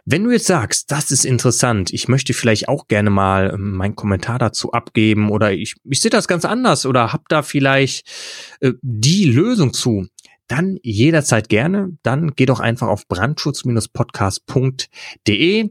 Wenn 0.10 0.24
du 0.24 0.32
jetzt 0.32 0.48
sagst, 0.48 0.90
das 0.90 1.12
ist 1.12 1.26
interessant, 1.26 1.92
ich 1.92 2.08
möchte 2.08 2.34
vielleicht 2.34 2.70
auch 2.70 2.88
gerne 2.88 3.10
mal 3.10 3.58
meinen 3.58 3.98
Kommentar 3.98 4.40
dazu 4.40 4.72
abgeben 4.72 5.30
oder 5.30 5.52
ich, 5.52 5.76
ich 5.84 6.00
sehe 6.00 6.10
das 6.10 6.30
ganz 6.30 6.46
anders 6.46 6.86
oder 6.86 7.12
hab 7.12 7.28
da 7.28 7.42
vielleicht 7.42 8.08
äh, 8.62 8.72
die 8.82 9.26
Lösung 9.26 9.74
zu, 9.74 10.08
dann 10.48 10.80
jederzeit 10.82 11.50
gerne. 11.50 11.98
Dann 12.04 12.32
geh 12.36 12.46
doch 12.46 12.62
einfach 12.62 12.88
auf 12.88 13.06
brandschutz-podcast.de. 13.08 15.70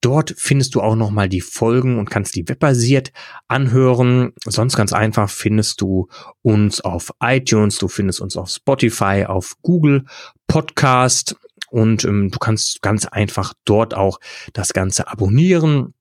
Dort 0.00 0.34
findest 0.36 0.74
du 0.74 0.82
auch 0.82 0.94
nochmal 0.94 1.28
die 1.28 1.40
Folgen 1.40 1.98
und 1.98 2.10
kannst 2.10 2.36
die 2.36 2.48
webbasiert 2.48 3.12
anhören. 3.48 4.32
Sonst 4.44 4.76
ganz 4.76 4.92
einfach 4.92 5.30
findest 5.30 5.80
du 5.80 6.08
uns 6.42 6.80
auf 6.80 7.12
iTunes, 7.20 7.78
du 7.78 7.88
findest 7.88 8.20
uns 8.20 8.36
auf 8.36 8.50
Spotify, 8.50 9.24
auf 9.26 9.54
Google 9.62 10.04
Podcast 10.46 11.36
und 11.70 12.04
ähm, 12.04 12.30
du 12.30 12.38
kannst 12.38 12.82
ganz 12.82 13.06
einfach 13.06 13.54
dort 13.64 13.94
auch 13.94 14.20
das 14.52 14.72
Ganze 14.72 15.08
abonnieren, 15.08 15.94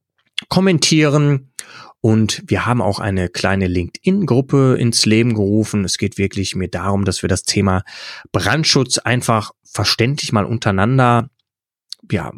kommentieren 0.50 1.52
und 2.02 2.44
wir 2.46 2.68
haben 2.68 2.84
auch 2.84 3.00
eine 3.00 3.30
kleine 3.30 3.68
LinkedIn-Gruppe 3.68 4.76
ins 4.80 5.08
Leben 5.08 5.34
gerufen. 5.34 5.84
Es 5.84 5.98
geht 5.98 6.20
wirklich 6.20 6.56
mir 6.56 6.68
darum, 6.68 7.04
dass 7.04 7.24
wir 7.24 7.30
das 7.30 7.44
Thema 7.44 7.84
Brandschutz 8.32 9.00
einfach 9.00 9.54
verständlich 9.64 10.32
mal 10.32 10.46
untereinander 10.46 11.32
ja, 12.12 12.32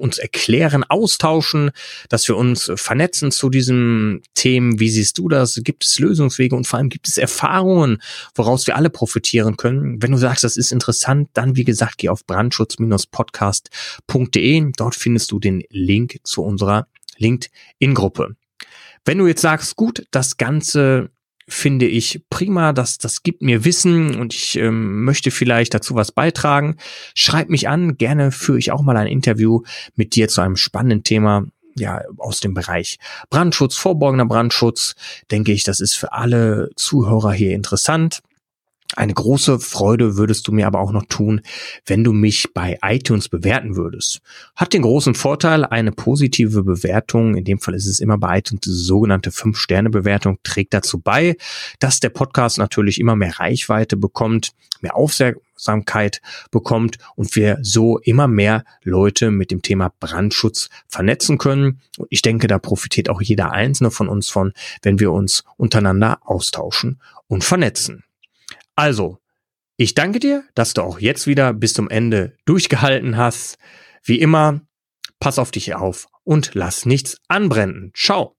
uns 0.00 0.18
erklären, 0.18 0.84
austauschen, 0.84 1.70
dass 2.08 2.28
wir 2.28 2.36
uns 2.36 2.70
vernetzen 2.74 3.30
zu 3.30 3.48
diesen 3.50 4.22
Themen. 4.34 4.80
Wie 4.80 4.90
siehst 4.90 5.18
du 5.18 5.28
das? 5.28 5.60
Gibt 5.62 5.84
es 5.84 5.98
Lösungswege 5.98 6.56
und 6.56 6.66
vor 6.66 6.78
allem 6.78 6.88
gibt 6.88 7.06
es 7.08 7.18
Erfahrungen, 7.18 8.00
woraus 8.34 8.66
wir 8.66 8.76
alle 8.76 8.88
profitieren 8.90 9.56
können? 9.56 10.02
Wenn 10.02 10.12
du 10.12 10.18
sagst, 10.18 10.44
das 10.44 10.56
ist 10.56 10.72
interessant, 10.72 11.28
dann 11.34 11.56
wie 11.56 11.64
gesagt, 11.64 11.98
geh 11.98 12.08
auf 12.08 12.24
brandschutz-podcast.de. 12.26 14.72
Dort 14.76 14.94
findest 14.94 15.30
du 15.30 15.38
den 15.38 15.62
Link 15.70 16.20
zu 16.24 16.42
unserer 16.42 16.86
LinkedIn-Gruppe. 17.18 18.36
Wenn 19.04 19.18
du 19.18 19.26
jetzt 19.26 19.42
sagst, 19.42 19.76
gut, 19.76 20.06
das 20.10 20.36
Ganze 20.36 21.10
finde 21.50 21.86
ich 21.86 22.22
prima, 22.30 22.72
das, 22.72 22.98
das 22.98 23.22
gibt 23.22 23.42
mir 23.42 23.64
Wissen 23.64 24.18
und 24.18 24.32
ich 24.32 24.56
ähm, 24.56 25.04
möchte 25.04 25.30
vielleicht 25.30 25.74
dazu 25.74 25.94
was 25.94 26.12
beitragen. 26.12 26.76
Schreib 27.14 27.48
mich 27.48 27.68
an, 27.68 27.98
gerne 27.98 28.32
führe 28.32 28.58
ich 28.58 28.72
auch 28.72 28.82
mal 28.82 28.96
ein 28.96 29.06
Interview 29.06 29.62
mit 29.96 30.14
dir 30.14 30.28
zu 30.28 30.40
einem 30.40 30.56
spannenden 30.56 31.04
Thema 31.04 31.46
ja, 31.76 32.02
aus 32.18 32.40
dem 32.40 32.54
Bereich 32.54 32.98
Brandschutz, 33.30 33.76
vorbeugender 33.76 34.26
Brandschutz, 34.26 34.94
denke 35.30 35.52
ich, 35.52 35.62
das 35.64 35.80
ist 35.80 35.94
für 35.94 36.12
alle 36.12 36.70
Zuhörer 36.76 37.32
hier 37.32 37.54
interessant. 37.54 38.20
Eine 38.96 39.14
große 39.14 39.60
Freude 39.60 40.16
würdest 40.16 40.48
du 40.48 40.52
mir 40.52 40.66
aber 40.66 40.80
auch 40.80 40.90
noch 40.90 41.06
tun, 41.06 41.42
wenn 41.86 42.02
du 42.02 42.12
mich 42.12 42.48
bei 42.52 42.76
iTunes 42.82 43.28
bewerten 43.28 43.76
würdest. 43.76 44.20
Hat 44.56 44.72
den 44.72 44.82
großen 44.82 45.14
Vorteil, 45.14 45.64
eine 45.64 45.92
positive 45.92 46.64
Bewertung, 46.64 47.36
in 47.36 47.44
dem 47.44 47.60
Fall 47.60 47.74
ist 47.74 47.86
es 47.86 48.00
immer 48.00 48.18
bei 48.18 48.38
iTunes 48.38 48.62
die 48.62 48.70
sogenannte 48.70 49.30
5-Sterne-Bewertung, 49.30 50.38
trägt 50.42 50.74
dazu 50.74 50.98
bei, 50.98 51.36
dass 51.78 52.00
der 52.00 52.08
Podcast 52.08 52.58
natürlich 52.58 52.98
immer 52.98 53.14
mehr 53.14 53.38
Reichweite 53.38 53.96
bekommt, 53.96 54.50
mehr 54.80 54.96
Aufmerksamkeit 54.96 56.20
bekommt 56.50 56.98
und 57.14 57.36
wir 57.36 57.58
so 57.62 57.98
immer 57.98 58.26
mehr 58.26 58.64
Leute 58.82 59.30
mit 59.30 59.52
dem 59.52 59.62
Thema 59.62 59.92
Brandschutz 60.00 60.68
vernetzen 60.88 61.38
können. 61.38 61.80
Und 61.96 62.08
ich 62.10 62.22
denke, 62.22 62.48
da 62.48 62.58
profitiert 62.58 63.08
auch 63.08 63.20
jeder 63.20 63.52
einzelne 63.52 63.92
von 63.92 64.08
uns 64.08 64.28
von, 64.28 64.52
wenn 64.82 64.98
wir 64.98 65.12
uns 65.12 65.44
untereinander 65.56 66.18
austauschen 66.24 67.00
und 67.28 67.44
vernetzen. 67.44 68.02
Also, 68.80 69.18
ich 69.76 69.92
danke 69.92 70.20
dir, 70.20 70.42
dass 70.54 70.72
du 70.72 70.80
auch 70.80 71.00
jetzt 71.00 71.26
wieder 71.26 71.52
bis 71.52 71.74
zum 71.74 71.90
Ende 71.90 72.32
durchgehalten 72.46 73.18
hast. 73.18 73.58
Wie 74.02 74.18
immer, 74.18 74.62
pass 75.18 75.38
auf 75.38 75.50
dich 75.50 75.74
auf 75.74 76.06
und 76.24 76.52
lass 76.54 76.86
nichts 76.86 77.18
anbrennen. 77.28 77.92
Ciao. 77.94 78.36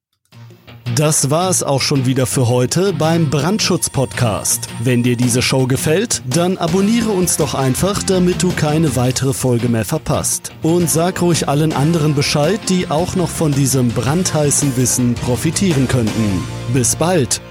Das 0.95 1.29
war 1.29 1.51
es 1.51 1.61
auch 1.61 1.83
schon 1.83 2.07
wieder 2.07 2.25
für 2.25 2.47
heute 2.47 2.91
beim 2.91 3.29
Brandschutz-Podcast. 3.29 4.67
Wenn 4.79 5.03
dir 5.03 5.15
diese 5.15 5.43
Show 5.43 5.67
gefällt, 5.67 6.23
dann 6.25 6.57
abonniere 6.57 7.11
uns 7.11 7.37
doch 7.37 7.53
einfach, 7.53 8.01
damit 8.01 8.41
du 8.41 8.51
keine 8.51 8.95
weitere 8.95 9.33
Folge 9.33 9.69
mehr 9.69 9.85
verpasst. 9.85 10.51
Und 10.63 10.89
sag 10.89 11.21
ruhig 11.21 11.47
allen 11.49 11.71
anderen 11.71 12.15
Bescheid, 12.15 12.59
die 12.67 12.89
auch 12.89 13.15
noch 13.15 13.29
von 13.29 13.51
diesem 13.51 13.89
brandheißen 13.89 14.75
Wissen 14.75 15.13
profitieren 15.13 15.87
könnten. 15.87 16.43
Bis 16.73 16.95
bald! 16.95 17.41